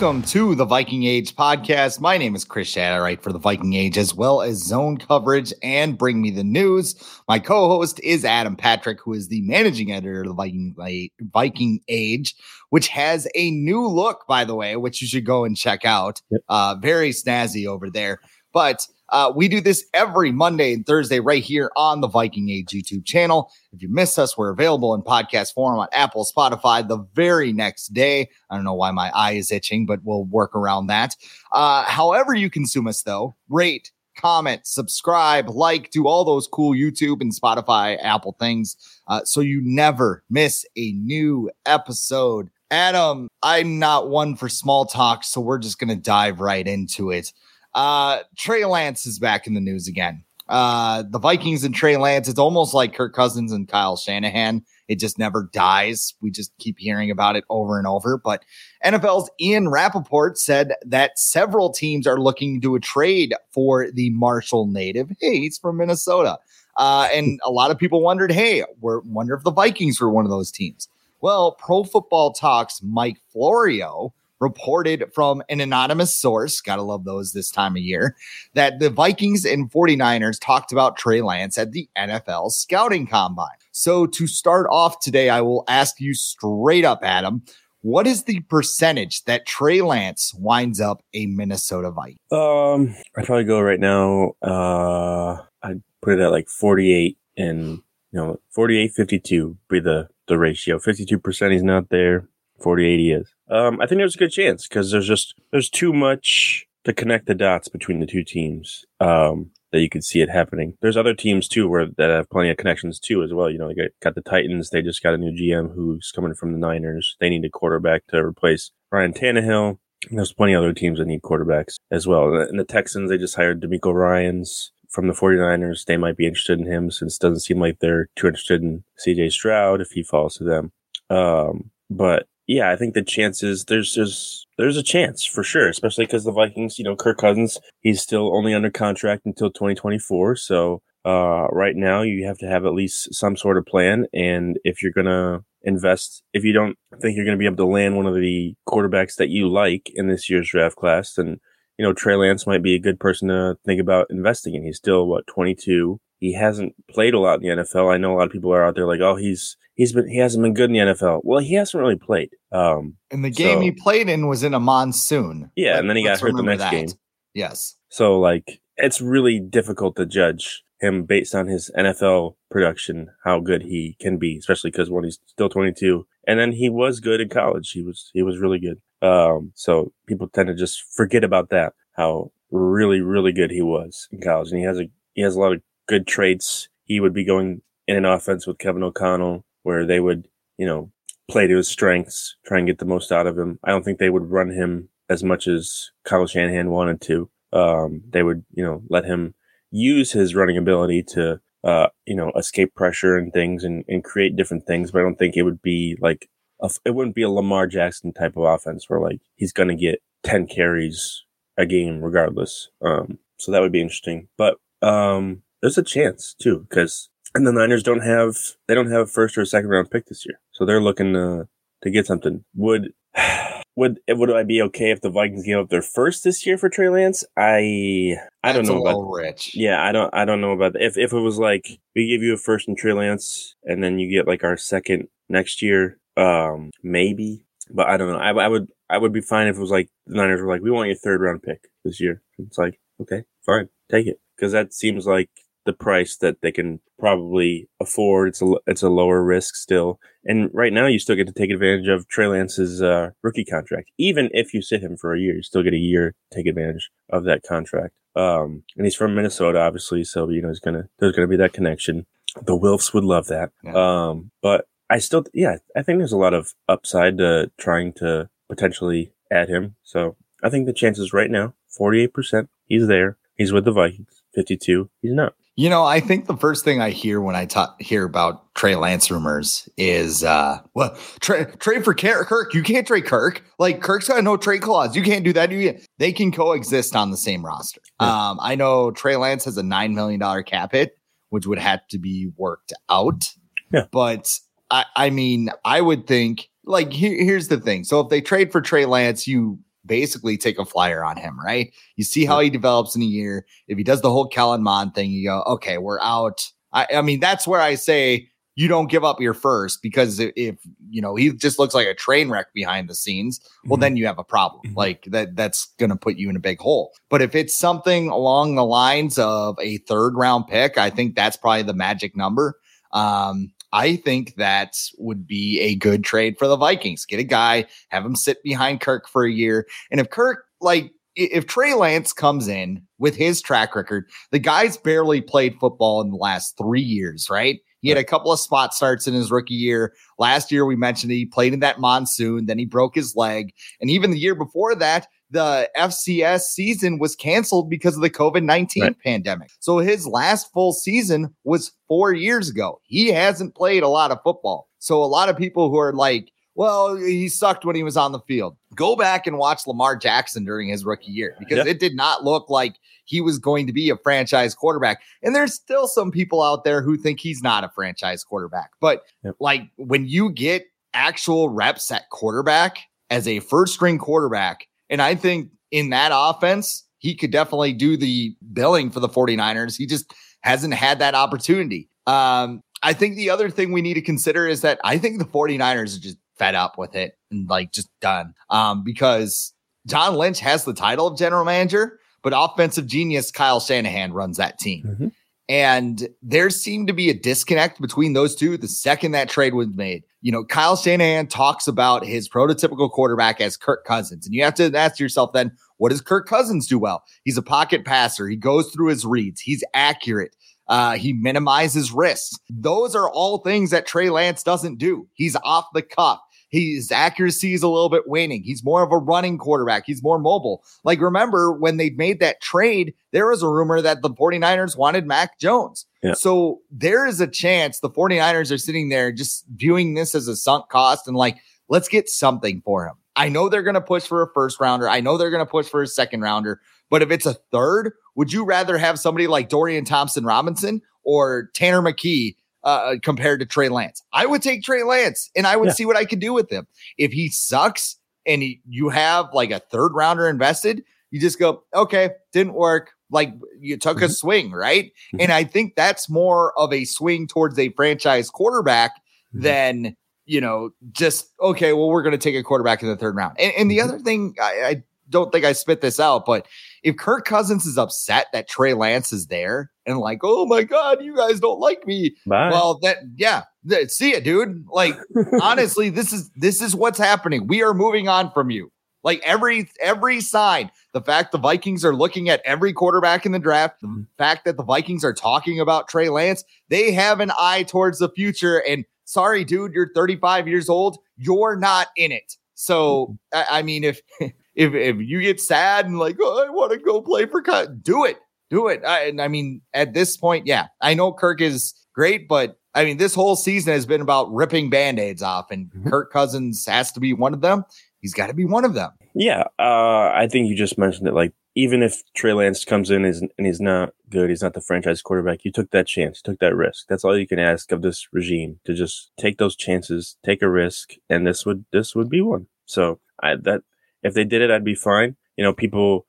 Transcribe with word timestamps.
Welcome 0.00 0.22
to 0.28 0.54
the 0.54 0.64
Viking 0.64 1.04
Age 1.04 1.36
podcast. 1.36 2.00
My 2.00 2.16
name 2.16 2.34
is 2.34 2.42
Chris 2.42 2.74
Shatterite 2.74 3.20
for 3.20 3.34
the 3.34 3.38
Viking 3.38 3.74
Age, 3.74 3.98
as 3.98 4.14
well 4.14 4.40
as 4.40 4.56
zone 4.56 4.96
coverage 4.96 5.52
and 5.62 5.98
bring 5.98 6.22
me 6.22 6.30
the 6.30 6.42
news. 6.42 6.94
My 7.28 7.38
co-host 7.38 8.00
is 8.02 8.24
Adam 8.24 8.56
Patrick, 8.56 8.98
who 8.98 9.12
is 9.12 9.28
the 9.28 9.42
managing 9.42 9.92
editor 9.92 10.22
of 10.22 10.28
the 10.28 10.32
Viking 10.32 10.74
Viking 11.20 11.80
Age, 11.88 12.34
which 12.70 12.88
has 12.88 13.28
a 13.34 13.50
new 13.50 13.86
look, 13.86 14.26
by 14.26 14.42
the 14.42 14.54
way, 14.54 14.74
which 14.76 15.02
you 15.02 15.06
should 15.06 15.26
go 15.26 15.44
and 15.44 15.54
check 15.54 15.84
out. 15.84 16.22
Yep. 16.30 16.40
Uh, 16.48 16.76
very 16.80 17.10
snazzy 17.10 17.66
over 17.66 17.90
there. 17.90 18.20
But 18.54 18.88
uh, 19.10 19.32
we 19.34 19.48
do 19.48 19.60
this 19.60 19.84
every 19.94 20.32
Monday 20.32 20.72
and 20.72 20.86
Thursday 20.86 21.20
right 21.20 21.42
here 21.42 21.70
on 21.76 22.00
the 22.00 22.08
Viking 22.08 22.48
Age 22.48 22.68
YouTube 22.68 23.04
channel. 23.04 23.50
If 23.72 23.82
you 23.82 23.88
miss 23.88 24.18
us, 24.18 24.36
we're 24.36 24.50
available 24.50 24.94
in 24.94 25.02
podcast 25.02 25.54
form 25.54 25.78
on 25.78 25.88
Apple, 25.92 26.26
Spotify 26.26 26.86
the 26.86 27.06
very 27.14 27.52
next 27.52 27.88
day. 27.88 28.28
I 28.50 28.56
don't 28.56 28.64
know 28.64 28.74
why 28.74 28.90
my 28.90 29.10
eye 29.14 29.32
is 29.32 29.52
itching, 29.52 29.86
but 29.86 30.00
we'll 30.04 30.24
work 30.24 30.54
around 30.54 30.88
that. 30.88 31.16
Uh, 31.52 31.84
however, 31.84 32.34
you 32.34 32.50
consume 32.50 32.86
us, 32.86 33.02
though, 33.02 33.36
rate, 33.48 33.92
comment, 34.16 34.66
subscribe, 34.66 35.48
like, 35.48 35.90
do 35.90 36.06
all 36.06 36.24
those 36.24 36.46
cool 36.46 36.74
YouTube 36.74 37.20
and 37.20 37.34
Spotify, 37.34 37.98
Apple 38.02 38.36
things 38.38 38.76
uh, 39.10 39.24
so 39.24 39.40
you 39.40 39.60
never 39.62 40.22
miss 40.30 40.64
a 40.76 40.92
new 40.92 41.50
episode. 41.66 42.48
Adam, 42.70 43.28
I'm 43.42 43.80
not 43.80 44.08
one 44.08 44.36
for 44.36 44.48
small 44.48 44.86
talk, 44.86 45.24
so 45.24 45.40
we're 45.40 45.58
just 45.58 45.80
going 45.80 45.88
to 45.88 45.96
dive 45.96 46.38
right 46.38 46.66
into 46.66 47.10
it. 47.10 47.32
Uh, 47.74 48.20
Trey 48.36 48.64
Lance 48.64 49.06
is 49.06 49.18
back 49.18 49.46
in 49.46 49.54
the 49.54 49.60
news 49.60 49.88
again. 49.88 50.24
Uh, 50.50 51.04
the 51.08 51.20
Vikings 51.20 51.62
and 51.62 51.72
Trey 51.72 51.96
Lance, 51.96 52.28
it's 52.28 52.38
almost 52.38 52.74
like 52.74 52.92
Kirk 52.92 53.14
Cousins 53.14 53.52
and 53.52 53.68
Kyle 53.68 53.96
Shanahan. 53.96 54.64
It 54.88 54.98
just 54.98 55.16
never 55.16 55.48
dies. 55.52 56.14
We 56.20 56.32
just 56.32 56.52
keep 56.58 56.76
hearing 56.76 57.08
about 57.08 57.36
it 57.36 57.44
over 57.48 57.78
and 57.78 57.86
over. 57.86 58.18
But 58.18 58.44
NFL's 58.84 59.30
Ian 59.40 59.68
Rapoport 59.68 60.36
said 60.36 60.74
that 60.84 61.16
several 61.16 61.70
teams 61.70 62.04
are 62.08 62.18
looking 62.18 62.60
to 62.62 62.74
a 62.74 62.80
trade 62.80 63.32
for 63.52 63.88
the 63.92 64.10
Marshall 64.10 64.66
native. 64.66 65.12
Hey, 65.20 65.38
he's 65.38 65.56
from 65.56 65.76
Minnesota. 65.76 66.38
Uh, 66.76 67.08
and 67.12 67.38
a 67.44 67.50
lot 67.52 67.70
of 67.70 67.78
people 67.78 68.02
wondered, 68.02 68.32
hey, 68.32 68.64
we're 68.80 69.00
wonder 69.02 69.34
if 69.34 69.44
the 69.44 69.52
Vikings 69.52 70.00
were 70.00 70.10
one 70.10 70.24
of 70.24 70.30
those 70.32 70.50
teams. 70.50 70.88
Well, 71.20 71.52
Pro 71.52 71.84
Football 71.84 72.32
Talks 72.32 72.80
Mike 72.82 73.18
Florio 73.32 74.12
reported 74.40 75.04
from 75.14 75.42
an 75.48 75.60
anonymous 75.60 76.14
source, 76.14 76.60
gotta 76.60 76.82
love 76.82 77.04
those 77.04 77.32
this 77.32 77.50
time 77.50 77.76
of 77.76 77.82
year, 77.82 78.16
that 78.54 78.78
the 78.80 78.90
Vikings 78.90 79.44
and 79.44 79.70
49ers 79.70 80.40
talked 80.40 80.72
about 80.72 80.96
Trey 80.96 81.20
Lance 81.20 81.58
at 81.58 81.72
the 81.72 81.88
NFL 81.96 82.50
scouting 82.50 83.06
combine. 83.06 83.48
So 83.72 84.06
to 84.06 84.26
start 84.26 84.66
off 84.70 85.00
today, 85.00 85.30
I 85.30 85.40
will 85.40 85.64
ask 85.68 86.00
you 86.00 86.14
straight 86.14 86.84
up, 86.84 87.00
Adam. 87.02 87.42
What 87.82 88.06
is 88.06 88.24
the 88.24 88.40
percentage 88.40 89.24
that 89.24 89.46
Trey 89.46 89.80
Lance 89.80 90.34
winds 90.34 90.80
up 90.80 91.02
a 91.14 91.26
Minnesota 91.26 91.90
Viking? 91.90 92.18
Um, 92.30 92.94
I'd 93.16 93.24
probably 93.24 93.44
go 93.44 93.60
right 93.60 93.80
now. 93.80 94.32
Uh, 94.42 95.38
I'd 95.62 95.82
put 96.02 96.18
it 96.18 96.20
at 96.20 96.30
like 96.30 96.48
48 96.48 97.16
and, 97.38 97.68
you 97.68 97.82
know, 98.12 98.40
48, 98.50 98.92
52 98.92 99.56
be 99.70 99.80
the, 99.80 100.08
the 100.28 100.36
ratio. 100.36 100.78
52% 100.78 101.52
he's 101.52 101.62
not 101.62 101.88
there. 101.88 102.28
48 102.60 102.98
he 102.98 103.12
is. 103.12 103.34
Um, 103.50 103.80
I 103.80 103.86
think 103.86 103.98
there's 103.98 104.14
a 104.14 104.18
good 104.18 104.32
chance 104.32 104.68
because 104.68 104.90
there's 104.90 105.08
just 105.08 105.34
there's 105.50 105.68
too 105.68 105.92
much 105.92 106.66
to 106.84 106.92
connect 106.92 107.26
the 107.26 107.34
dots 107.34 107.68
between 107.68 108.00
the 108.00 108.06
two 108.06 108.24
teams 108.24 108.84
um, 109.00 109.50
that 109.72 109.80
you 109.80 109.88
could 109.88 110.04
see 110.04 110.20
it 110.20 110.30
happening. 110.30 110.76
There's 110.80 110.96
other 110.96 111.14
teams 111.14 111.48
too 111.48 111.68
where 111.68 111.86
that 111.86 112.10
have 112.10 112.30
plenty 112.30 112.50
of 112.50 112.56
connections 112.56 112.98
too 112.98 113.22
as 113.22 113.32
well. 113.32 113.50
You 113.50 113.58
know, 113.58 113.68
they 113.68 113.74
got, 113.74 113.90
got 114.00 114.14
the 114.14 114.22
Titans. 114.22 114.70
They 114.70 114.82
just 114.82 115.02
got 115.02 115.14
a 115.14 115.18
new 115.18 115.32
GM 115.32 115.74
who's 115.74 116.12
coming 116.14 116.34
from 116.34 116.52
the 116.52 116.58
Niners. 116.58 117.16
They 117.20 117.28
need 117.28 117.44
a 117.44 117.50
quarterback 117.50 118.06
to 118.08 118.18
replace 118.18 118.70
Ryan 118.90 119.12
Tannehill. 119.12 119.78
There's 120.10 120.32
plenty 120.32 120.54
of 120.54 120.62
other 120.62 120.72
teams 120.72 120.98
that 120.98 121.06
need 121.06 121.22
quarterbacks 121.22 121.76
as 121.90 122.06
well. 122.06 122.34
And 122.34 122.58
the 122.58 122.64
Texans, 122.64 123.10
they 123.10 123.18
just 123.18 123.36
hired 123.36 123.60
DeMeco 123.60 123.92
Ryans 123.92 124.72
from 124.88 125.06
the 125.06 125.12
49ers. 125.12 125.84
They 125.84 125.98
might 125.98 126.16
be 126.16 126.26
interested 126.26 126.58
in 126.58 126.66
him 126.66 126.90
since 126.90 127.16
it 127.16 127.20
doesn't 127.20 127.40
seem 127.40 127.60
like 127.60 127.80
they're 127.80 128.08
too 128.16 128.26
interested 128.26 128.62
in 128.62 128.84
CJ 129.06 129.32
Stroud 129.32 129.82
if 129.82 129.90
he 129.90 130.02
falls 130.02 130.36
to 130.36 130.44
them. 130.44 130.72
Um, 131.10 131.70
but 131.90 132.26
yeah, 132.50 132.68
I 132.72 132.74
think 132.74 132.94
the 132.94 133.02
chances 133.02 133.66
there's 133.66 133.94
there's 133.94 134.44
there's 134.58 134.76
a 134.76 134.82
chance 134.82 135.24
for 135.24 135.44
sure, 135.44 135.68
especially 135.68 136.04
because 136.04 136.24
the 136.24 136.32
Vikings, 136.32 136.80
you 136.80 136.84
know, 136.84 136.96
Kirk 136.96 137.18
Cousins, 137.18 137.60
he's 137.80 138.02
still 138.02 138.36
only 138.36 138.52
under 138.52 138.70
contract 138.70 139.24
until 139.24 139.52
2024. 139.52 140.34
So 140.34 140.82
uh, 141.04 141.46
right 141.52 141.76
now, 141.76 142.02
you 142.02 142.26
have 142.26 142.38
to 142.38 142.48
have 142.48 142.66
at 142.66 142.74
least 142.74 143.14
some 143.14 143.36
sort 143.36 143.56
of 143.56 143.66
plan. 143.66 144.06
And 144.12 144.58
if 144.64 144.82
you're 144.82 144.90
gonna 144.92 145.44
invest, 145.62 146.24
if 146.34 146.42
you 146.42 146.52
don't 146.52 146.76
think 147.00 147.16
you're 147.16 147.24
gonna 147.24 147.36
be 147.36 147.46
able 147.46 147.56
to 147.58 147.66
land 147.66 147.96
one 147.96 148.06
of 148.06 148.16
the 148.16 148.56
quarterbacks 148.68 149.14
that 149.14 149.28
you 149.28 149.48
like 149.48 149.88
in 149.94 150.08
this 150.08 150.28
year's 150.28 150.50
draft 150.50 150.74
class, 150.74 151.14
then 151.14 151.38
you 151.78 151.84
know 151.84 151.92
Trey 151.92 152.16
Lance 152.16 152.48
might 152.48 152.64
be 152.64 152.74
a 152.74 152.80
good 152.80 152.98
person 152.98 153.28
to 153.28 153.58
think 153.64 153.80
about 153.80 154.08
investing 154.10 154.56
in. 154.56 154.64
He's 154.64 154.76
still 154.76 155.06
what 155.06 155.24
22. 155.28 156.00
He 156.18 156.32
hasn't 156.32 156.74
played 156.90 157.14
a 157.14 157.20
lot 157.20 157.40
in 157.40 157.42
the 157.42 157.62
NFL. 157.62 157.94
I 157.94 157.96
know 157.96 158.14
a 158.14 158.16
lot 158.16 158.26
of 158.26 158.32
people 158.32 158.52
are 158.52 158.64
out 158.64 158.74
there 158.74 158.88
like, 158.88 159.00
oh, 159.00 159.14
he's 159.14 159.56
he's 159.80 159.94
been 159.94 160.06
he 160.08 160.18
hasn't 160.18 160.42
been 160.42 160.52
good 160.52 160.70
in 160.70 160.72
the 160.74 160.92
NFL. 160.92 161.22
Well, 161.24 161.40
he 161.40 161.54
hasn't 161.54 161.80
really 161.80 161.96
played. 161.96 162.30
Um, 162.52 162.96
and 163.10 163.24
the 163.24 163.30
game 163.30 163.58
so, 163.58 163.62
he 163.62 163.70
played 163.70 164.10
in 164.10 164.28
was 164.28 164.42
in 164.42 164.52
a 164.52 164.60
monsoon. 164.60 165.50
Yeah, 165.56 165.78
and 165.78 165.88
then 165.88 165.96
he 165.96 166.04
got 166.04 166.20
hurt 166.20 166.36
the 166.36 166.42
next 166.42 166.64
that. 166.64 166.70
game. 166.70 166.88
Yes. 167.32 167.76
So 167.88 168.20
like, 168.20 168.60
it's 168.76 169.00
really 169.00 169.40
difficult 169.40 169.96
to 169.96 170.04
judge 170.04 170.62
him 170.80 171.04
based 171.04 171.34
on 171.34 171.46
his 171.46 171.70
NFL 171.76 172.34
production, 172.50 173.08
how 173.24 173.40
good 173.40 173.62
he 173.62 173.96
can 174.00 174.18
be, 174.18 174.36
especially 174.36 174.70
because 174.70 174.90
when 174.90 175.04
he's 175.04 175.18
still 175.26 175.48
22, 175.48 176.06
and 176.26 176.38
then 176.38 176.52
he 176.52 176.68
was 176.68 177.00
good 177.00 177.20
in 177.20 177.30
college. 177.30 177.70
He 177.70 177.82
was 177.82 178.10
he 178.12 178.22
was 178.22 178.38
really 178.38 178.58
good. 178.58 178.80
Um, 179.06 179.52
so 179.54 179.92
people 180.06 180.28
tend 180.28 180.48
to 180.48 180.54
just 180.54 180.82
forget 180.94 181.24
about 181.24 181.48
that, 181.50 181.72
how 181.92 182.32
really 182.50 183.00
really 183.00 183.32
good 183.32 183.50
he 183.50 183.62
was 183.62 184.08
in 184.12 184.20
college, 184.20 184.50
and 184.50 184.58
he 184.58 184.66
has 184.66 184.78
a 184.78 184.90
he 185.14 185.22
has 185.22 185.36
a 185.36 185.40
lot 185.40 185.54
of 185.54 185.62
good 185.88 186.06
traits. 186.06 186.68
He 186.84 187.00
would 187.00 187.14
be 187.14 187.24
going 187.24 187.62
in 187.86 187.96
an 187.96 188.04
offense 188.04 188.46
with 188.46 188.58
Kevin 188.58 188.82
O'Connell 188.82 189.44
where 189.62 189.86
they 189.86 190.00
would, 190.00 190.28
you 190.58 190.66
know, 190.66 190.90
play 191.30 191.46
to 191.46 191.56
his 191.56 191.68
strengths, 191.68 192.36
try 192.44 192.58
and 192.58 192.66
get 192.66 192.78
the 192.78 192.84
most 192.84 193.12
out 193.12 193.26
of 193.26 193.38
him. 193.38 193.58
I 193.64 193.70
don't 193.70 193.84
think 193.84 193.98
they 193.98 194.10
would 194.10 194.30
run 194.30 194.50
him 194.50 194.88
as 195.08 195.22
much 195.22 195.46
as 195.46 195.90
Kyle 196.04 196.26
Shanahan 196.26 196.70
wanted 196.70 197.00
to. 197.02 197.30
Um, 197.52 198.02
they 198.08 198.22
would, 198.22 198.44
you 198.52 198.64
know, 198.64 198.82
let 198.88 199.04
him 199.04 199.34
use 199.70 200.12
his 200.12 200.34
running 200.34 200.56
ability 200.56 201.02
to, 201.14 201.40
uh, 201.64 201.88
you 202.06 202.14
know, 202.14 202.32
escape 202.36 202.74
pressure 202.74 203.16
and 203.16 203.32
things 203.32 203.64
and, 203.64 203.84
and 203.88 204.04
create 204.04 204.36
different 204.36 204.66
things. 204.66 204.90
But 204.90 205.00
I 205.00 205.02
don't 205.02 205.18
think 205.18 205.36
it 205.36 205.42
would 205.42 205.62
be 205.62 205.96
like, 206.00 206.28
a, 206.60 206.70
it 206.84 206.94
wouldn't 206.94 207.16
be 207.16 207.22
a 207.22 207.30
Lamar 207.30 207.66
Jackson 207.66 208.12
type 208.12 208.36
of 208.36 208.44
offense 208.44 208.88
where 208.88 209.00
like 209.00 209.20
he's 209.36 209.52
going 209.52 209.68
to 209.68 209.74
get 209.74 210.02
10 210.24 210.46
carries 210.46 211.24
a 211.56 211.66
game 211.66 212.00
regardless. 212.00 212.70
Um, 212.82 213.18
so 213.38 213.52
that 213.52 213.60
would 213.60 213.72
be 213.72 213.80
interesting. 213.80 214.28
But, 214.36 214.56
um, 214.82 215.42
there's 215.60 215.78
a 215.78 215.82
chance 215.82 216.34
too, 216.40 216.66
because 216.68 217.09
and 217.34 217.46
the 217.46 217.52
Niners 217.52 217.82
don't 217.82 218.02
have 218.02 218.36
they 218.66 218.74
don't 218.74 218.90
have 218.90 219.02
a 219.02 219.06
first 219.06 219.36
or 219.38 219.42
a 219.42 219.46
second 219.46 219.70
round 219.70 219.90
pick 219.90 220.06
this 220.06 220.24
year, 220.26 220.40
so 220.52 220.64
they're 220.64 220.82
looking 220.82 221.12
to 221.14 221.48
to 221.82 221.90
get 221.90 222.06
something. 222.06 222.44
Would 222.54 222.92
would 223.76 224.00
would 224.08 224.32
I 224.32 224.42
be 224.42 224.62
okay 224.62 224.90
if 224.90 225.00
the 225.00 225.10
Vikings 225.10 225.44
gave 225.44 225.58
up 225.58 225.70
their 225.70 225.82
first 225.82 226.24
this 226.24 226.44
year 226.46 226.58
for 226.58 226.68
Trey 226.68 226.88
Lance? 226.88 227.24
I 227.36 228.16
I 228.42 228.52
don't 228.52 228.66
know 228.66 228.82
about 228.82 229.10
rich. 229.10 229.54
Yeah, 229.54 229.82
I 229.82 229.92
don't 229.92 230.12
I 230.14 230.24
don't 230.24 230.40
know 230.40 230.52
about 230.52 230.74
that. 230.74 230.82
If 230.82 230.98
if 230.98 231.12
it 231.12 231.20
was 231.20 231.38
like 231.38 231.78
we 231.94 232.08
give 232.08 232.22
you 232.22 232.34
a 232.34 232.38
first 232.38 232.68
and 232.68 232.76
Trey 232.76 232.92
Lance, 232.92 233.54
and 233.64 233.82
then 233.82 233.98
you 233.98 234.10
get 234.10 234.26
like 234.26 234.44
our 234.44 234.56
second 234.56 235.08
next 235.28 235.62
year, 235.62 235.98
um, 236.16 236.70
maybe. 236.82 237.44
But 237.72 237.88
I 237.88 237.96
don't 237.96 238.10
know. 238.10 238.18
I, 238.18 238.32
I 238.32 238.48
would 238.48 238.68
I 238.88 238.98
would 238.98 239.12
be 239.12 239.20
fine 239.20 239.46
if 239.46 239.56
it 239.56 239.60
was 239.60 239.70
like 239.70 239.88
the 240.06 240.16
Niners 240.16 240.40
were 240.40 240.48
like, 240.48 240.62
we 240.62 240.72
want 240.72 240.88
your 240.88 240.96
third 240.96 241.20
round 241.20 241.42
pick 241.42 241.68
this 241.84 242.00
year. 242.00 242.22
It's 242.38 242.58
like 242.58 242.80
okay, 243.00 243.22
fine, 243.46 243.68
take 243.90 244.06
it 244.08 244.20
because 244.36 244.52
that 244.52 244.74
seems 244.74 245.06
like 245.06 245.30
the 245.70 245.84
price 245.84 246.16
that 246.16 246.40
they 246.42 246.50
can 246.50 246.80
probably 246.98 247.68
afford. 247.80 248.28
It's 248.28 248.42
a 248.42 248.54
it's 248.66 248.82
a 248.82 248.90
lower 248.90 249.22
risk 249.22 249.54
still, 249.54 250.00
and 250.24 250.50
right 250.52 250.72
now 250.72 250.86
you 250.86 250.98
still 250.98 251.16
get 251.16 251.26
to 251.26 251.32
take 251.32 251.50
advantage 251.50 251.88
of 251.88 252.08
Trey 252.08 252.26
Lance's 252.26 252.82
uh, 252.82 253.10
rookie 253.22 253.44
contract. 253.44 253.90
Even 253.98 254.30
if 254.32 254.52
you 254.52 254.62
sit 254.62 254.82
him 254.82 254.96
for 254.96 255.14
a 255.14 255.20
year, 255.20 255.36
you 255.36 255.42
still 255.42 255.62
get 255.62 255.74
a 255.74 255.78
year 255.78 256.14
to 256.30 256.36
take 256.36 256.46
advantage 256.46 256.90
of 257.08 257.24
that 257.24 257.42
contract. 257.42 257.94
Um, 258.16 258.64
and 258.76 258.84
he's 258.86 258.96
from 258.96 259.14
Minnesota, 259.14 259.60
obviously. 259.60 260.04
So, 260.04 260.28
you 260.28 260.42
know, 260.42 260.48
he's 260.48 260.60
to, 260.60 260.88
there's 260.98 261.14
going 261.14 261.28
to 261.28 261.30
be 261.30 261.36
that 261.36 261.52
connection. 261.52 262.06
The 262.42 262.58
Wilfs 262.58 262.92
would 262.92 263.04
love 263.04 263.26
that. 263.28 263.50
Yeah. 263.62 263.72
Um, 263.74 264.30
but 264.42 264.66
I 264.88 264.98
still, 264.98 265.24
yeah, 265.32 265.58
I 265.76 265.82
think 265.82 265.98
there's 265.98 266.12
a 266.12 266.18
lot 266.18 266.34
of 266.34 266.52
upside 266.68 267.18
to 267.18 267.50
trying 267.58 267.92
to 267.94 268.28
potentially 268.48 269.12
add 269.30 269.48
him. 269.48 269.76
So 269.84 270.16
I 270.42 270.50
think 270.50 270.66
the 270.66 270.72
chances 270.72 271.12
right 271.12 271.30
now, 271.30 271.54
48%, 271.78 272.48
he's 272.66 272.86
there. 272.88 273.16
He's 273.36 273.52
with 273.52 273.64
the 273.64 273.72
Vikings. 273.72 274.19
52, 274.34 274.88
he's 275.02 275.12
not. 275.12 275.34
You 275.56 275.68
know, 275.68 275.84
I 275.84 276.00
think 276.00 276.26
the 276.26 276.36
first 276.36 276.64
thing 276.64 276.80
I 276.80 276.88
hear 276.88 277.20
when 277.20 277.36
I 277.36 277.44
talk, 277.44 277.82
hear 277.82 278.04
about 278.04 278.54
Trey 278.54 278.76
Lance 278.76 279.10
rumors 279.10 279.68
is, 279.76 280.24
uh, 280.24 280.60
well, 280.74 280.96
tra- 281.20 281.54
trade 281.56 281.84
for 281.84 281.92
Kirk. 281.92 282.54
You 282.54 282.62
can't 282.62 282.86
trade 282.86 283.04
Kirk. 283.04 283.44
Like 283.58 283.82
Kirk's 283.82 284.08
got 284.08 284.24
no 284.24 284.38
trade 284.38 284.62
clause. 284.62 284.96
You 284.96 285.02
can't 285.02 285.22
do 285.22 285.34
that. 285.34 285.50
You 285.50 285.78
they 285.98 286.12
can 286.12 286.32
coexist 286.32 286.96
on 286.96 287.10
the 287.10 287.16
same 287.18 287.44
roster. 287.44 287.82
Yeah. 288.00 288.30
Um, 288.30 288.38
I 288.40 288.54
know 288.54 288.90
Trey 288.90 289.16
Lance 289.16 289.44
has 289.44 289.58
a 289.58 289.62
nine 289.62 289.94
million 289.94 290.18
dollar 290.20 290.42
cap 290.42 290.72
hit, 290.72 290.96
which 291.28 291.46
would 291.46 291.58
have 291.58 291.86
to 291.88 291.98
be 291.98 292.30
worked 292.38 292.72
out. 292.88 293.24
Yeah, 293.70 293.84
but 293.92 294.32
I, 294.70 294.86
I 294.96 295.10
mean, 295.10 295.50
I 295.64 295.82
would 295.82 296.06
think 296.06 296.48
like 296.64 296.92
here, 296.92 297.22
here's 297.22 297.48
the 297.48 297.60
thing. 297.60 297.84
So 297.84 298.00
if 298.00 298.08
they 298.08 298.22
trade 298.22 298.50
for 298.50 298.62
Trey 298.62 298.86
Lance, 298.86 299.26
you 299.26 299.58
basically 299.86 300.36
take 300.36 300.58
a 300.58 300.64
flyer 300.64 301.04
on 301.04 301.16
him, 301.16 301.38
right? 301.44 301.72
You 301.96 302.04
see 302.04 302.24
how 302.24 302.40
he 302.40 302.50
develops 302.50 302.94
in 302.94 303.02
a 303.02 303.06
year. 303.06 303.46
If 303.68 303.78
he 303.78 303.84
does 303.84 304.02
the 304.02 304.10
whole 304.10 304.28
Kellen 304.28 304.62
Mond 304.62 304.94
thing, 304.94 305.10
you 305.10 305.28
go, 305.28 305.42
okay, 305.42 305.78
we're 305.78 306.00
out. 306.00 306.46
I, 306.72 306.86
I 306.96 307.02
mean, 307.02 307.20
that's 307.20 307.46
where 307.46 307.60
I 307.60 307.74
say 307.74 308.28
you 308.56 308.68
don't 308.68 308.90
give 308.90 309.04
up 309.04 309.20
your 309.20 309.32
first 309.32 309.80
because 309.82 310.18
if, 310.20 310.32
if, 310.36 310.56
you 310.90 311.00
know 311.00 311.14
he 311.14 311.32
just 311.32 311.58
looks 311.58 311.72
like 311.72 311.86
a 311.86 311.94
train 311.94 312.30
wreck 312.30 312.52
behind 312.52 312.88
the 312.88 312.94
scenes, 312.94 313.40
well, 313.64 313.76
mm-hmm. 313.76 313.80
then 313.80 313.96
you 313.96 314.06
have 314.06 314.18
a 314.18 314.24
problem. 314.24 314.62
Mm-hmm. 314.66 314.76
Like 314.76 315.04
that, 315.04 315.36
that's 315.36 315.72
going 315.78 315.90
to 315.90 315.96
put 315.96 316.16
you 316.16 316.28
in 316.28 316.36
a 316.36 316.40
big 316.40 316.58
hole. 316.58 316.92
But 317.08 317.22
if 317.22 317.34
it's 317.34 317.56
something 317.56 318.08
along 318.08 318.56
the 318.56 318.64
lines 318.64 319.18
of 319.18 319.58
a 319.60 319.78
third 319.78 320.14
round 320.14 320.46
pick, 320.48 320.78
I 320.78 320.90
think 320.90 321.14
that's 321.14 321.36
probably 321.36 321.62
the 321.62 321.74
magic 321.74 322.16
number. 322.16 322.58
Um, 322.92 323.52
I 323.72 323.96
think 323.96 324.34
that 324.36 324.76
would 324.98 325.26
be 325.26 325.60
a 325.60 325.76
good 325.76 326.04
trade 326.04 326.36
for 326.38 326.48
the 326.48 326.56
Vikings. 326.56 327.06
Get 327.06 327.20
a 327.20 327.24
guy, 327.24 327.66
have 327.88 328.04
him 328.04 328.16
sit 328.16 328.42
behind 328.42 328.80
Kirk 328.80 329.08
for 329.08 329.24
a 329.24 329.32
year. 329.32 329.66
And 329.90 330.00
if 330.00 330.10
Kirk, 330.10 330.44
like, 330.60 330.92
if 331.16 331.46
Trey 331.46 331.74
Lance 331.74 332.12
comes 332.12 332.48
in 332.48 332.82
with 332.98 333.16
his 333.16 333.42
track 333.42 333.74
record, 333.74 334.08
the 334.30 334.38
guy's 334.38 334.76
barely 334.76 335.20
played 335.20 335.58
football 335.60 336.00
in 336.00 336.10
the 336.10 336.16
last 336.16 336.56
three 336.56 336.80
years, 336.80 337.28
right? 337.28 337.60
He 337.80 337.88
had 337.88 337.98
a 337.98 338.04
couple 338.04 338.30
of 338.30 338.38
spot 338.38 338.74
starts 338.74 339.06
in 339.06 339.14
his 339.14 339.30
rookie 339.30 339.54
year. 339.54 339.94
Last 340.18 340.52
year, 340.52 340.66
we 340.66 340.76
mentioned 340.76 341.12
he 341.12 341.26
played 341.26 341.52
in 341.52 341.60
that 341.60 341.80
monsoon, 341.80 342.46
then 342.46 342.58
he 342.58 342.66
broke 342.66 342.94
his 342.94 343.16
leg. 343.16 343.52
And 343.80 343.90
even 343.90 344.10
the 344.10 344.18
year 344.18 344.34
before 344.34 344.74
that, 344.74 345.08
the 345.30 345.70
FCS 345.76 346.40
season 346.42 346.98
was 346.98 347.14
canceled 347.14 347.70
because 347.70 347.96
of 347.96 348.02
the 348.02 348.10
COVID 348.10 348.42
19 348.42 348.82
right. 348.82 348.96
pandemic. 349.04 349.50
So 349.60 349.78
his 349.78 350.06
last 350.06 350.52
full 350.52 350.72
season 350.72 351.34
was 351.44 351.72
four 351.88 352.12
years 352.12 352.48
ago. 352.48 352.80
He 352.84 353.08
hasn't 353.08 353.54
played 353.54 353.82
a 353.82 353.88
lot 353.88 354.10
of 354.10 354.18
football. 354.22 354.68
So 354.78 355.02
a 355.02 355.06
lot 355.06 355.28
of 355.28 355.36
people 355.36 355.70
who 355.70 355.78
are 355.78 355.92
like, 355.92 356.32
well, 356.54 356.96
he 356.96 357.28
sucked 357.28 357.64
when 357.64 357.76
he 357.76 357.82
was 357.82 357.96
on 357.96 358.12
the 358.12 358.20
field. 358.20 358.56
Go 358.74 358.96
back 358.96 359.26
and 359.26 359.38
watch 359.38 359.66
Lamar 359.66 359.96
Jackson 359.96 360.44
during 360.44 360.68
his 360.68 360.84
rookie 360.84 361.12
year 361.12 361.36
because 361.38 361.58
yep. 361.58 361.66
it 361.66 361.80
did 361.80 361.94
not 361.94 362.24
look 362.24 362.50
like 362.50 362.74
he 363.04 363.20
was 363.20 363.38
going 363.38 363.66
to 363.66 363.72
be 363.72 363.88
a 363.90 363.96
franchise 363.96 364.54
quarterback. 364.54 365.00
And 365.22 365.34
there's 365.34 365.54
still 365.54 365.86
some 365.86 366.10
people 366.10 366.42
out 366.42 366.64
there 366.64 366.82
who 366.82 366.96
think 366.96 367.20
he's 367.20 367.42
not 367.42 367.64
a 367.64 367.70
franchise 367.70 368.24
quarterback. 368.24 368.70
But 368.80 369.02
yep. 369.24 369.36
like 369.40 369.62
when 369.76 370.06
you 370.06 370.30
get 370.30 370.66
actual 370.92 371.48
reps 371.48 371.90
at 371.90 372.10
quarterback 372.10 372.78
as 373.10 373.26
a 373.26 373.40
first 373.40 373.74
string 373.74 373.98
quarterback, 373.98 374.66
and 374.90 375.00
I 375.00 375.14
think 375.14 375.50
in 375.70 375.90
that 375.90 376.10
offense, 376.14 376.84
he 376.98 377.14
could 377.14 377.30
definitely 377.30 377.72
do 377.72 377.96
the 377.96 378.36
billing 378.52 378.90
for 378.90 379.00
the 379.00 379.08
49ers. 379.08 379.76
He 379.76 379.86
just 379.86 380.12
hasn't 380.42 380.74
had 380.74 380.98
that 380.98 381.14
opportunity. 381.14 381.88
Um, 382.06 382.62
I 382.82 382.92
think 382.92 383.16
the 383.16 383.30
other 383.30 383.50
thing 383.50 383.72
we 383.72 383.82
need 383.82 383.94
to 383.94 384.02
consider 384.02 384.46
is 384.46 384.62
that 384.62 384.80
I 384.84 384.98
think 384.98 385.18
the 385.18 385.24
49ers 385.24 385.96
are 385.96 386.00
just 386.00 386.18
fed 386.38 386.54
up 386.54 386.76
with 386.76 386.94
it 386.94 387.16
and 387.30 387.48
like 387.48 387.72
just 387.72 387.88
done. 388.00 388.34
Um, 388.50 388.82
because 388.84 389.54
John 389.86 390.14
Lynch 390.14 390.40
has 390.40 390.64
the 390.64 390.74
title 390.74 391.06
of 391.06 391.18
general 391.18 391.44
manager, 391.44 391.98
but 392.22 392.32
offensive 392.36 392.86
genius 392.86 393.30
Kyle 393.30 393.60
Shanahan 393.60 394.12
runs 394.12 394.38
that 394.38 394.58
team. 394.58 394.84
Mm-hmm. 394.84 395.08
And 395.50 396.08
there 396.22 396.48
seemed 396.48 396.86
to 396.86 396.92
be 396.94 397.10
a 397.10 397.14
disconnect 397.14 397.80
between 397.80 398.12
those 398.12 398.36
two 398.36 398.56
the 398.56 398.68
second 398.68 399.10
that 399.12 399.28
trade 399.28 399.52
was 399.52 399.66
made. 399.74 400.04
You 400.22 400.30
know, 400.30 400.44
Kyle 400.44 400.76
Shanahan 400.76 401.26
talks 401.26 401.66
about 401.66 402.06
his 402.06 402.28
prototypical 402.28 402.88
quarterback 402.88 403.40
as 403.40 403.56
Kirk 403.56 403.84
Cousins. 403.84 404.24
And 404.24 404.32
you 404.32 404.44
have 404.44 404.54
to 404.54 404.72
ask 404.76 405.00
yourself 405.00 405.32
then, 405.32 405.50
what 405.78 405.88
does 405.88 406.02
Kirk 406.02 406.28
Cousins 406.28 406.68
do 406.68 406.78
well? 406.78 407.02
He's 407.24 407.36
a 407.36 407.42
pocket 407.42 407.84
passer. 407.84 408.28
He 408.28 408.36
goes 408.36 408.70
through 408.70 408.90
his 408.90 409.04
reads. 409.04 409.40
He's 409.40 409.64
accurate. 409.74 410.36
Uh, 410.68 410.92
he 410.92 411.14
minimizes 411.14 411.90
risks. 411.90 412.38
Those 412.48 412.94
are 412.94 413.10
all 413.10 413.38
things 413.38 413.70
that 413.70 413.88
Trey 413.88 414.08
Lance 414.08 414.44
doesn't 414.44 414.78
do. 414.78 415.08
He's 415.14 415.34
off 415.42 415.66
the 415.74 415.82
cuff. 415.82 416.20
His 416.50 416.90
accuracy 416.90 417.54
is 417.54 417.62
a 417.62 417.68
little 417.68 417.88
bit 417.88 418.08
waning. 418.08 418.42
He's 418.42 418.64
more 418.64 418.82
of 418.82 418.92
a 418.92 418.98
running 418.98 419.38
quarterback. 419.38 419.84
He's 419.86 420.02
more 420.02 420.18
mobile. 420.18 420.62
Like, 420.84 421.00
remember 421.00 421.52
when 421.52 421.76
they 421.76 421.90
made 421.90 422.20
that 422.20 422.40
trade, 422.40 422.92
there 423.12 423.28
was 423.28 423.42
a 423.42 423.48
rumor 423.48 423.80
that 423.80 424.02
the 424.02 424.10
49ers 424.10 424.76
wanted 424.76 425.06
Mac 425.06 425.38
Jones. 425.38 425.86
Yeah. 426.02 426.14
So 426.14 426.60
there 426.70 427.06
is 427.06 427.20
a 427.20 427.26
chance 427.26 427.80
the 427.80 427.90
49ers 427.90 428.50
are 428.52 428.58
sitting 428.58 428.88
there 428.88 429.12
just 429.12 429.44
viewing 429.54 429.94
this 429.94 430.14
as 430.14 430.28
a 430.28 430.36
sunk 430.36 430.68
cost 430.68 431.06
and 431.06 431.16
like, 431.16 431.38
let's 431.68 431.88
get 431.88 432.08
something 432.08 432.62
for 432.64 432.86
him. 432.86 432.94
I 433.16 433.28
know 433.28 433.48
they're 433.48 433.62
going 433.62 433.74
to 433.74 433.80
push 433.80 434.04
for 434.04 434.22
a 434.22 434.32
first 434.32 434.60
rounder. 434.60 434.88
I 434.88 435.00
know 435.00 435.16
they're 435.16 435.30
going 435.30 435.44
to 435.44 435.50
push 435.50 435.68
for 435.68 435.82
a 435.82 435.86
second 435.86 436.22
rounder. 436.22 436.60
But 436.90 437.02
if 437.02 437.10
it's 437.10 437.26
a 437.26 437.34
third, 437.52 437.92
would 438.16 438.32
you 438.32 438.44
rather 438.44 438.76
have 438.76 438.98
somebody 438.98 439.26
like 439.26 439.48
Dorian 439.48 439.84
Thompson 439.84 440.24
Robinson 440.24 440.82
or 441.04 441.50
Tanner 441.54 441.82
McKee 441.82 442.34
uh, 442.64 442.96
compared 443.02 443.40
to 443.40 443.46
Trey 443.46 443.68
Lance. 443.68 444.02
I 444.12 444.26
would 444.26 444.42
take 444.42 444.62
Trey 444.62 444.82
Lance 444.82 445.30
and 445.36 445.46
I 445.46 445.56
would 445.56 445.68
yeah. 445.68 445.74
see 445.74 445.86
what 445.86 445.96
I 445.96 446.04
could 446.04 446.20
do 446.20 446.32
with 446.32 446.50
him. 446.50 446.66
If 446.98 447.12
he 447.12 447.28
sucks 447.28 447.96
and 448.26 448.42
he, 448.42 448.60
you 448.68 448.88
have 448.90 449.26
like 449.32 449.50
a 449.50 449.58
third 449.58 449.92
rounder 449.94 450.28
invested, 450.28 450.84
you 451.10 451.20
just 451.20 451.38
go, 451.38 451.64
okay, 451.74 452.10
didn't 452.32 452.54
work. 452.54 452.92
Like 453.10 453.34
you 453.58 453.76
took 453.76 453.96
mm-hmm. 453.96 454.06
a 454.06 454.10
swing, 454.10 454.52
right? 454.52 454.86
Mm-hmm. 454.86 455.20
And 455.20 455.32
I 455.32 455.44
think 455.44 455.74
that's 455.74 456.08
more 456.08 456.56
of 456.58 456.72
a 456.72 456.84
swing 456.84 457.26
towards 457.26 457.58
a 457.58 457.70
franchise 457.70 458.30
quarterback 458.30 458.92
mm-hmm. 459.34 459.42
than, 459.42 459.96
you 460.26 460.40
know, 460.40 460.70
just, 460.92 461.32
okay, 461.40 461.72
well, 461.72 461.88
we're 461.88 462.02
going 462.02 462.12
to 462.12 462.18
take 462.18 462.36
a 462.36 462.42
quarterback 462.42 462.82
in 462.82 462.88
the 462.88 462.96
third 462.96 463.16
round. 463.16 463.36
And, 463.40 463.52
and 463.58 463.70
the 463.70 463.78
mm-hmm. 463.78 463.88
other 463.88 463.98
thing 463.98 464.36
I, 464.40 464.64
I 464.64 464.82
don't 465.08 465.32
think 465.32 465.44
I 465.44 465.52
spit 465.52 465.80
this 465.80 465.98
out, 465.98 466.24
but 466.24 466.46
if 466.82 466.96
Kirk 466.96 467.24
Cousins 467.24 467.66
is 467.66 467.78
upset 467.78 468.26
that 468.32 468.48
Trey 468.48 468.74
Lance 468.74 469.12
is 469.12 469.26
there 469.26 469.70
and 469.86 469.98
like, 469.98 470.20
oh 470.22 470.46
my 470.46 470.62
God, 470.62 471.02
you 471.02 471.16
guys 471.16 471.40
don't 471.40 471.60
like 471.60 471.86
me. 471.86 472.16
Bye. 472.26 472.50
Well, 472.50 472.78
that 472.82 472.98
yeah, 473.16 473.42
see 473.88 474.12
it, 474.12 474.24
dude. 474.24 474.64
Like, 474.68 474.94
honestly, 475.42 475.90
this 475.90 476.12
is 476.12 476.30
this 476.36 476.62
is 476.62 476.74
what's 476.74 476.98
happening. 476.98 477.46
We 477.46 477.62
are 477.62 477.74
moving 477.74 478.08
on 478.08 478.30
from 478.32 478.50
you. 478.50 478.70
Like 479.02 479.22
every 479.24 479.70
every 479.80 480.20
sign, 480.20 480.70
the 480.92 481.00
fact 481.00 481.32
the 481.32 481.38
Vikings 481.38 481.84
are 481.84 481.94
looking 481.94 482.28
at 482.28 482.42
every 482.44 482.72
quarterback 482.72 483.24
in 483.24 483.32
the 483.32 483.38
draft, 483.38 483.80
the 483.80 483.88
mm-hmm. 483.88 484.02
fact 484.18 484.44
that 484.44 484.56
the 484.56 484.62
Vikings 484.62 485.04
are 485.04 485.14
talking 485.14 485.58
about 485.58 485.88
Trey 485.88 486.08
Lance, 486.08 486.44
they 486.68 486.92
have 486.92 487.20
an 487.20 487.32
eye 487.38 487.62
towards 487.62 487.98
the 487.98 488.10
future. 488.10 488.62
And 488.68 488.84
sorry, 489.04 489.44
dude, 489.44 489.72
you're 489.72 489.90
35 489.94 490.48
years 490.48 490.68
old. 490.68 490.98
You're 491.16 491.56
not 491.56 491.88
in 491.96 492.12
it. 492.12 492.36
So, 492.54 493.16
mm-hmm. 493.32 493.54
I, 493.54 493.58
I 493.60 493.62
mean, 493.62 493.84
if 493.84 494.02
if 494.60 494.74
if 494.74 494.96
you 494.98 495.22
get 495.22 495.40
sad 495.40 495.86
and 495.86 495.98
like, 495.98 496.18
oh, 496.20 496.44
I 496.46 496.50
want 496.50 496.72
to 496.72 496.78
go 496.78 497.00
play 497.00 497.24
for 497.24 497.40
cut, 497.40 497.82
do 497.82 498.04
it, 498.04 498.18
do 498.50 498.68
it. 498.68 498.82
I, 498.86 499.06
and 499.06 499.20
I 499.20 499.28
mean, 499.28 499.62
at 499.72 499.94
this 499.94 500.18
point, 500.18 500.46
yeah, 500.46 500.66
I 500.82 500.92
know 500.92 501.12
Kirk 501.12 501.40
is 501.40 501.72
great, 501.94 502.28
but 502.28 502.58
I 502.74 502.84
mean, 502.84 502.98
this 502.98 503.14
whole 503.14 503.36
season 503.36 503.72
has 503.72 503.86
been 503.86 504.02
about 504.02 504.30
ripping 504.32 504.68
band-aids 504.68 505.22
off, 505.22 505.50
and 505.50 505.66
mm-hmm. 505.66 505.88
Kirk 505.88 506.12
Cousins 506.12 506.66
has 506.66 506.92
to 506.92 507.00
be 507.00 507.14
one 507.14 507.32
of 507.32 507.40
them. 507.40 507.64
He's 508.00 508.12
got 508.12 508.26
to 508.26 508.34
be 508.34 508.44
one 508.44 508.66
of 508.66 508.74
them. 508.74 508.90
Yeah, 509.14 509.44
uh, 509.58 510.12
I 510.14 510.28
think 510.30 510.48
you 510.48 510.56
just 510.56 510.78
mentioned 510.78 511.08
it. 511.08 511.14
Like, 511.14 511.32
even 511.54 511.82
if 511.82 512.02
Trey 512.14 512.32
Lance 512.32 512.64
comes 512.64 512.90
in 512.90 513.04
and 513.04 513.30
he's 513.38 513.60
not 513.60 513.94
good, 514.08 514.30
he's 514.30 514.42
not 514.42 514.54
the 514.54 514.60
franchise 514.60 515.02
quarterback. 515.02 515.44
You 515.44 515.52
took 515.52 515.70
that 515.70 515.86
chance, 515.86 516.22
took 516.22 516.38
that 516.38 516.54
risk. 516.54 516.86
That's 516.88 517.04
all 517.04 517.18
you 517.18 517.26
can 517.26 517.38
ask 517.38 517.72
of 517.72 517.82
this 517.82 518.08
regime 518.12 518.60
to 518.66 518.74
just 518.74 519.10
take 519.18 519.38
those 519.38 519.56
chances, 519.56 520.16
take 520.24 520.42
a 520.42 520.50
risk, 520.50 520.92
and 521.08 521.26
this 521.26 521.44
would 521.44 521.64
this 521.72 521.96
would 521.96 522.08
be 522.08 522.20
one. 522.20 522.46
So 522.66 523.00
I, 523.22 523.34
that 523.36 523.62
if 524.02 524.14
they 524.14 524.24
did 524.24 524.42
it, 524.42 524.50
I'd 524.50 524.64
be 524.64 524.74
fine. 524.74 525.16
You 525.36 525.44
know, 525.44 525.52
people, 525.52 526.06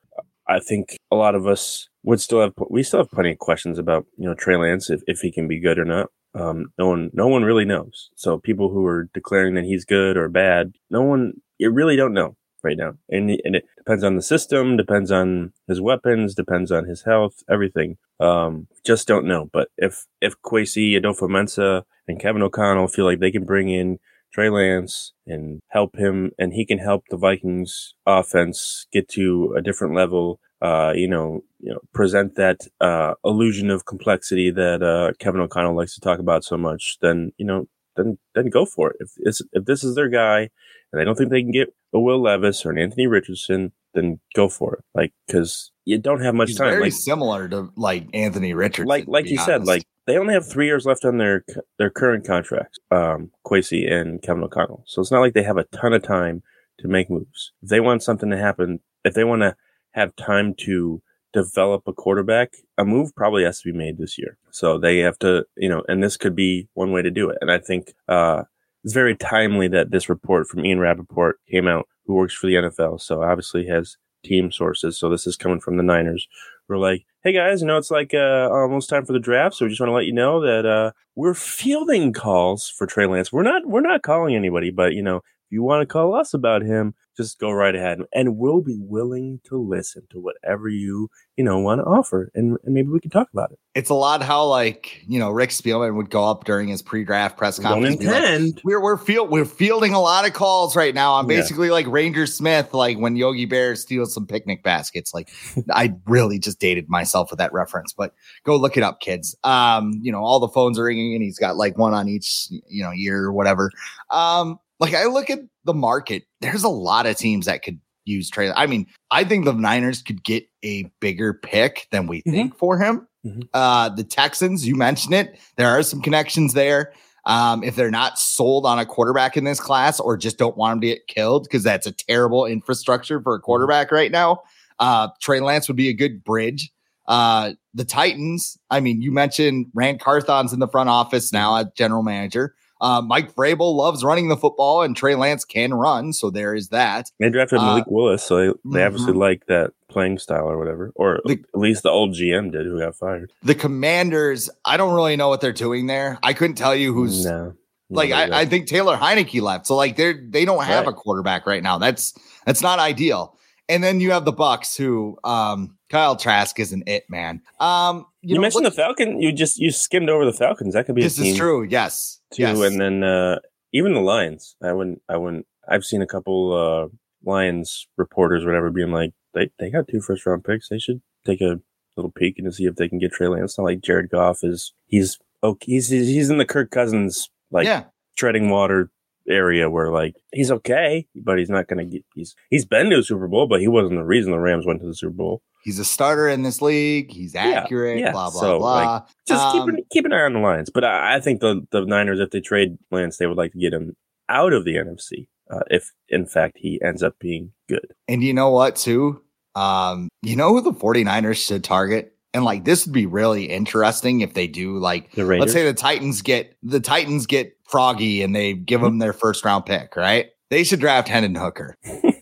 I 0.47 0.59
think 0.59 0.97
a 1.11 1.15
lot 1.15 1.35
of 1.35 1.47
us 1.47 1.89
would 2.03 2.19
still 2.19 2.41
have, 2.41 2.53
we 2.69 2.83
still 2.83 2.99
have 2.99 3.11
plenty 3.11 3.31
of 3.31 3.39
questions 3.39 3.77
about, 3.77 4.05
you 4.17 4.27
know, 4.27 4.33
Trey 4.33 4.57
Lance, 4.57 4.89
if, 4.89 5.01
if 5.07 5.19
he 5.19 5.31
can 5.31 5.47
be 5.47 5.59
good 5.59 5.79
or 5.79 5.85
not. 5.85 6.09
Um, 6.33 6.67
no 6.77 6.87
one, 6.87 7.11
no 7.13 7.27
one 7.27 7.43
really 7.43 7.65
knows. 7.65 8.09
So 8.15 8.37
people 8.37 8.69
who 8.69 8.85
are 8.85 9.09
declaring 9.13 9.53
that 9.55 9.65
he's 9.65 9.85
good 9.85 10.17
or 10.17 10.29
bad, 10.29 10.73
no 10.89 11.01
one, 11.01 11.33
you 11.57 11.69
really 11.69 11.95
don't 11.95 12.13
know 12.13 12.35
right 12.63 12.77
now. 12.77 12.93
And, 13.09 13.29
and 13.43 13.55
it 13.55 13.65
depends 13.77 14.03
on 14.03 14.15
the 14.15 14.21
system, 14.21 14.77
depends 14.77 15.11
on 15.11 15.51
his 15.67 15.81
weapons, 15.81 16.33
depends 16.35 16.71
on 16.71 16.85
his 16.85 17.03
health, 17.03 17.43
everything. 17.49 17.97
Um, 18.19 18.67
just 18.85 19.07
don't 19.07 19.25
know. 19.25 19.49
But 19.51 19.69
if, 19.77 20.05
if 20.21 20.35
Kwesi, 20.41 20.93
Adofo-Mensah, 20.99 21.83
and 22.07 22.19
Kevin 22.19 22.41
O'Connell 22.41 22.87
feel 22.87 23.05
like 23.05 23.19
they 23.19 23.31
can 23.31 23.45
bring 23.45 23.69
in 23.69 23.99
Trey 24.33 24.49
Lance 24.49 25.13
and 25.27 25.59
help 25.69 25.95
him, 25.97 26.31
and 26.39 26.53
he 26.53 26.65
can 26.65 26.77
help 26.77 27.03
the 27.09 27.17
Vikings 27.17 27.93
offense 28.05 28.85
get 28.91 29.07
to 29.09 29.53
a 29.57 29.61
different 29.61 29.95
level. 29.95 30.39
uh, 30.61 30.93
you 30.95 31.07
know, 31.07 31.41
you 31.59 31.71
know, 31.73 31.79
present 31.93 32.35
that 32.35 32.59
uh, 32.79 33.15
illusion 33.25 33.69
of 33.71 33.85
complexity 33.85 34.51
that 34.51 34.83
uh, 34.83 35.11
Kevin 35.19 35.41
O'Connell 35.41 35.75
likes 35.75 35.95
to 35.95 36.01
talk 36.01 36.19
about 36.19 36.43
so 36.43 36.55
much, 36.55 36.97
then 37.01 37.31
you 37.37 37.45
know, 37.45 37.65
then 37.95 38.17
then 38.35 38.49
go 38.49 38.65
for 38.65 38.91
it. 38.91 38.97
If 38.99 39.09
it's, 39.17 39.41
if 39.53 39.65
this 39.65 39.83
is 39.83 39.95
their 39.95 40.07
guy, 40.09 40.49
and 40.91 40.99
they 40.99 41.03
don't 41.05 41.15
think 41.17 41.31
they 41.31 41.41
can 41.41 41.51
get 41.51 41.73
a 41.93 41.99
Will 41.99 42.21
Levis 42.21 42.63
or 42.65 42.71
an 42.71 42.77
Anthony 42.77 43.07
Richardson, 43.07 43.71
then 43.95 44.19
go 44.35 44.47
for 44.47 44.75
it. 44.75 44.83
Like 44.93 45.13
because 45.25 45.71
you 45.85 45.97
don't 45.97 46.21
have 46.21 46.35
much 46.35 46.49
He's 46.49 46.57
time. 46.57 46.69
very 46.69 46.81
Like 46.83 46.93
similar 46.93 47.49
to 47.49 47.69
like 47.75 48.07
Anthony 48.13 48.53
Richardson. 48.53 48.87
like 48.87 49.05
like 49.07 49.25
you 49.29 49.39
said, 49.39 49.65
like 49.65 49.83
they 50.07 50.17
only 50.17 50.33
have 50.33 50.47
three 50.47 50.65
years 50.65 50.85
left 50.85 51.05
on 51.05 51.17
their 51.17 51.43
their 51.77 51.89
current 51.89 52.25
contracts, 52.25 52.79
um, 52.89 53.31
Kwesi 53.45 53.91
and 53.91 54.21
Kevin 54.21 54.43
O'Connell. 54.43 54.83
So 54.87 55.01
it's 55.01 55.11
not 55.11 55.21
like 55.21 55.33
they 55.33 55.43
have 55.43 55.57
a 55.57 55.65
ton 55.65 55.93
of 55.93 56.03
time 56.03 56.43
to 56.79 56.87
make 56.87 57.09
moves. 57.09 57.51
If 57.61 57.69
they 57.69 57.79
want 57.79 58.03
something 58.03 58.29
to 58.29 58.37
happen, 58.37 58.79
if 59.03 59.13
they 59.13 59.23
want 59.23 59.41
to 59.41 59.55
have 59.91 60.15
time 60.15 60.53
to 60.61 61.01
develop 61.33 61.83
a 61.87 61.93
quarterback, 61.93 62.53
a 62.77 62.85
move 62.85 63.15
probably 63.15 63.43
has 63.43 63.61
to 63.61 63.71
be 63.71 63.77
made 63.77 63.97
this 63.97 64.17
year. 64.17 64.37
So 64.49 64.77
they 64.77 64.99
have 64.99 65.17
to, 65.19 65.45
you 65.55 65.69
know, 65.69 65.83
and 65.87 66.03
this 66.03 66.17
could 66.17 66.35
be 66.35 66.67
one 66.73 66.91
way 66.91 67.01
to 67.01 67.11
do 67.11 67.29
it. 67.29 67.37
And 67.41 67.51
I 67.51 67.59
think 67.59 67.93
uh, 68.07 68.43
it's 68.83 68.93
very 68.93 69.15
timely 69.15 69.67
that 69.69 69.91
this 69.91 70.09
report 70.09 70.47
from 70.47 70.65
Ian 70.65 70.79
Rapoport 70.79 71.39
came 71.49 71.67
out, 71.67 71.87
who 72.05 72.15
works 72.15 72.33
for 72.33 72.47
the 72.47 72.55
NFL. 72.55 73.01
So 73.01 73.23
obviously 73.23 73.67
has 73.67 73.97
team 74.25 74.51
sources. 74.51 74.97
So 74.97 75.09
this 75.09 75.25
is 75.25 75.37
coming 75.37 75.59
from 75.59 75.77
the 75.77 75.83
Niners. 75.83 76.27
We're 76.67 76.77
like, 76.77 77.05
hey 77.23 77.33
guys, 77.33 77.61
you 77.61 77.67
know, 77.67 77.77
it's 77.77 77.91
like 77.91 78.13
uh, 78.13 78.49
almost 78.51 78.89
time 78.89 79.05
for 79.05 79.13
the 79.13 79.19
draft. 79.19 79.55
So 79.55 79.65
we 79.65 79.69
just 79.69 79.79
want 79.79 79.89
to 79.89 79.93
let 79.93 80.05
you 80.05 80.13
know 80.13 80.41
that 80.41 80.65
uh, 80.65 80.91
we're 81.15 81.35
fielding 81.35 82.13
calls 82.13 82.73
for 82.75 82.87
Trey 82.87 83.05
Lance. 83.05 83.31
We're 83.31 83.43
not, 83.43 83.65
we're 83.67 83.81
not 83.81 84.01
calling 84.01 84.35
anybody, 84.35 84.71
but 84.71 84.93
you 84.93 85.03
know, 85.03 85.21
you 85.51 85.63
want 85.63 85.81
to 85.81 85.85
call 85.85 86.15
us 86.15 86.33
about 86.33 86.61
him, 86.61 86.93
just 87.17 87.39
go 87.39 87.51
right 87.51 87.75
ahead 87.75 87.99
and 88.13 88.37
we'll 88.37 88.61
be 88.61 88.77
willing 88.79 89.39
to 89.43 89.57
listen 89.57 90.03
to 90.09 90.19
whatever 90.19 90.69
you, 90.69 91.09
you 91.35 91.43
know, 91.43 91.59
want 91.59 91.79
to 91.81 91.85
offer. 91.85 92.31
And, 92.33 92.57
and 92.63 92.73
maybe 92.73 92.87
we 92.87 92.99
can 92.99 93.11
talk 93.11 93.27
about 93.33 93.51
it. 93.51 93.59
it's 93.75 93.89
a 93.89 93.93
lot 93.93 94.21
how 94.21 94.45
like 94.45 95.03
you 95.07 95.19
know 95.19 95.29
Rick 95.29 95.49
Spielman 95.51 95.95
would 95.95 96.09
go 96.09 96.23
up 96.25 96.45
during 96.45 96.69
his 96.69 96.81
pre-draft 96.81 97.37
press 97.37 97.59
conference. 97.59 98.03
like, 98.03 98.15
intend. 98.15 98.61
we're 98.63 98.81
we're 98.81 98.97
field 98.97 99.29
we're 99.29 99.45
fielding 99.45 99.93
a 99.93 99.99
lot 99.99 100.25
of 100.25 100.33
calls 100.33 100.75
right 100.75 100.95
now. 100.95 101.15
I'm 101.15 101.29
Yeah. 101.29 101.37
basically 101.37 101.69
like 101.69 101.85
Ranger 101.87 102.25
Smith, 102.25 102.73
like 102.73 102.97
when 102.97 103.15
Yogi 103.15 103.45
Bear 103.45 103.75
steals 103.75 104.13
some 104.13 104.25
picnic 104.25 104.63
baskets. 104.63 105.13
Like 105.13 105.29
I 105.71 105.93
really 106.07 106.39
just 106.39 106.59
dated 106.59 106.89
myself 106.89 107.29
with 107.29 107.39
that 107.39 107.53
reference, 107.53 107.93
but 107.93 108.13
go 108.43 108.55
look 108.55 108.77
it 108.77 108.83
up, 108.83 108.99
kids. 109.01 109.35
Um, 109.43 109.99
you 110.01 110.11
know, 110.11 110.19
all 110.23 110.39
the 110.39 110.47
phones 110.47 110.79
are 110.79 110.83
ringing 110.83 111.13
and 111.13 111.23
he's 111.23 111.39
got 111.39 111.57
like 111.57 111.77
one 111.77 111.93
on 111.93 112.07
each, 112.07 112.47
you 112.67 112.83
know, 112.83 112.93
ear 112.93 113.25
or 113.25 113.33
whatever. 113.33 113.71
Um, 114.09 114.59
like 114.81 114.93
I 114.95 115.05
look 115.05 115.29
at 115.29 115.39
the 115.63 115.73
market, 115.73 116.23
there's 116.41 116.63
a 116.63 116.69
lot 116.69 117.05
of 117.05 117.15
teams 117.15 117.45
that 117.45 117.63
could 117.63 117.79
use 118.03 118.29
Trey. 118.29 118.51
I 118.51 118.65
mean, 118.65 118.87
I 119.11 119.23
think 119.23 119.45
the 119.45 119.53
Niners 119.53 120.01
could 120.01 120.23
get 120.23 120.43
a 120.65 120.91
bigger 120.99 121.35
pick 121.35 121.87
than 121.91 122.07
we 122.07 122.23
Mhm. 122.23 122.31
think 122.31 122.57
for 122.57 122.79
him. 122.79 123.07
Mhm. 123.25 123.47
Uh, 123.53 123.89
the 123.89 124.03
Texans, 124.03 124.67
you 124.67 124.75
mentioned 124.75 125.13
it. 125.13 125.39
There 125.55 125.69
are 125.69 125.83
some 125.83 126.01
connections 126.01 126.53
there. 126.53 126.91
Um, 127.27 127.63
if 127.63 127.75
they're 127.75 127.91
not 127.91 128.17
sold 128.17 128.65
on 128.65 128.79
a 128.79 128.85
quarterback 128.85 129.37
in 129.37 129.43
this 129.43 129.59
class 129.59 129.99
or 129.99 130.17
just 130.17 130.39
don't 130.39 130.57
want 130.57 130.73
him 130.73 130.81
to 130.81 130.87
get 130.87 131.05
killed, 131.07 131.43
because 131.43 131.61
that's 131.63 131.85
a 131.85 131.91
terrible 131.91 132.47
infrastructure 132.47 133.21
for 133.21 133.35
a 133.35 133.39
quarterback 133.39 133.91
right 133.91 134.11
now, 134.11 134.41
uh, 134.79 135.09
Trey 135.21 135.39
Lance 135.39 135.67
would 135.67 135.77
be 135.77 135.89
a 135.89 135.93
good 135.93 136.23
bridge. 136.23 136.71
Uh, 137.07 137.51
the 137.75 137.85
Titans, 137.85 138.57
I 138.71 138.79
mean, 138.79 139.03
you 139.03 139.11
mentioned 139.11 139.67
Ran 139.75 139.99
Carthon's 139.99 140.51
in 140.53 140.59
the 140.59 140.67
front 140.67 140.89
office 140.89 141.31
now 141.31 141.55
as 141.57 141.67
general 141.75 142.01
manager. 142.01 142.55
Uh, 142.81 143.01
Mike 143.01 143.33
Vrabel 143.35 143.75
loves 143.75 144.03
running 144.03 144.27
the 144.27 144.35
football, 144.35 144.81
and 144.81 144.97
Trey 144.97 145.15
Lance 145.15 145.45
can 145.45 145.73
run, 145.73 146.11
so 146.13 146.29
there 146.31 146.55
is 146.55 146.69
that. 146.69 147.11
They 147.19 147.29
drafted 147.29 147.59
Uh, 147.59 147.65
Malik 147.65 147.85
Willis, 147.87 148.23
so 148.23 148.37
they, 148.37 148.53
they 148.73 148.83
obviously 148.83 149.13
mhm. 149.13 149.17
like 149.19 149.45
that 149.45 149.71
playing 149.87 150.17
style 150.17 150.49
or 150.49 150.57
whatever, 150.57 150.91
or 150.95 151.19
The- 151.25 151.43
at 151.53 151.59
least 151.59 151.83
the 151.83 151.89
old 151.89 152.15
GM 152.15 152.51
did, 152.51 152.65
who 152.65 152.79
got 152.79 152.95
fired. 152.95 153.31
The 153.43 153.55
Commanders, 153.55 154.49
I 154.65 154.77
don't 154.77 154.95
really 154.95 155.15
know 155.15 155.29
what 155.29 155.41
they're 155.41 155.51
doing 155.51 155.85
there. 155.87 156.17
I 156.23 156.33
couldn't 156.33 156.55
tell 156.55 156.75
you 156.75 156.93
who's 156.93 157.23
no, 157.25 157.53
like 157.89 158.11
I, 158.11 158.41
I 158.41 158.45
think 158.45 158.67
Taylor 158.67 158.97
Heinicke 158.97 159.41
left. 159.41 159.67
So 159.67 159.75
like 159.75 159.95
they're 159.97 160.19
they 160.29 160.45
don't 160.45 160.63
have 160.63 160.85
Right. 160.85 160.93
a 160.93 160.95
quarterback 160.95 161.45
right 161.45 161.61
now. 161.61 161.77
That's 161.77 162.13
that's 162.45 162.61
not 162.61 162.79
ideal. 162.79 163.37
And 163.69 163.83
then 163.83 163.99
you 163.99 164.11
have 164.11 164.25
the 164.25 164.33
Bucs 164.33 164.77
who 164.77 165.17
um 165.23 165.77
Kyle 165.89 166.15
Trask 166.15 166.57
isn't 166.59 166.87
it, 166.87 167.09
man. 167.09 167.41
Um 167.59 168.05
you, 168.21 168.35
know, 168.35 168.41
mentioned 168.41 168.63
look- 168.63 168.73
the 168.73 168.81
Falcon. 168.81 169.21
You 169.21 169.31
just 169.31 169.57
you 169.57 169.71
skimmed 169.71 170.09
over 170.09 170.25
the 170.25 170.33
Falcons. 170.33 170.73
That 170.73 170.85
could 170.85 170.95
be 170.95 171.03
this 171.03 171.17
a 171.17 171.23
team 171.23 171.33
is 171.33 171.37
true. 171.37 171.63
Yes. 171.63 172.19
too, 172.33 172.43
yes. 172.43 172.59
and 172.59 172.79
then 172.79 173.03
uh, 173.03 173.39
even 173.73 173.93
the 173.93 174.01
Lions. 174.01 174.55
I 174.63 174.73
wouldn't. 174.73 175.01
I 175.09 175.17
wouldn't. 175.17 175.45
I've 175.67 175.85
seen 175.85 176.01
a 176.01 176.07
couple 176.07 176.53
uh, 176.53 176.95
Lions 177.23 177.87
reporters, 177.97 178.43
or 178.43 178.47
whatever, 178.47 178.69
being 178.69 178.91
like, 178.91 179.11
they 179.33 179.51
they 179.59 179.69
got 179.69 179.87
two 179.87 180.01
first 180.01 180.25
round 180.25 180.43
picks. 180.43 180.69
They 180.69 180.79
should 180.79 181.01
take 181.25 181.41
a 181.41 181.59
little 181.97 182.11
peek 182.11 182.37
and 182.37 182.53
see 182.53 182.65
if 182.65 182.75
they 182.75 182.89
can 182.89 182.99
get 182.99 183.11
Trey 183.11 183.27
Lance. 183.27 183.51
It's 183.51 183.57
not 183.57 183.65
like 183.65 183.81
Jared 183.81 184.09
Goff 184.09 184.39
is. 184.43 184.73
He's 184.85 185.19
okay. 185.43 185.71
He's 185.73 185.89
he's 185.89 186.29
in 186.29 186.37
the 186.37 186.45
Kirk 186.45 186.71
Cousins 186.71 187.29
like 187.51 187.65
yeah. 187.65 187.85
treading 188.17 188.49
water 188.49 188.91
area 189.29 189.69
where 189.69 189.91
like 189.91 190.15
he's 190.31 190.51
okay, 190.51 191.07
but 191.15 191.37
he's 191.37 191.49
not 191.49 191.67
gonna 191.67 191.85
get 191.85 192.03
he's 192.15 192.35
he's 192.49 192.65
been 192.65 192.89
to 192.89 192.99
a 192.99 193.03
Super 193.03 193.27
Bowl, 193.27 193.47
but 193.47 193.61
he 193.61 193.67
wasn't 193.67 193.97
the 193.97 194.03
reason 194.03 194.31
the 194.31 194.39
Rams 194.39 194.65
went 194.65 194.81
to 194.81 194.87
the 194.87 194.95
Super 194.95 195.13
Bowl. 195.13 195.41
He's 195.63 195.79
a 195.79 195.85
starter 195.85 196.27
in 196.27 196.43
this 196.43 196.61
league. 196.61 197.11
He's 197.11 197.33
Yeah, 197.33 197.61
accurate, 197.63 197.99
yeah. 197.99 198.11
blah, 198.11 198.29
blah, 198.31 198.39
So, 198.41 198.59
blah. 198.59 198.73
like, 198.93 199.03
Just 199.27 199.45
Um, 199.45 199.51
keep 199.67 199.75
an, 199.77 199.83
keep 199.91 200.05
an 200.05 200.13
eye 200.13 200.21
on 200.23 200.33
the 200.33 200.39
Lions. 200.39 200.69
But 200.69 200.83
I, 200.83 201.15
I 201.15 201.19
think 201.19 201.41
the 201.41 201.65
the 201.71 201.85
Niners, 201.85 202.19
if 202.19 202.31
they 202.31 202.41
trade 202.41 202.77
Lance, 202.91 203.17
they 203.17 203.27
would 203.27 203.37
like 203.37 203.51
to 203.53 203.59
get 203.59 203.73
him 203.73 203.95
out 204.29 204.53
of 204.53 204.65
the 204.65 204.75
NFC. 204.75 205.27
Uh, 205.49 205.59
if 205.69 205.91
in 206.09 206.25
fact 206.25 206.57
he 206.57 206.81
ends 206.81 207.03
up 207.03 207.13
being 207.19 207.51
good. 207.67 207.85
And 208.07 208.23
you 208.23 208.33
know 208.33 208.49
what, 208.51 208.75
too? 208.77 209.21
Um, 209.55 210.07
you 210.21 210.35
know 210.37 210.49
who 210.53 210.61
the 210.61 210.71
49ers 210.71 211.45
should 211.45 211.63
target? 211.63 212.15
And 212.33 212.45
like 212.45 212.63
this 212.63 212.85
would 212.85 212.93
be 212.93 213.05
really 213.05 213.43
interesting 213.45 214.21
if 214.21 214.33
they 214.33 214.47
do 214.47 214.77
like 214.77 215.11
The 215.11 215.25
Raiders. 215.25 215.41
let's 215.41 215.51
say 215.53 215.65
the 215.65 215.73
Titans 215.73 216.21
get 216.21 216.55
the 216.63 216.79
Titans 216.79 217.25
get 217.25 217.57
froggy 217.67 218.23
and 218.23 218.33
they 218.33 218.53
give 218.53 218.79
Mm-hmm. 218.79 218.85
them 218.85 218.99
their 218.99 219.11
first 219.11 219.43
round 219.43 219.65
pick, 219.65 219.97
right? 219.97 220.29
They 220.49 220.63
should 220.63 220.79
draft 220.79 221.09
Hendon 221.09 221.35
Hooker. 221.35 221.75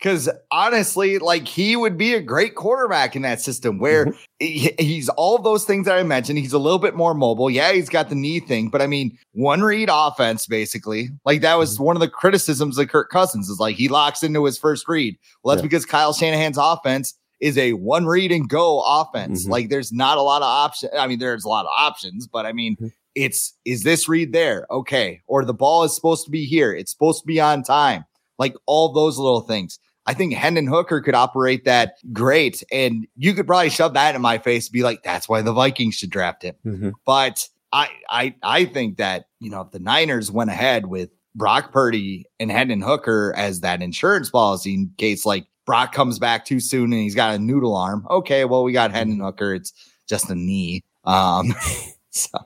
Because 0.00 0.30
honestly, 0.50 1.18
like 1.18 1.46
he 1.46 1.76
would 1.76 1.98
be 1.98 2.14
a 2.14 2.22
great 2.22 2.54
quarterback 2.54 3.14
in 3.14 3.22
that 3.22 3.40
system 3.42 3.78
where 3.78 4.06
Mm-hmm. 4.06 4.16
he- 4.38 4.74
he's 4.78 5.10
all 5.10 5.36
those 5.38 5.66
things 5.66 5.84
that 5.84 5.98
I 5.98 6.02
mentioned. 6.02 6.38
He's 6.38 6.54
a 6.54 6.58
little 6.58 6.78
bit 6.78 6.94
more 6.96 7.12
mobile. 7.12 7.50
Yeah, 7.50 7.72
he's 7.72 7.90
got 7.90 8.08
the 8.08 8.14
knee 8.14 8.40
thing, 8.40 8.70
but 8.70 8.80
I 8.80 8.86
mean, 8.86 9.18
one 9.32 9.60
read 9.60 9.90
offense, 9.92 10.46
basically. 10.46 11.10
Like 11.26 11.42
that 11.42 11.58
was 11.58 11.74
Mm-hmm. 11.74 11.84
one 11.84 11.96
of 11.96 12.00
the 12.00 12.08
criticisms 12.08 12.78
of 12.78 12.88
Kirk 12.88 13.10
Cousins 13.10 13.50
is 13.50 13.60
like 13.60 13.76
he 13.76 13.88
locks 13.88 14.22
into 14.22 14.42
his 14.46 14.56
first 14.56 14.88
read. 14.88 15.16
Well, 15.44 15.54
that's 15.54 15.62
Yeah. 15.62 15.68
because 15.68 15.84
Kyle 15.84 16.14
Shanahan's 16.14 16.56
offense 16.58 17.14
is 17.40 17.58
a 17.58 17.74
one 17.74 18.06
read 18.06 18.32
and 18.32 18.48
go 18.48 18.80
offense. 18.80 19.46
Mhm. 19.46 19.50
Like 19.50 19.68
there's 19.68 19.92
not 19.92 20.16
a 20.16 20.22
lot 20.22 20.40
of 20.40 20.46
options. 20.48 20.92
I 20.98 21.06
mean, 21.06 21.18
there's 21.18 21.44
a 21.44 21.48
lot 21.48 21.66
of 21.66 21.72
options, 21.76 22.26
but 22.26 22.46
I 22.46 22.52
mean, 22.52 22.76
Mhm. 22.80 22.90
it's 23.14 23.52
is 23.66 23.82
this 23.82 24.08
read 24.08 24.32
there? 24.32 24.66
Okay. 24.70 25.20
Or 25.26 25.44
the 25.44 25.52
ball 25.54 25.84
is 25.84 25.94
supposed 25.94 26.24
to 26.24 26.30
be 26.30 26.46
here. 26.46 26.72
It's 26.72 26.90
supposed 26.90 27.20
to 27.20 27.26
be 27.26 27.38
on 27.38 27.62
time. 27.62 28.04
Like 28.38 28.54
all 28.64 28.92
those 28.94 29.18
little 29.18 29.42
things. 29.42 29.78
I 30.10 30.14
think 30.14 30.34
Hendon 30.34 30.66
Hooker 30.66 31.00
could 31.00 31.14
operate 31.14 31.64
that 31.66 31.94
great. 32.12 32.64
And 32.72 33.06
you 33.16 33.32
could 33.32 33.46
probably 33.46 33.70
shove 33.70 33.94
that 33.94 34.16
in 34.16 34.20
my 34.20 34.38
face 34.38 34.66
and 34.66 34.72
be 34.72 34.82
like, 34.82 35.04
that's 35.04 35.28
why 35.28 35.40
the 35.40 35.52
Vikings 35.52 35.94
should 35.94 36.10
draft 36.10 36.42
him. 36.42 36.56
Mhm. 36.66 36.92
But 37.06 37.48
I 37.72 37.88
I 38.10 38.34
I 38.42 38.64
think 38.64 38.96
that, 38.96 39.26
you 39.38 39.50
know, 39.50 39.60
if 39.60 39.70
the 39.70 39.78
Niners 39.78 40.30
went 40.32 40.50
ahead 40.50 40.86
with 40.86 41.10
Brock 41.36 41.72
Purdy 41.72 42.26
and 42.40 42.50
Hendon 42.50 42.80
Hooker 42.80 43.32
as 43.36 43.60
that 43.60 43.82
insurance 43.82 44.30
policy 44.30 44.74
in 44.74 44.90
case 44.98 45.24
like 45.24 45.46
Brock 45.64 45.92
comes 45.92 46.18
back 46.18 46.44
too 46.44 46.58
soon 46.58 46.92
and 46.92 47.00
he's 47.02 47.14
got 47.14 47.36
a 47.36 47.38
noodle 47.38 47.76
arm. 47.76 48.04
Okay, 48.10 48.44
well, 48.44 48.64
we 48.64 48.72
got 48.72 48.90
Hendon 48.90 49.20
Hooker. 49.20 49.54
It's 49.54 49.72
just 50.08 50.28
a 50.28 50.34
knee. 50.34 50.82
Um 51.04 51.54
so 52.10 52.36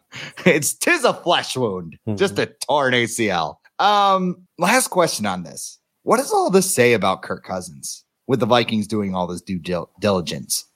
it's 0.45 0.75
tis 0.75 1.05
a 1.05 1.15
flesh 1.15 1.57
wound, 1.57 1.99
just 2.17 2.39
a 2.39 2.47
torn 2.69 2.93
ACL. 2.93 3.57
Um, 3.79 4.47
last 4.59 4.89
question 4.89 5.27
on 5.27 5.43
this. 5.43 5.79
What 6.05 6.19
does 6.19 6.33
all 6.33 6.51
this 6.51 6.73
say 6.73 6.93
about 6.93 7.23
Kirk 7.23 7.45
Cousins 7.45 8.05
with 8.27 8.39
the 8.39 8.45
Vikings 8.47 8.87
doing 8.87 9.15
all 9.15 9.27
this 9.27 9.41
due 9.41 9.59
dil- 9.59 9.91
diligence? 9.99 10.67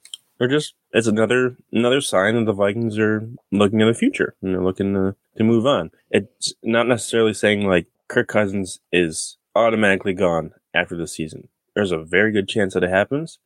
Or 0.40 0.48
just 0.48 0.72
it's 0.92 1.06
another 1.06 1.58
another 1.70 2.00
sign 2.00 2.34
that 2.36 2.46
the 2.46 2.54
Vikings 2.54 2.98
are 2.98 3.28
looking 3.52 3.78
to 3.80 3.84
the 3.84 3.92
future 3.92 4.36
and 4.40 4.54
they're 4.54 4.64
looking 4.64 4.94
to, 4.94 5.16
to 5.36 5.44
move 5.44 5.66
on. 5.66 5.90
It's 6.10 6.54
not 6.62 6.88
necessarily 6.88 7.34
saying 7.34 7.66
like 7.66 7.88
Kirk 8.08 8.26
Cousins 8.26 8.80
is 8.90 9.36
automatically 9.54 10.14
gone 10.14 10.52
after 10.72 10.96
the 10.96 11.06
season. 11.06 11.48
There's 11.74 11.92
a 11.92 11.98
very 11.98 12.32
good 12.32 12.48
chance 12.48 12.72
that 12.72 12.82
it 12.82 12.90
happens, 12.90 13.38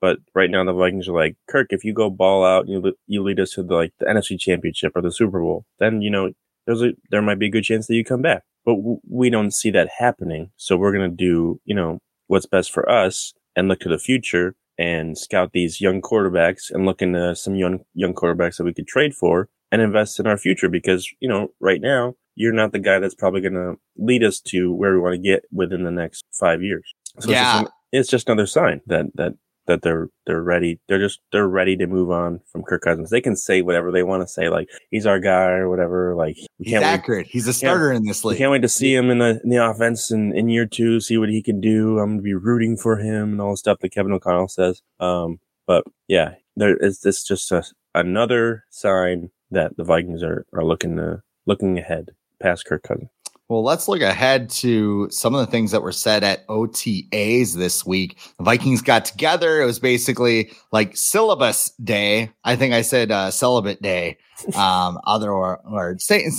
but 0.00 0.20
right 0.34 0.50
now 0.50 0.64
the 0.64 0.72
Vikings 0.72 1.06
are 1.06 1.12
like 1.12 1.36
Kirk. 1.46 1.66
If 1.68 1.84
you 1.84 1.92
go 1.92 2.08
ball 2.08 2.46
out, 2.46 2.66
and 2.66 2.70
you 2.70 2.94
you 3.06 3.22
lead 3.22 3.40
us 3.40 3.50
to 3.50 3.62
the, 3.62 3.74
like 3.74 3.92
the 3.98 4.06
NFC 4.06 4.40
Championship 4.40 4.92
or 4.96 5.02
the 5.02 5.12
Super 5.12 5.40
Bowl, 5.40 5.66
then 5.80 6.00
you 6.00 6.08
know 6.08 6.32
there's 6.64 6.80
a 6.80 6.92
there 7.10 7.20
might 7.20 7.38
be 7.38 7.48
a 7.48 7.50
good 7.50 7.64
chance 7.64 7.86
that 7.88 7.94
you 7.94 8.06
come 8.06 8.22
back. 8.22 8.44
But 8.66 8.74
w- 8.76 9.00
we 9.08 9.30
don't 9.30 9.52
see 9.52 9.70
that 9.70 9.88
happening, 9.98 10.50
so 10.56 10.76
we're 10.76 10.92
gonna 10.92 11.08
do 11.08 11.60
you 11.64 11.74
know 11.74 11.98
what's 12.26 12.46
best 12.46 12.70
for 12.72 12.86
us 12.90 13.32
and 13.54 13.68
look 13.68 13.80
to 13.80 13.88
the 13.88 13.98
future 13.98 14.54
and 14.78 15.16
scout 15.16 15.52
these 15.52 15.80
young 15.80 16.02
quarterbacks 16.02 16.70
and 16.70 16.84
look 16.84 17.00
into 17.00 17.34
some 17.34 17.54
young 17.54 17.80
young 17.94 18.12
quarterbacks 18.12 18.58
that 18.58 18.64
we 18.64 18.74
could 18.74 18.86
trade 18.86 19.14
for 19.14 19.48
and 19.72 19.80
invest 19.80 20.20
in 20.20 20.26
our 20.26 20.36
future 20.36 20.68
because 20.68 21.08
you 21.20 21.28
know 21.28 21.48
right 21.60 21.80
now 21.80 22.14
you're 22.34 22.52
not 22.52 22.72
the 22.72 22.78
guy 22.78 22.98
that's 22.98 23.14
probably 23.14 23.40
going 23.40 23.54
to 23.54 23.74
lead 23.96 24.22
us 24.22 24.40
to 24.40 24.70
where 24.74 24.92
we 24.92 25.00
want 25.00 25.14
to 25.14 25.18
get 25.18 25.44
within 25.50 25.84
the 25.84 25.90
next 25.90 26.22
five 26.38 26.62
years. 26.62 26.84
So 27.18 27.30
Yeah. 27.30 27.40
it's, 27.40 27.60
just, 27.62 27.72
it's 27.92 28.10
just 28.10 28.28
another 28.28 28.46
sign 28.46 28.82
that 28.88 29.06
that 29.14 29.32
that 29.66 29.82
they're 29.82 30.08
they're 30.26 30.42
ready. 30.42 30.78
They're 30.88 30.98
just 30.98 31.20
they're 31.32 31.48
ready 31.48 31.76
to 31.76 31.86
move 31.86 32.10
on 32.10 32.40
from 32.46 32.62
Kirk 32.62 32.82
Cousins. 32.82 33.10
They 33.10 33.20
can 33.20 33.36
say 33.36 33.62
whatever 33.62 33.92
they 33.92 34.02
want 34.02 34.22
to 34.22 34.28
say, 34.28 34.48
like 34.48 34.68
he's 34.90 35.06
our 35.06 35.18
guy 35.18 35.50
or 35.50 35.68
whatever. 35.68 36.14
Like 36.14 36.36
we 36.58 36.66
he's 36.66 36.74
accurate. 36.74 37.26
Wait. 37.26 37.32
He's 37.32 37.48
a 37.48 37.52
starter 37.52 37.92
in 37.92 38.04
this 38.04 38.24
league. 38.24 38.38
Can't 38.38 38.52
wait 38.52 38.62
to 38.62 38.68
see 38.68 38.94
him 38.94 39.10
in 39.10 39.18
the 39.18 39.40
in 39.42 39.50
the 39.50 39.64
offense 39.64 40.10
in, 40.10 40.36
in 40.36 40.48
year 40.48 40.66
two, 40.66 41.00
see 41.00 41.18
what 41.18 41.28
he 41.28 41.42
can 41.42 41.60
do. 41.60 41.98
I'm 41.98 42.12
gonna 42.12 42.22
be 42.22 42.34
rooting 42.34 42.76
for 42.76 42.96
him 42.98 43.32
and 43.32 43.40
all 43.40 43.52
the 43.52 43.56
stuff 43.56 43.78
that 43.80 43.90
Kevin 43.90 44.12
O'Connell 44.12 44.48
says. 44.48 44.82
Um, 45.00 45.40
but 45.66 45.84
yeah, 46.08 46.34
there 46.56 46.76
is 46.76 47.00
this 47.00 47.24
just 47.24 47.50
a, 47.52 47.64
another 47.94 48.64
sign 48.70 49.30
that 49.50 49.76
the 49.76 49.84
Vikings 49.84 50.22
are 50.22 50.46
are 50.52 50.64
looking 50.64 50.96
to 50.96 51.22
looking 51.46 51.78
ahead 51.78 52.10
past 52.40 52.66
Kirk 52.66 52.82
Cousins. 52.82 53.08
Well, 53.48 53.62
let's 53.62 53.86
look 53.86 54.00
ahead 54.00 54.50
to 54.50 55.08
some 55.10 55.34
of 55.34 55.40
the 55.40 55.50
things 55.50 55.70
that 55.70 55.82
were 55.82 55.92
said 55.92 56.24
at 56.24 56.46
OTAs 56.48 57.54
this 57.54 57.86
week. 57.86 58.18
The 58.38 58.44
Vikings 58.44 58.82
got 58.82 59.04
together. 59.04 59.62
It 59.62 59.66
was 59.66 59.78
basically 59.78 60.50
like 60.72 60.96
syllabus 60.96 61.70
day. 61.82 62.32
I 62.42 62.56
think 62.56 62.74
I 62.74 62.82
said 62.82 63.12
uh, 63.12 63.30
celibate 63.30 63.82
day. 63.82 64.18
Um, 64.54 65.00
other 65.06 65.34
words, 65.34 66.04
same, 66.04 66.30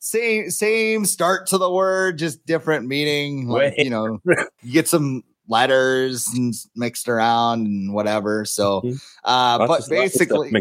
same, 0.00 0.50
same 0.50 1.04
start 1.04 1.46
to 1.48 1.58
the 1.58 1.70
word, 1.70 2.18
just 2.18 2.44
different 2.46 2.88
meaning. 2.88 3.48
Like, 3.48 3.74
you 3.78 3.90
know, 3.90 4.18
you 4.62 4.72
get 4.72 4.88
some 4.88 5.22
letters 5.46 6.26
and 6.34 6.52
mixed 6.74 7.08
around 7.08 7.68
and 7.68 7.94
whatever. 7.94 8.44
So, 8.44 8.80
mm-hmm. 8.80 8.96
uh, 9.22 9.68
but 9.68 9.88
basically, 9.88 10.52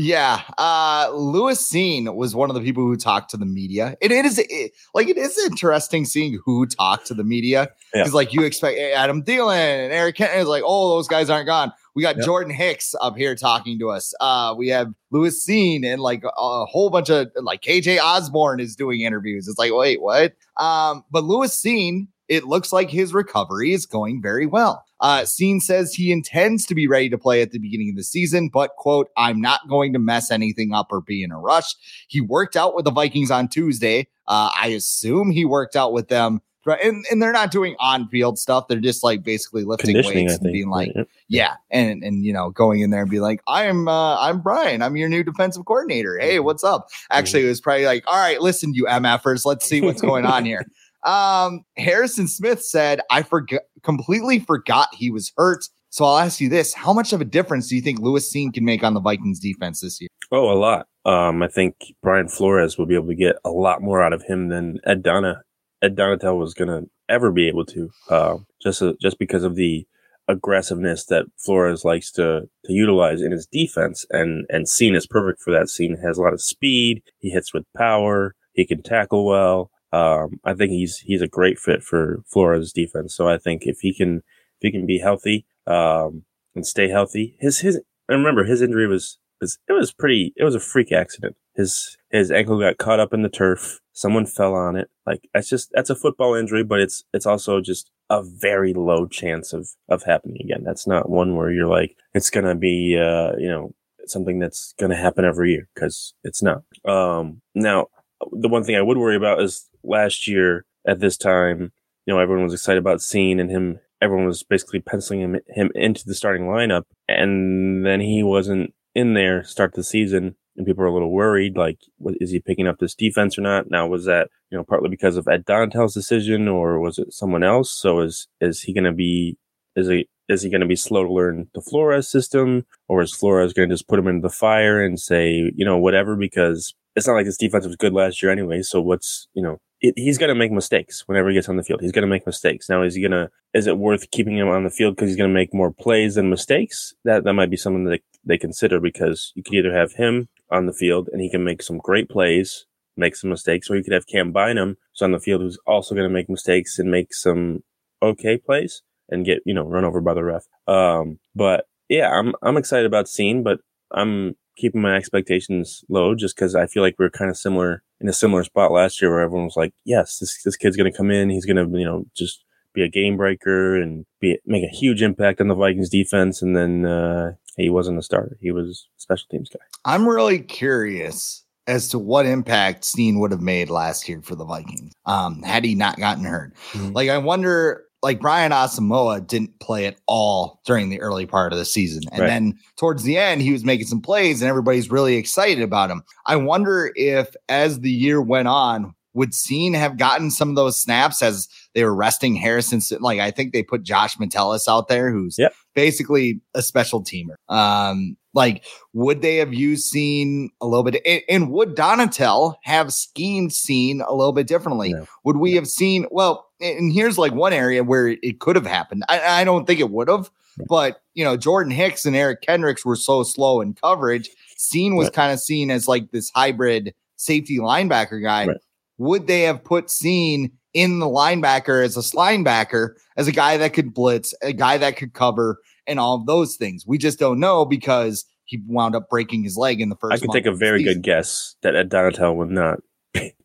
yeah. 0.00 0.42
Uh, 0.56 1.10
Lewis 1.12 1.70
Cine 1.70 2.14
was 2.14 2.34
one 2.34 2.48
of 2.48 2.54
the 2.54 2.62
people 2.62 2.84
who 2.84 2.96
talked 2.96 3.30
to 3.30 3.36
the 3.36 3.44
media. 3.44 3.96
It, 4.00 4.10
it 4.10 4.24
is 4.24 4.38
it, 4.38 4.72
like, 4.94 5.08
it 5.08 5.18
is 5.18 5.38
interesting 5.44 6.06
seeing 6.06 6.40
who 6.44 6.64
talked 6.64 7.06
to 7.08 7.14
the 7.14 7.22
media. 7.22 7.68
Because, 7.92 8.08
yeah. 8.08 8.14
like, 8.14 8.32
you 8.32 8.42
expect 8.42 8.78
Adam 8.78 9.22
Thielen 9.22 9.56
and 9.56 9.92
Eric 9.92 10.16
Kent 10.16 10.34
is 10.36 10.46
like, 10.48 10.62
oh, 10.64 10.96
those 10.96 11.06
guys 11.06 11.28
aren't 11.28 11.46
gone. 11.46 11.72
We 11.94 12.02
got 12.02 12.16
yep. 12.16 12.24
Jordan 12.24 12.54
Hicks 12.54 12.94
up 13.02 13.16
here 13.16 13.34
talking 13.34 13.78
to 13.80 13.90
us. 13.90 14.14
Uh, 14.20 14.54
we 14.56 14.68
have 14.68 14.92
Lewis 15.10 15.46
Cine 15.46 15.84
and 15.84 16.00
like 16.00 16.24
a 16.24 16.64
whole 16.64 16.88
bunch 16.88 17.10
of 17.10 17.28
like 17.36 17.60
KJ 17.60 17.98
Osborne 18.00 18.60
is 18.60 18.76
doing 18.76 19.02
interviews. 19.02 19.48
It's 19.48 19.58
like, 19.58 19.72
wait, 19.74 20.00
what? 20.00 20.32
Um, 20.56 21.04
but 21.10 21.24
Lewis 21.24 21.60
Cine 21.60 22.06
it 22.30 22.44
looks 22.44 22.72
like 22.72 22.88
his 22.88 23.12
recovery 23.12 23.72
is 23.72 23.84
going 23.84 24.22
very 24.22 24.46
well. 24.46 24.84
Uh, 25.00 25.24
says 25.24 25.92
he 25.92 26.12
intends 26.12 26.64
to 26.64 26.74
be 26.76 26.86
ready 26.86 27.10
to 27.10 27.18
play 27.18 27.42
at 27.42 27.50
the 27.50 27.58
beginning 27.58 27.90
of 27.90 27.96
the 27.96 28.04
season, 28.04 28.48
but 28.48 28.70
quote, 28.76 29.08
I'm 29.16 29.40
not 29.40 29.68
going 29.68 29.92
to 29.94 29.98
mess 29.98 30.30
anything 30.30 30.72
up 30.72 30.86
or 30.90 31.00
be 31.00 31.24
in 31.24 31.32
a 31.32 31.38
rush. 31.38 31.74
He 32.06 32.20
worked 32.20 32.56
out 32.56 32.76
with 32.76 32.84
the 32.84 32.92
Vikings 32.92 33.32
on 33.32 33.48
Tuesday. 33.48 34.06
Uh, 34.28 34.50
I 34.56 34.68
assume 34.68 35.30
he 35.32 35.44
worked 35.44 35.74
out 35.74 35.92
with 35.92 36.08
them. 36.08 36.40
And, 36.66 37.04
and 37.10 37.20
they're 37.20 37.32
not 37.32 37.50
doing 37.50 37.74
on 37.80 38.06
field 38.08 38.38
stuff. 38.38 38.68
They're 38.68 38.78
just 38.78 39.02
like 39.02 39.24
basically 39.24 39.64
lifting 39.64 39.96
weights 39.96 40.36
and 40.36 40.52
being 40.52 40.68
like, 40.68 40.92
right. 40.94 41.06
yeah. 41.26 41.54
And, 41.70 42.04
and, 42.04 42.24
you 42.24 42.32
know, 42.32 42.50
going 42.50 42.80
in 42.80 42.90
there 42.90 43.00
and 43.00 43.10
be 43.10 43.18
like, 43.18 43.40
I 43.48 43.64
am, 43.64 43.88
uh, 43.88 44.20
I'm 44.20 44.40
Brian. 44.40 44.82
I'm 44.82 44.96
your 44.96 45.08
new 45.08 45.24
defensive 45.24 45.64
coordinator. 45.64 46.18
Hey, 46.18 46.36
mm-hmm. 46.36 46.44
what's 46.44 46.62
up? 46.62 46.90
Actually, 47.10 47.44
it 47.44 47.48
was 47.48 47.60
probably 47.60 47.86
like, 47.86 48.04
all 48.06 48.18
right, 48.18 48.40
listen, 48.40 48.74
you 48.74 48.84
MFers, 48.84 49.46
let's 49.46 49.66
see 49.66 49.80
what's 49.80 50.02
going 50.02 50.26
on 50.26 50.44
here. 50.44 50.64
Um, 51.04 51.62
Harrison 51.76 52.28
Smith 52.28 52.62
said, 52.62 53.00
I 53.10 53.22
forgot 53.22 53.62
completely 53.82 54.38
forgot 54.38 54.88
he 54.92 55.10
was 55.10 55.32
hurt. 55.36 55.64
So 55.88 56.04
I'll 56.04 56.18
ask 56.18 56.40
you 56.40 56.48
this. 56.48 56.72
How 56.72 56.92
much 56.92 57.12
of 57.12 57.20
a 57.20 57.24
difference 57.24 57.68
do 57.68 57.74
you 57.74 57.82
think 57.82 57.98
Lewis 57.98 58.32
Cine 58.32 58.54
can 58.54 58.64
make 58.64 58.84
on 58.84 58.94
the 58.94 59.00
Vikings 59.00 59.40
defense 59.40 59.80
this 59.80 60.00
year? 60.00 60.08
Oh, 60.30 60.52
a 60.52 60.54
lot. 60.54 60.86
Um, 61.04 61.42
I 61.42 61.48
think 61.48 61.74
Brian 62.02 62.28
Flores 62.28 62.78
will 62.78 62.86
be 62.86 62.94
able 62.94 63.08
to 63.08 63.14
get 63.14 63.36
a 63.44 63.50
lot 63.50 63.82
more 63.82 64.02
out 64.02 64.12
of 64.12 64.22
him 64.22 64.48
than 64.48 64.78
Ed 64.84 65.02
Donna, 65.02 65.42
Ed 65.82 65.96
Donatell 65.96 66.38
was 66.38 66.54
going 66.54 66.68
to 66.68 66.88
ever 67.08 67.32
be 67.32 67.48
able 67.48 67.64
to, 67.66 67.90
uh, 68.08 68.36
just, 68.62 68.82
uh, 68.82 68.92
just 69.00 69.18
because 69.18 69.42
of 69.42 69.56
the 69.56 69.86
aggressiveness 70.28 71.06
that 71.06 71.26
Flores 71.38 71.84
likes 71.84 72.12
to, 72.12 72.42
to 72.66 72.72
utilize 72.72 73.20
in 73.20 73.32
his 73.32 73.48
defense. 73.50 74.06
And, 74.10 74.46
and 74.48 74.66
Cine 74.66 74.94
is 74.94 75.08
perfect 75.08 75.42
for 75.42 75.50
that. 75.50 75.66
Cine 75.66 76.00
has 76.04 76.18
a 76.18 76.22
lot 76.22 76.34
of 76.34 76.42
speed. 76.42 77.02
He 77.18 77.30
hits 77.30 77.52
with 77.52 77.64
power. 77.76 78.36
He 78.52 78.64
can 78.64 78.82
tackle 78.82 79.26
well. 79.26 79.72
Um, 79.92 80.40
I 80.44 80.54
think 80.54 80.70
he's 80.70 80.98
he's 80.98 81.22
a 81.22 81.28
great 81.28 81.58
fit 81.58 81.82
for 81.82 82.22
Flores' 82.26 82.72
defense. 82.72 83.14
So 83.14 83.28
I 83.28 83.38
think 83.38 83.62
if 83.66 83.80
he 83.80 83.92
can 83.94 84.18
if 84.18 84.60
he 84.60 84.70
can 84.70 84.86
be 84.86 84.98
healthy 84.98 85.46
um, 85.66 86.24
and 86.54 86.66
stay 86.66 86.88
healthy, 86.88 87.36
his 87.40 87.60
his 87.60 87.80
remember 88.08 88.44
his 88.44 88.62
injury 88.62 88.86
was, 88.86 89.18
was 89.40 89.58
it 89.68 89.72
was 89.72 89.92
pretty 89.92 90.32
it 90.36 90.44
was 90.44 90.54
a 90.54 90.60
freak 90.60 90.92
accident. 90.92 91.36
His 91.54 91.96
his 92.10 92.30
ankle 92.30 92.60
got 92.60 92.78
caught 92.78 93.00
up 93.00 93.12
in 93.12 93.22
the 93.22 93.28
turf. 93.28 93.80
Someone 93.92 94.26
fell 94.26 94.54
on 94.54 94.76
it. 94.76 94.88
Like 95.06 95.28
that's 95.34 95.48
just 95.48 95.70
that's 95.72 95.90
a 95.90 95.96
football 95.96 96.34
injury, 96.34 96.62
but 96.62 96.80
it's 96.80 97.02
it's 97.12 97.26
also 97.26 97.60
just 97.60 97.90
a 98.08 98.22
very 98.22 98.72
low 98.72 99.06
chance 99.06 99.52
of 99.52 99.70
of 99.88 100.04
happening 100.04 100.38
again. 100.40 100.62
That's 100.64 100.86
not 100.86 101.10
one 101.10 101.36
where 101.36 101.50
you're 101.50 101.68
like 101.68 101.96
it's 102.14 102.30
gonna 102.30 102.54
be 102.54 102.96
uh 102.96 103.32
you 103.38 103.48
know 103.48 103.74
something 104.06 104.38
that's 104.38 104.74
gonna 104.78 104.96
happen 104.96 105.24
every 105.24 105.52
year 105.52 105.68
because 105.74 106.14
it's 106.22 106.42
not. 106.42 106.62
Um 106.84 107.42
now 107.54 107.88
the 108.32 108.48
one 108.48 108.64
thing 108.64 108.76
I 108.76 108.82
would 108.82 108.98
worry 108.98 109.16
about 109.16 109.42
is 109.42 109.68
last 109.82 110.26
year 110.26 110.64
at 110.86 111.00
this 111.00 111.16
time, 111.16 111.72
you 112.06 112.14
know, 112.14 112.20
everyone 112.20 112.44
was 112.44 112.54
excited 112.54 112.78
about 112.78 112.98
Cine 112.98 113.40
and 113.40 113.50
him. 113.50 113.78
Everyone 114.02 114.26
was 114.26 114.42
basically 114.42 114.80
penciling 114.80 115.20
him, 115.20 115.40
him 115.48 115.70
into 115.74 116.04
the 116.06 116.14
starting 116.14 116.44
lineup. 116.44 116.84
And 117.08 117.84
then 117.84 118.00
he 118.00 118.22
wasn't 118.22 118.74
in 118.94 119.14
there 119.14 119.44
start 119.44 119.74
the 119.74 119.84
season. 119.84 120.36
And 120.56 120.66
people 120.66 120.82
were 120.82 120.88
a 120.88 120.92
little 120.92 121.12
worried, 121.12 121.56
like, 121.56 121.78
what, 121.98 122.14
is 122.20 122.30
he 122.30 122.40
picking 122.40 122.66
up 122.66 122.78
this 122.78 122.94
defense 122.94 123.38
or 123.38 123.42
not? 123.42 123.70
Now, 123.70 123.86
was 123.86 124.04
that, 124.06 124.28
you 124.50 124.58
know, 124.58 124.64
partly 124.64 124.88
because 124.88 125.16
of 125.16 125.28
Ed 125.28 125.44
decision 125.46 126.48
or 126.48 126.80
was 126.80 126.98
it 126.98 127.12
someone 127.12 127.44
else? 127.44 127.72
So 127.72 128.00
is, 128.00 128.26
is 128.40 128.62
he 128.62 128.72
going 128.72 128.84
to 128.84 128.92
be, 128.92 129.38
is 129.76 129.88
he, 129.88 130.08
is 130.28 130.42
he 130.42 130.50
going 130.50 130.60
to 130.60 130.66
be 130.66 130.76
slow 130.76 131.04
to 131.04 131.12
learn 131.12 131.48
the 131.54 131.60
Flores 131.60 132.08
system 132.08 132.66
or 132.88 133.02
is 133.02 133.14
Flores 133.14 133.52
going 133.52 133.68
to 133.68 133.74
just 133.74 133.88
put 133.88 133.98
him 133.98 134.08
into 134.08 134.22
the 134.22 134.34
fire 134.34 134.82
and 134.84 134.98
say, 134.98 135.50
you 135.54 135.64
know, 135.64 135.78
whatever, 135.78 136.16
because 136.16 136.74
it's 136.96 137.06
not 137.06 137.14
like 137.14 137.26
this 137.26 137.36
defense 137.36 137.66
was 137.66 137.76
good 137.76 137.92
last 137.92 138.22
year 138.22 138.32
anyway. 138.32 138.62
So 138.62 138.80
what's, 138.80 139.28
you 139.34 139.42
know, 139.42 139.58
it, 139.80 139.94
he's 139.96 140.18
going 140.18 140.28
to 140.28 140.34
make 140.34 140.52
mistakes 140.52 141.04
whenever 141.06 141.28
he 141.28 141.34
gets 141.34 141.48
on 141.48 141.56
the 141.56 141.62
field. 141.62 141.80
He's 141.80 141.92
going 141.92 142.02
to 142.02 142.08
make 142.08 142.26
mistakes. 142.26 142.68
Now, 142.68 142.82
is 142.82 142.94
he 142.94 143.00
going 143.00 143.12
to, 143.12 143.30
is 143.54 143.66
it 143.66 143.78
worth 143.78 144.10
keeping 144.10 144.36
him 144.36 144.48
on 144.48 144.64
the 144.64 144.70
field 144.70 144.96
because 144.96 145.08
he's 145.08 145.16
going 145.16 145.30
to 145.30 145.34
make 145.34 145.54
more 145.54 145.72
plays 145.72 146.16
than 146.16 146.28
mistakes? 146.28 146.94
That, 147.04 147.24
that 147.24 147.32
might 147.32 147.50
be 147.50 147.56
something 147.56 147.84
that 147.84 148.00
they 148.24 148.36
consider 148.36 148.80
because 148.80 149.32
you 149.34 149.42
could 149.42 149.54
either 149.54 149.72
have 149.72 149.94
him 149.94 150.28
on 150.50 150.66
the 150.66 150.72
field 150.72 151.08
and 151.12 151.20
he 151.22 151.30
can 151.30 151.44
make 151.44 151.62
some 151.62 151.78
great 151.78 152.08
plays, 152.08 152.66
make 152.96 153.16
some 153.16 153.30
mistakes, 153.30 153.70
or 153.70 153.76
you 153.76 153.84
could 153.84 153.94
have 153.94 154.06
Cam 154.06 154.32
Bynum 154.32 154.76
who's 154.92 155.02
on 155.02 155.12
the 155.12 155.20
field 155.20 155.40
who's 155.40 155.58
also 155.66 155.94
going 155.94 156.08
to 156.08 156.12
make 156.12 156.28
mistakes 156.28 156.78
and 156.78 156.90
make 156.90 157.14
some 157.14 157.62
okay 158.02 158.36
plays 158.36 158.82
and 159.08 159.24
get, 159.24 159.38
you 159.46 159.54
know, 159.54 159.64
run 159.64 159.84
over 159.84 160.00
by 160.00 160.14
the 160.14 160.24
ref. 160.24 160.44
Um, 160.66 161.18
but 161.34 161.66
yeah, 161.88 162.10
I'm, 162.10 162.34
I'm 162.42 162.56
excited 162.56 162.86
about 162.86 163.06
Cine, 163.06 163.42
but 163.42 163.60
I'm 163.92 164.36
keeping 164.56 164.82
my 164.82 164.96
expectations 164.96 165.84
low 165.88 166.14
just 166.14 166.36
because 166.36 166.54
I 166.54 166.66
feel 166.66 166.82
like 166.82 166.96
we 166.98 167.06
are 167.06 167.10
kind 167.10 167.30
of 167.30 167.36
similar 167.36 167.82
in 168.00 168.08
a 168.08 168.12
similar 168.12 168.44
spot 168.44 168.72
last 168.72 169.00
year 169.00 169.10
where 169.10 169.20
everyone 169.20 169.46
was 169.46 169.56
like, 169.56 169.72
yes, 169.84 170.18
this, 170.18 170.42
this 170.42 170.56
kid's 170.56 170.76
going 170.76 170.90
to 170.90 170.96
come 170.96 171.10
in. 171.10 171.30
He's 171.30 171.46
going 171.46 171.56
to, 171.56 171.78
you 171.78 171.84
know, 171.84 172.04
just 172.14 172.44
be 172.72 172.82
a 172.82 172.88
game 172.88 173.16
breaker 173.16 173.76
and 173.76 174.06
be, 174.20 174.38
make 174.46 174.64
a 174.64 174.74
huge 174.74 175.02
impact 175.02 175.40
on 175.40 175.48
the 175.48 175.54
Vikings 175.54 175.90
defense. 175.90 176.42
And 176.42 176.56
then, 176.56 176.86
uh, 176.86 177.32
he 177.56 177.68
wasn't 177.68 177.98
a 177.98 178.02
starter. 178.02 178.38
He 178.40 178.52
was 178.52 178.86
a 178.96 179.00
special 179.00 179.26
teams 179.30 179.50
guy. 179.50 179.60
I'm 179.84 180.08
really 180.08 180.38
curious 180.38 181.44
as 181.66 181.88
to 181.88 181.98
what 181.98 182.26
impact 182.26 182.84
Cine 182.84 183.20
would 183.20 183.32
have 183.32 183.42
made 183.42 183.70
last 183.70 184.08
year 184.08 184.22
for 184.22 184.34
the 184.34 184.44
Vikings 184.44 184.92
um, 185.04 185.42
had 185.42 185.64
he 185.64 185.74
not 185.74 185.98
gotten 185.98 186.24
hurt. 186.24 186.54
Mm-hmm. 186.72 186.92
Like, 186.92 187.10
I 187.10 187.18
wonder 187.18 187.84
like 188.02 188.20
Brian 188.20 188.52
Asamoah 188.52 189.26
didn't 189.26 189.58
play 189.60 189.86
at 189.86 189.96
all 190.06 190.60
during 190.64 190.88
the 190.88 191.00
early 191.00 191.26
part 191.26 191.52
of 191.52 191.58
the 191.58 191.64
season. 191.64 192.02
And 192.12 192.20
right. 192.20 192.26
then 192.26 192.58
towards 192.76 193.02
the 193.02 193.18
end, 193.18 193.42
he 193.42 193.52
was 193.52 193.64
making 193.64 193.86
some 193.86 194.00
plays 194.00 194.40
and 194.40 194.48
everybody's 194.48 194.90
really 194.90 195.16
excited 195.16 195.62
about 195.62 195.90
him. 195.90 196.02
I 196.26 196.36
wonder 196.36 196.92
if 196.96 197.34
as 197.48 197.80
the 197.80 197.90
year 197.90 198.22
went 198.22 198.48
on, 198.48 198.94
would 199.14 199.32
Cine 199.32 199.74
have 199.74 199.96
gotten 199.96 200.30
some 200.30 200.50
of 200.50 200.56
those 200.56 200.80
snaps 200.80 201.22
as 201.22 201.48
they 201.74 201.84
were 201.84 201.94
resting 201.94 202.36
Harrison? 202.36 202.80
Like 203.00 203.20
I 203.20 203.30
think 203.30 203.52
they 203.52 203.62
put 203.62 203.82
Josh 203.82 204.18
Metellus 204.18 204.68
out 204.68 204.88
there, 204.88 205.10
who's 205.10 205.36
yep. 205.38 205.52
basically 205.74 206.40
a 206.54 206.62
special 206.62 207.02
teamer. 207.02 207.34
Um, 207.48 208.16
like 208.32 208.64
would 208.92 209.22
they 209.22 209.36
have 209.36 209.52
used 209.52 209.92
Cine 209.92 210.48
a 210.60 210.66
little 210.66 210.84
bit? 210.84 211.02
And, 211.04 211.22
and 211.28 211.50
would 211.50 211.74
Donatell 211.74 212.54
have 212.62 212.92
schemed 212.92 213.50
Cine 213.50 214.00
a 214.06 214.14
little 214.14 214.32
bit 214.32 214.46
differently? 214.46 214.92
No. 214.92 215.06
Would 215.24 215.38
we 215.38 215.54
have 215.54 215.66
seen? 215.66 216.06
Well, 216.10 216.46
and 216.60 216.92
here's 216.92 217.18
like 217.18 217.32
one 217.32 217.52
area 217.52 217.82
where 217.82 218.08
it 218.08 218.38
could 218.38 218.56
have 218.56 218.66
happened. 218.66 219.04
I, 219.08 219.40
I 219.40 219.44
don't 219.44 219.66
think 219.66 219.80
it 219.80 219.90
would 219.90 220.08
have, 220.08 220.30
but 220.68 221.02
you 221.14 221.24
know, 221.24 221.36
Jordan 221.36 221.72
Hicks 221.72 222.06
and 222.06 222.14
Eric 222.14 222.42
Kendricks 222.42 222.84
were 222.84 222.96
so 222.96 223.24
slow 223.24 223.60
in 223.60 223.74
coverage. 223.74 224.30
Cine 224.56 224.96
was 224.96 225.06
right. 225.06 225.14
kind 225.14 225.32
of 225.32 225.40
seen 225.40 225.70
as 225.70 225.88
like 225.88 226.12
this 226.12 226.30
hybrid 226.30 226.94
safety 227.16 227.58
linebacker 227.58 228.22
guy. 228.22 228.46
Right 228.46 228.56
would 229.00 229.26
they 229.26 229.42
have 229.42 229.64
put 229.64 229.86
Cine 229.86 230.52
in 230.74 230.98
the 230.98 231.06
linebacker 231.06 231.82
as 231.82 231.96
a 231.96 232.00
linebacker, 232.16 232.90
as 233.16 233.26
a 233.26 233.32
guy 233.32 233.56
that 233.56 233.72
could 233.72 233.94
blitz, 233.94 234.34
a 234.42 234.52
guy 234.52 234.76
that 234.76 234.96
could 234.96 235.14
cover, 235.14 235.58
and 235.86 235.98
all 235.98 236.16
of 236.16 236.26
those 236.26 236.56
things? 236.56 236.84
We 236.86 236.98
just 236.98 237.18
don't 237.18 237.40
know 237.40 237.64
because 237.64 238.26
he 238.44 238.60
wound 238.66 238.94
up 238.94 239.08
breaking 239.08 239.42
his 239.42 239.56
leg 239.56 239.80
in 239.80 239.88
the 239.88 239.96
first. 239.96 240.12
I 240.12 240.18
could 240.18 240.32
take 240.32 240.46
a 240.46 240.52
very 240.52 240.82
good 240.82 241.02
guess 241.02 241.56
that 241.62 241.74
Ed 241.74 241.88
Donatell 241.88 242.36
would 242.36 242.50
not 242.50 242.80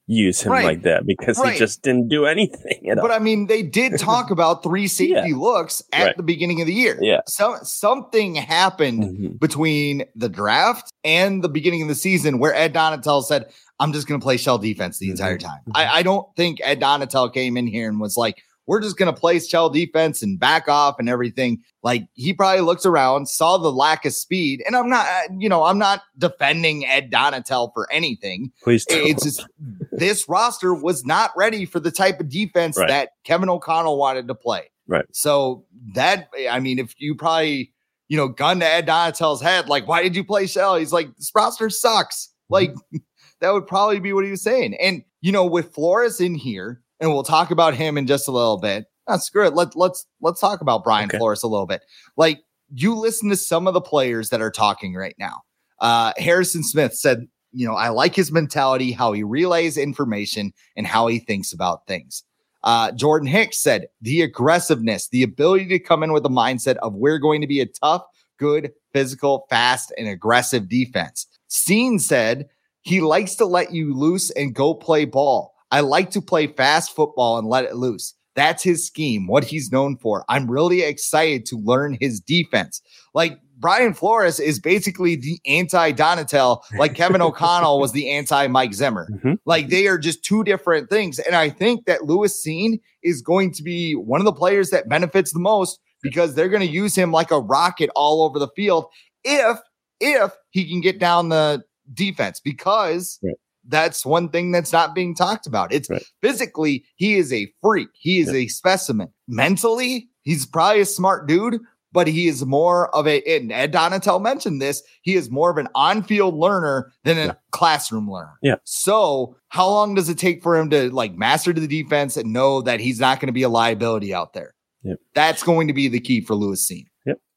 use 0.08 0.41
him 0.41 0.52
Right. 0.52 0.65
like 0.65 0.82
that 0.84 1.06
because 1.08 1.39
Right. 1.39 1.54
he 1.54 1.60
just 1.60 1.82
didn't 1.82 2.10
do 2.10 2.26
anything 2.26 2.89
at 2.89 2.98
all. 3.00 3.08
But 3.08 3.12
I 3.12 3.20
mean, 3.20 3.48
they 3.48 3.63
did 3.63 3.98
talk 4.00 4.30
about 4.32 4.62
three 4.63 4.88
safety 4.88 5.34
looks 5.34 5.82
at 5.91 6.04
Right. 6.06 6.18
the 6.18 6.24
beginning 6.24 6.62
of 6.62 6.68
the 6.68 6.74
year. 6.74 6.98
Yeah. 7.02 7.22
So 7.28 7.58
something 7.63 8.36
happened 8.36 9.04
Mhm. 9.04 9.39
between 9.39 10.04
the 10.15 10.30
draft 10.30 10.91
and 11.04 11.44
the 11.44 11.50
beginning 11.50 11.82
of 11.82 11.88
the 11.88 11.96
season 11.96 12.39
where 12.39 12.54
Ed 12.54 12.74
Donatell 12.74 13.24
said, 13.24 13.46
I'm 13.80 13.91
just 13.94 14.08
going 14.08 14.20
to 14.20 14.24
play 14.24 14.38
shell 14.38 14.58
defense 14.58 15.00
the 15.00 15.10
entire 15.10 15.38
time. 15.38 15.60
I, 15.74 15.86
I 16.00 16.04
don't 16.04 16.26
think 16.38 16.60
Ed 16.63 16.80
Donatell 16.80 17.34
came 17.34 17.58
in 17.58 17.68
here 17.68 17.89
and 17.89 18.00
was 18.00 18.15
like, 18.15 18.41
we're 18.67 18.82
just 18.82 18.97
going 18.97 19.13
to 19.13 19.19
play 19.19 19.39
shell 19.39 19.69
defense 19.69 20.21
and 20.23 20.39
back 20.39 20.67
off 20.67 20.95
and 20.99 21.08
everything. 21.08 21.62
Like 21.84 22.08
he 22.13 22.34
probably 22.34 22.62
looks 22.62 22.86
around, 22.86 23.28
saw 23.30 23.58
the 23.58 23.71
lack 23.71 24.06
of 24.06 24.13
speed. 24.13 24.63
And 24.65 24.75
I'm 24.75 24.89
not, 24.89 25.06
uh, 25.06 25.34
you 25.38 25.47
know, 25.49 25.63
I'm 25.63 25.78
not 25.78 26.01
defending 26.17 26.86
Ed 26.86 27.12
Donatell 27.12 27.71
for 27.73 27.91
anything. 27.91 28.51
Please 28.63 28.86
don't. 28.86 29.06
It's 29.06 29.23
just 29.23 29.45
this 29.91 30.28
roster 30.28 30.73
was 30.73 31.06
not 31.06 31.32
ready 31.38 31.65
for 31.65 31.80
the 31.80 31.91
type 31.91 32.19
of 32.19 32.30
defense 32.30 32.78
Right. 32.78 32.88
that 32.88 33.10
Kevin 33.23 33.49
O'Connell 33.49 33.97
wanted 33.97 34.28
to 34.28 34.36
play. 34.36 34.71
Right. 34.88 35.06
So 35.12 35.65
that 35.93 36.30
I 36.49 36.60
mean, 36.60 36.80
if 36.80 36.95
you 36.99 37.15
probably 37.15 37.71
you 38.08 38.17
know 38.17 38.28
gun 38.28 38.60
to 38.60 38.65
Ed 38.67 38.88
Donatell's 38.88 39.41
head, 39.41 39.67
like, 39.67 39.88
why 39.88 40.01
did 40.04 40.15
you 40.15 40.23
play 40.23 40.47
Shell? 40.47 40.75
He's 40.78 40.93
like, 40.93 41.15
this 41.17 41.32
roster 41.36 41.69
sucks. 41.69 42.30
Like 42.49 42.73
that 43.41 43.51
would 43.51 43.67
probably 43.67 43.99
be 43.99 44.13
what 44.13 44.25
he 44.25 44.32
was 44.32 44.41
saying. 44.43 44.75
And 44.75 45.04
you 45.21 45.32
know, 45.32 45.45
with 45.45 45.73
Flores 45.73 46.19
in 46.21 46.36
here, 46.36 46.82
and 47.00 47.12
we'll 47.12 47.24
talk 47.24 47.52
about 47.52 47.74
him 47.74 47.98
in 47.98 48.08
just 48.08 48.28
a 48.28 48.32
little 48.32 48.58
bit. 48.58 48.86
Ah, 49.08 49.18
screw 49.18 49.46
it. 49.46 49.54
Let, 49.54 49.76
let's 49.76 50.06
let's 50.22 50.42
talk 50.42 50.62
about 50.62 50.84
Brian 50.84 51.10
Okay. 51.10 51.18
Flores 51.18 51.44
a 51.44 51.48
little 51.48 51.68
bit. 51.68 51.84
Like 52.18 52.42
you 52.74 52.96
listen 52.96 53.30
to 53.30 53.36
some 53.36 53.68
of 53.68 53.74
the 53.74 53.82
players 53.82 54.30
that 54.30 54.42
are 54.42 54.52
talking 54.52 54.96
right 54.96 55.16
now. 55.20 55.42
Uh, 55.80 56.14
Harrison 56.18 56.64
Smith 56.64 56.96
said, 56.96 57.28
you 57.52 57.68
know, 57.68 57.76
I 57.76 57.90
like 57.90 58.16
his 58.16 58.32
mentality, 58.32 58.92
how 58.92 59.14
he 59.14 59.24
relays 59.24 59.78
information, 59.78 60.54
and 60.76 60.88
how 60.88 61.08
he 61.08 61.20
thinks 61.20 61.54
about 61.54 61.86
things. 61.88 62.24
Uh, 62.64 62.92
Jordan 62.94 63.28
Hicks 63.28 63.62
said 63.62 63.88
the 64.02 64.22
aggressiveness, 64.24 65.10
the 65.10 65.22
ability 65.22 65.68
to 65.68 65.80
come 65.80 66.02
in 66.02 66.12
with 66.12 66.26
a 66.26 66.30
mindset 66.30 66.78
of 66.78 66.96
we're 66.96 67.20
going 67.20 67.42
to 67.42 67.48
be 67.48 67.62
a 67.62 67.68
tough, 67.68 68.04
good, 68.40 68.72
physical, 68.92 69.46
fast, 69.50 69.94
and 69.98 70.08
aggressive 70.08 70.68
defense. 70.68 71.28
Cine 71.50 72.02
said 72.02 72.48
he 72.82 73.02
likes 73.02 73.36
to 73.36 73.46
let 73.46 73.72
you 73.72 73.94
loose 73.94 74.32
and 74.32 74.56
go 74.56 74.74
play 74.74 75.06
ball. 75.06 75.54
I 75.71 75.82
like 75.82 76.12
to 76.12 76.21
play 76.21 76.47
fast 76.47 76.95
football 76.95 77.38
and 77.38 77.47
let 77.47 77.65
it 77.65 77.75
loose. 77.75 78.13
That's 78.36 78.63
his 78.63 78.86
scheme, 78.86 79.28
what 79.28 79.45
he's 79.45 79.71
known 79.71 79.97
for. 79.97 80.25
I'm 80.28 80.49
really 80.51 80.82
excited 80.82 81.45
to 81.47 81.58
learn 81.58 81.97
his 82.01 82.19
defense. 82.19 82.82
Like 83.13 83.39
Brian 83.58 83.93
Flores 83.93 84.41
is 84.41 84.60
basically 84.60 85.15
the 85.15 85.39
anti 85.45 85.93
Donatell, 85.93 86.62
like 86.78 86.95
Kevin 86.95 87.21
O'Connell 87.21 87.80
was 87.80 87.93
the 87.93 88.10
anti 88.10 88.47
Mike 88.47 88.73
Zimmer. 88.73 89.08
Mhm. 89.23 89.38
Like 89.45 89.69
they 89.69 89.88
are 89.88 89.97
just 89.97 90.23
two 90.25 90.43
different 90.43 90.89
things. 90.89 91.19
And 91.19 91.36
I 91.36 91.49
think 91.49 91.86
that 91.86 92.04
Lewis 92.04 92.45
Cine 92.45 92.82
is 93.04 93.21
going 93.21 93.51
to 93.54 93.63
be 93.63 93.93
one 93.93 94.19
of 94.19 94.25
the 94.25 94.34
players 94.34 94.69
that 94.71 94.89
benefits 94.89 95.32
the 95.32 95.39
most 95.39 95.80
because 96.04 96.36
they're 96.36 96.49
going 96.49 96.65
to 96.67 96.71
use 96.71 96.93
him 96.93 97.12
like 97.13 97.32
a 97.32 97.39
rocket 97.39 97.89
all 97.95 98.23
over 98.23 98.38
the 98.38 98.49
field 98.49 98.86
if 99.23 99.58
if 100.01 100.34
he 100.49 100.69
can 100.69 100.82
get 100.82 100.99
down 100.99 101.30
the 101.30 101.63
defense 101.93 102.41
because 102.41 103.17
Right. 103.23 103.36
That's 103.67 104.06
one 104.06 104.30
thing 104.30 104.51
that's 104.51 104.71
not 104.71 104.93
being 104.95 105.15
talked 105.15 105.47
about. 105.47 105.73
It's 105.73 105.89
Right. 105.89 106.04
physically 106.21 106.86
he 106.95 107.15
is 107.15 107.32
a 107.34 107.51
freak. 107.62 107.89
He 107.93 108.19
is 108.19 108.30
a 108.30 108.47
specimen. 108.47 109.10
Mentally, 109.28 110.08
he's 110.23 110.45
probably 110.45 110.82
a 110.82 110.86
smart 110.86 111.28
dude, 111.28 111.60
but 111.91 112.08
he 112.08 112.28
is 112.28 112.45
more 112.45 112.93
of 112.95 113.08
a 113.08 113.21
and 113.23 113.51
Ed 113.51 113.71
Donatell 113.73 114.21
mentioned 114.21 114.62
this, 114.62 114.84
he 115.01 115.15
is 115.15 115.32
more 115.32 115.49
of 115.49 115.58
an 115.58 115.67
on-field 115.75 116.36
learner 116.36 116.91
than 117.04 117.17
a 117.17 117.25
Yeah. 117.25 117.34
classroom 117.51 118.10
learner. 118.12 118.38
Yeah. 118.41 118.56
So 118.65 119.38
how 119.49 119.67
long 119.69 119.95
does 119.95 120.10
it 120.10 120.17
take 120.17 120.43
for 120.43 120.58
him 120.58 120.69
to 120.71 120.89
like 120.93 121.15
master 121.15 121.54
the 121.54 121.67
defense 121.67 122.17
and 122.17 122.34
know 122.34 122.62
that 122.63 122.80
he's 122.80 122.99
not 122.99 123.19
going 123.19 123.28
to 123.28 123.34
be 123.34 123.43
a 123.43 123.49
liability 123.49 124.13
out 124.13 124.34
there? 124.34 124.54
Yep. 124.84 124.97
That's 125.15 125.41
going 125.43 125.67
to 125.69 125.73
be 125.73 125.88
the 125.88 125.99
key 125.99 126.21
for 126.21 126.36
Lewis 126.36 126.69
Cine. 126.69 126.86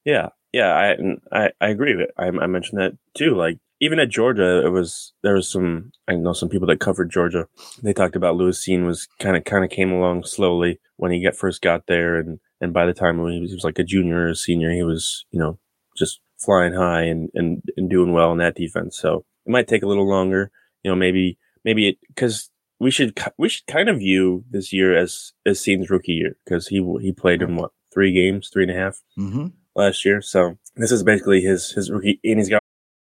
Yeah, 0.04 0.28
yeah, 0.52 0.74
I 0.74 0.96
I, 1.44 1.50
I 1.60 1.68
agree 1.68 1.94
with 1.94 2.06
it. 2.08 2.14
I, 2.16 2.26
I 2.28 2.46
mentioned 2.46 2.80
that 2.80 2.92
too. 3.14 3.34
Like 3.34 3.58
even 3.80 3.98
at 3.98 4.08
Georgia, 4.08 4.64
it 4.66 4.70
was 4.70 5.12
there 5.22 5.34
was 5.34 5.48
some 5.48 5.92
I 6.08 6.14
know 6.14 6.32
some 6.32 6.48
people 6.48 6.66
that 6.68 6.80
covered 6.80 7.10
Georgia. 7.10 7.46
They 7.82 7.92
talked 7.92 8.16
about 8.16 8.36
Lewis 8.36 8.64
Cine 8.66 8.86
was 8.86 9.06
kind 9.20 9.36
of 9.36 9.44
kind 9.44 9.64
of 9.64 9.70
came 9.70 9.92
along 9.92 10.24
slowly 10.24 10.80
when 10.96 11.12
he 11.12 11.22
got 11.22 11.36
first 11.36 11.62
got 11.62 11.86
there, 11.86 12.16
and 12.16 12.40
and 12.60 12.72
by 12.72 12.86
the 12.86 12.94
time 12.94 13.16
he 13.18 13.40
was, 13.40 13.50
he 13.50 13.54
was 13.54 13.64
like 13.64 13.78
a 13.78 13.84
junior 13.84 14.26
or 14.26 14.28
a 14.30 14.34
senior, 14.34 14.72
he 14.72 14.82
was 14.82 15.24
you 15.30 15.38
know 15.38 15.58
just 15.96 16.20
flying 16.38 16.74
high 16.74 17.02
and 17.02 17.30
and 17.34 17.62
and 17.76 17.88
doing 17.90 18.12
well 18.12 18.32
in 18.32 18.38
that 18.38 18.54
defense. 18.56 18.98
So 18.98 19.24
it 19.46 19.50
might 19.50 19.68
take 19.68 19.82
a 19.82 19.88
little 19.88 20.08
longer. 20.08 20.50
You 20.82 20.90
know, 20.90 20.96
maybe 20.96 21.38
maybe 21.64 21.88
it 21.88 21.98
because 22.08 22.50
we 22.80 22.90
should 22.90 23.18
we 23.38 23.48
should 23.48 23.66
kind 23.66 23.88
of 23.88 23.98
view 23.98 24.44
this 24.50 24.72
year 24.72 24.96
as 24.96 25.32
as 25.46 25.60
Cine's 25.60 25.90
rookie 25.90 26.12
year 26.12 26.36
because 26.44 26.68
he 26.68 26.76
he 27.00 27.12
played 27.12 27.42
in 27.42 27.56
what 27.56 27.70
three 27.92 28.12
games, 28.12 28.48
three 28.52 28.64
and 28.64 28.72
a 28.72 28.74
half 28.74 29.00
Mm-hmm. 29.18 29.46
last 29.74 30.04
year. 30.04 30.20
So 30.22 30.58
this 30.76 30.92
is 30.92 31.02
basically 31.02 31.40
his 31.40 31.72
his 31.72 31.90
rookie, 31.90 32.20
and 32.24 32.38
he's 32.38 32.48
got 32.48 32.62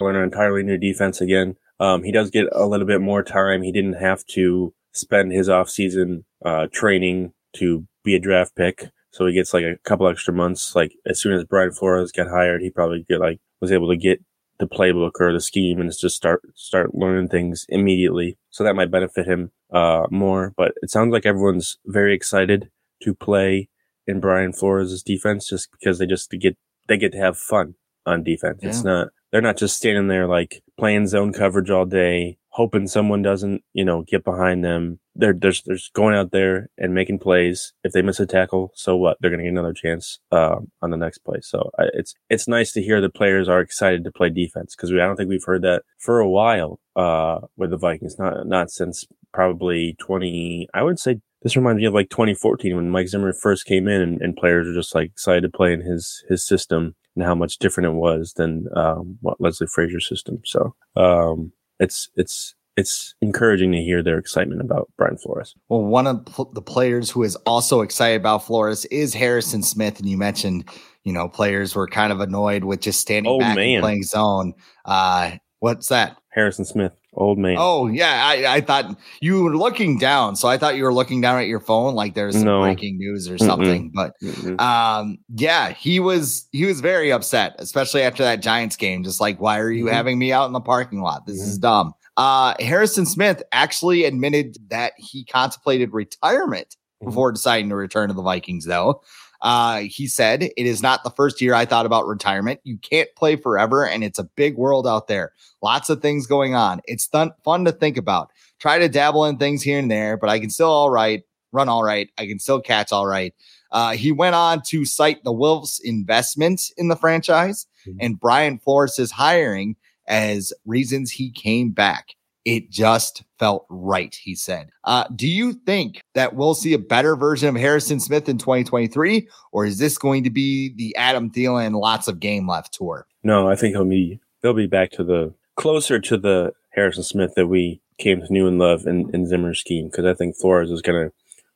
Learn 0.00 0.16
an 0.16 0.22
entirely 0.22 0.62
new 0.62 0.78
defense 0.78 1.20
again. 1.20 1.56
Um, 1.80 2.02
he 2.02 2.12
does 2.12 2.30
get 2.30 2.46
a 2.52 2.66
little 2.66 2.86
bit 2.86 3.00
more 3.00 3.22
time. 3.22 3.62
He 3.62 3.72
didn't 3.72 3.94
have 3.94 4.24
to 4.26 4.72
spend 4.92 5.32
his 5.32 5.48
off 5.48 5.68
season 5.68 6.24
uh, 6.44 6.68
training 6.72 7.32
to 7.54 7.86
be 8.04 8.14
a 8.14 8.20
draft 8.20 8.54
pick, 8.54 8.90
so 9.10 9.26
he 9.26 9.32
gets 9.32 9.52
like 9.52 9.64
a 9.64 9.78
couple 9.84 10.08
extra 10.08 10.32
months. 10.32 10.74
Like 10.74 10.94
as 11.06 11.20
soon 11.20 11.32
as 11.32 11.44
Brian 11.44 11.72
Flores 11.72 12.12
got 12.12 12.28
hired, 12.28 12.62
he 12.62 12.70
probably 12.70 13.04
get 13.08 13.20
like 13.20 13.40
was 13.60 13.72
able 13.72 13.88
to 13.90 13.96
get 13.96 14.22
the 14.58 14.68
playbook 14.68 15.12
or 15.18 15.32
the 15.32 15.40
scheme 15.40 15.80
and 15.80 15.90
just 15.90 16.16
start 16.16 16.42
start 16.54 16.94
learning 16.94 17.28
things 17.28 17.66
immediately. 17.68 18.38
So 18.50 18.62
that 18.64 18.76
might 18.76 18.90
benefit 18.90 19.26
him 19.26 19.50
uh, 19.72 20.06
more. 20.10 20.52
But 20.56 20.72
it 20.82 20.90
sounds 20.90 21.12
like 21.12 21.26
everyone's 21.26 21.78
very 21.84 22.14
excited 22.14 22.70
to 23.02 23.14
play 23.14 23.68
in 24.06 24.20
Brian 24.20 24.52
Flores' 24.52 25.02
defense 25.02 25.48
just 25.48 25.70
because 25.72 25.98
they 25.98 26.06
just 26.06 26.30
get 26.30 26.56
they 26.88 26.96
get 26.96 27.12
to 27.12 27.18
have 27.18 27.36
fun 27.38 27.74
on 28.06 28.22
defense. 28.22 28.60
It's 28.62 28.84
not 28.84 29.08
they're 29.32 29.40
not 29.40 29.56
just 29.56 29.76
standing 29.76 30.08
there 30.08 30.26
like 30.26 30.62
playing 30.78 31.06
zone 31.06 31.32
coverage 31.32 31.70
all 31.70 31.86
day, 31.86 32.36
hoping 32.50 32.86
someone 32.86 33.22
doesn't, 33.22 33.62
you 33.72 33.84
know, 33.84 34.02
get 34.02 34.24
behind 34.24 34.62
them. 34.62 35.00
They're 35.14 35.32
they're 35.32 35.50
just 35.50 35.92
going 35.94 36.14
out 36.14 36.30
there 36.32 36.68
and 36.78 36.94
making 36.94 37.18
plays. 37.18 37.72
If 37.82 37.92
they 37.92 38.02
miss 38.02 38.20
a 38.20 38.26
tackle, 38.26 38.72
so 38.74 38.94
what? 38.96 39.16
They're 39.20 39.30
going 39.30 39.38
to 39.38 39.44
get 39.44 39.52
another 39.52 39.72
chance 39.72 40.20
uh, 40.30 40.56
on 40.82 40.90
the 40.90 40.96
next 40.96 41.18
play. 41.18 41.40
So 41.42 41.70
I, 41.78 41.84
it's 41.94 42.14
it's 42.28 42.46
nice 42.46 42.72
to 42.72 42.82
hear 42.82 43.00
the 43.00 43.08
players 43.08 43.48
are 43.48 43.60
excited 43.60 44.04
to 44.04 44.12
play 44.12 44.28
defense 44.28 44.76
because 44.76 44.92
I 44.92 44.96
don't 44.96 45.16
think 45.16 45.28
we've 45.28 45.44
heard 45.44 45.62
that 45.62 45.82
for 45.98 46.20
a 46.20 46.28
while 46.28 46.78
uh, 46.94 47.40
with 47.56 47.70
the 47.70 47.78
Vikings. 47.78 48.18
Not 48.18 48.46
not 48.46 48.70
since 48.70 49.06
probably 49.32 49.96
twenty. 49.98 50.68
I 50.74 50.82
would 50.82 50.98
say 50.98 51.20
this 51.42 51.56
reminds 51.56 51.80
me 51.80 51.86
of 51.86 51.94
like 51.94 52.08
2014 52.08 52.76
when 52.76 52.90
Mike 52.90 53.08
Zimmer 53.08 53.32
first 53.32 53.64
came 53.66 53.88
in 53.88 54.00
and, 54.00 54.22
and 54.22 54.36
players 54.36 54.66
were 54.66 54.74
just 54.74 54.94
like 54.94 55.10
excited 55.10 55.42
to 55.42 55.48
play 55.48 55.72
in 55.72 55.80
his 55.80 56.22
his 56.28 56.46
system 56.46 56.94
and 57.16 57.24
how 57.24 57.34
much 57.34 57.58
different 57.58 57.88
it 57.88 57.94
was 57.98 58.34
than 58.34 58.66
um, 58.76 59.18
what 59.20 59.40
Leslie 59.40 59.66
Frazier's 59.66 60.08
system. 60.08 60.40
So 60.44 60.74
um, 60.96 61.52
it's 61.78 62.08
it's 62.16 62.54
it's 62.76 63.14
encouraging 63.20 63.70
to 63.72 63.82
hear 63.82 64.02
their 64.02 64.16
excitement 64.18 64.60
about 64.62 64.90
Brian 64.96 65.18
Flores. 65.18 65.54
Well, 65.68 65.82
one 65.82 66.06
of 66.06 66.24
pl- 66.24 66.50
the 66.54 66.62
players 66.62 67.10
who 67.10 67.22
is 67.22 67.36
also 67.44 67.82
excited 67.82 68.18
about 68.20 68.46
Flores 68.46 68.86
is 68.86 69.12
Harrison 69.12 69.62
Smith, 69.62 69.98
and 70.00 70.08
you 70.08 70.16
mentioned, 70.16 70.64
you 71.04 71.12
know, 71.12 71.28
players 71.28 71.74
were 71.74 71.86
kind 71.86 72.12
of 72.12 72.20
annoyed 72.20 72.64
with 72.64 72.80
just 72.80 73.00
standing 73.00 73.30
Oh, 73.30 73.38
back 73.38 73.56
man. 73.56 73.74
and 73.74 73.82
playing 73.82 74.02
zone. 74.04 74.54
Uh, 74.86 75.32
what's 75.58 75.88
that? 75.88 76.16
Harrison 76.30 76.64
Smith, 76.64 76.92
old 77.14 77.38
man. 77.38 77.56
Oh 77.58 77.86
yeah, 77.88 78.22
I, 78.24 78.54
I 78.56 78.60
thought 78.60 78.96
you 79.20 79.42
were 79.42 79.56
looking 79.56 79.98
down, 79.98 80.36
so 80.36 80.48
I 80.48 80.56
thought 80.58 80.76
you 80.76 80.84
were 80.84 80.94
looking 80.94 81.20
down 81.20 81.38
at 81.40 81.46
your 81.46 81.60
phone 81.60 81.94
like 81.94 82.14
there's 82.14 82.34
some 82.34 82.44
No. 82.44 82.60
breaking 82.62 82.98
news 82.98 83.28
or 83.28 83.34
Mm-mm. 83.36 83.46
something. 83.46 83.90
But 83.94 84.14
Mm-mm. 84.22 84.60
um, 84.60 85.18
yeah, 85.34 85.70
he 85.72 86.00
was 86.00 86.48
he 86.52 86.64
was 86.64 86.80
very 86.80 87.12
upset, 87.12 87.54
especially 87.58 88.02
after 88.02 88.22
that 88.22 88.40
Giants 88.42 88.76
game. 88.76 89.04
Just 89.04 89.20
like, 89.20 89.40
why 89.40 89.58
are 89.58 89.70
you 89.70 89.86
Mhm. 89.86 89.92
having 89.92 90.18
me 90.18 90.32
out 90.32 90.46
in 90.46 90.52
the 90.52 90.60
parking 90.60 91.00
lot? 91.02 91.26
This 91.26 91.40
is 91.40 91.58
dumb. 91.58 91.92
Uh, 92.16 92.54
Harrison 92.60 93.06
Smith 93.06 93.42
actually 93.52 94.04
admitted 94.04 94.56
that 94.68 94.92
he 94.98 95.24
contemplated 95.24 95.92
retirement 95.92 96.76
Mhm. 97.02 97.06
before 97.06 97.32
deciding 97.32 97.68
to 97.70 97.74
return 97.76 98.08
to 98.08 98.14
the 98.14 98.22
Vikings, 98.22 98.66
though. 98.66 99.00
Uh, 99.42 99.80
he 99.80 100.06
said, 100.06 100.44
It 100.44 100.66
is 100.66 100.82
not 100.82 101.02
the 101.02 101.10
first 101.10 101.40
year 101.40 101.52
I 101.52 101.64
thought 101.64 101.84
about 101.84 102.06
retirement. 102.06 102.60
You 102.64 102.78
can't 102.78 103.08
play 103.16 103.36
forever, 103.36 103.86
and 103.86 104.04
it's 104.04 104.18
a 104.18 104.24
big 104.24 104.56
world 104.56 104.86
out 104.86 105.08
there. 105.08 105.32
Lots 105.60 105.90
of 105.90 106.00
things 106.00 106.26
going 106.26 106.54
on. 106.54 106.80
It's 106.84 107.08
th- 107.08 107.30
fun 107.44 107.64
to 107.64 107.72
think 107.72 107.96
about. 107.96 108.30
Try 108.60 108.78
to 108.78 108.88
dabble 108.88 109.24
in 109.26 109.38
things 109.38 109.62
here 109.62 109.78
and 109.78 109.90
there, 109.90 110.16
but 110.16 110.30
I 110.30 110.38
can 110.38 110.50
still 110.50 110.70
all 110.70 110.90
right, 110.90 111.24
run 111.50 111.68
all 111.68 111.82
right. 111.82 112.08
I 112.16 112.26
can 112.26 112.38
still 112.38 112.60
catch 112.60 112.92
all 112.92 113.06
right. 113.06 113.34
Uh, 113.72 113.92
he 113.92 114.12
went 114.12 114.36
on 114.36 114.62
to 114.68 114.84
cite 114.84 115.24
the 115.24 115.32
Wilfs' 115.32 115.80
investment 115.82 116.62
in 116.76 116.88
the 116.88 116.96
franchise 116.96 117.66
mm-hmm. 117.86 117.98
and 118.00 118.20
Brian 118.20 118.58
Flores' 118.58 119.10
hiring 119.10 119.76
as 120.06 120.52
reasons 120.66 121.10
he 121.10 121.30
came 121.30 121.70
back. 121.70 122.14
It 122.44 122.70
just 122.70 123.22
felt 123.38 123.66
right, 123.68 124.14
he 124.14 124.34
said. 124.34 124.70
Uh, 124.84 125.04
do 125.14 125.28
you 125.28 125.52
think 125.52 126.02
that 126.14 126.34
we'll 126.34 126.54
see 126.54 126.72
a 126.74 126.78
better 126.78 127.14
version 127.14 127.48
of 127.48 127.54
Harrison 127.54 128.00
Smith 128.00 128.28
in 128.28 128.38
2023, 128.38 129.28
or 129.52 129.64
is 129.64 129.78
this 129.78 129.96
going 129.96 130.24
to 130.24 130.30
be 130.30 130.74
the 130.74 130.94
Adam 130.96 131.30
Thielen 131.30 131.80
lots 131.80 132.08
of 132.08 132.18
game 132.18 132.48
left 132.48 132.74
tour? 132.74 133.06
No, 133.22 133.48
I 133.48 133.54
think 133.54 133.74
he'll 133.74 133.84
be 133.84 134.20
they'll 134.40 134.54
be 134.54 134.66
back 134.66 134.90
to 134.92 135.04
the 135.04 135.34
closer 135.56 136.00
to 136.00 136.18
the 136.18 136.52
Harrison 136.70 137.04
Smith 137.04 137.34
that 137.36 137.46
we 137.46 137.80
came 137.98 138.20
to 138.20 138.32
know 138.32 138.46
and 138.46 138.58
love 138.58 138.86
in, 138.86 139.10
in 139.14 139.26
Zimmer's 139.26 139.60
scheme 139.60 139.86
because 139.86 140.04
I 140.04 140.14
think 140.14 140.36
Flores 140.36 140.70
is 140.70 140.82
going 140.82 141.08
to 141.08 141.14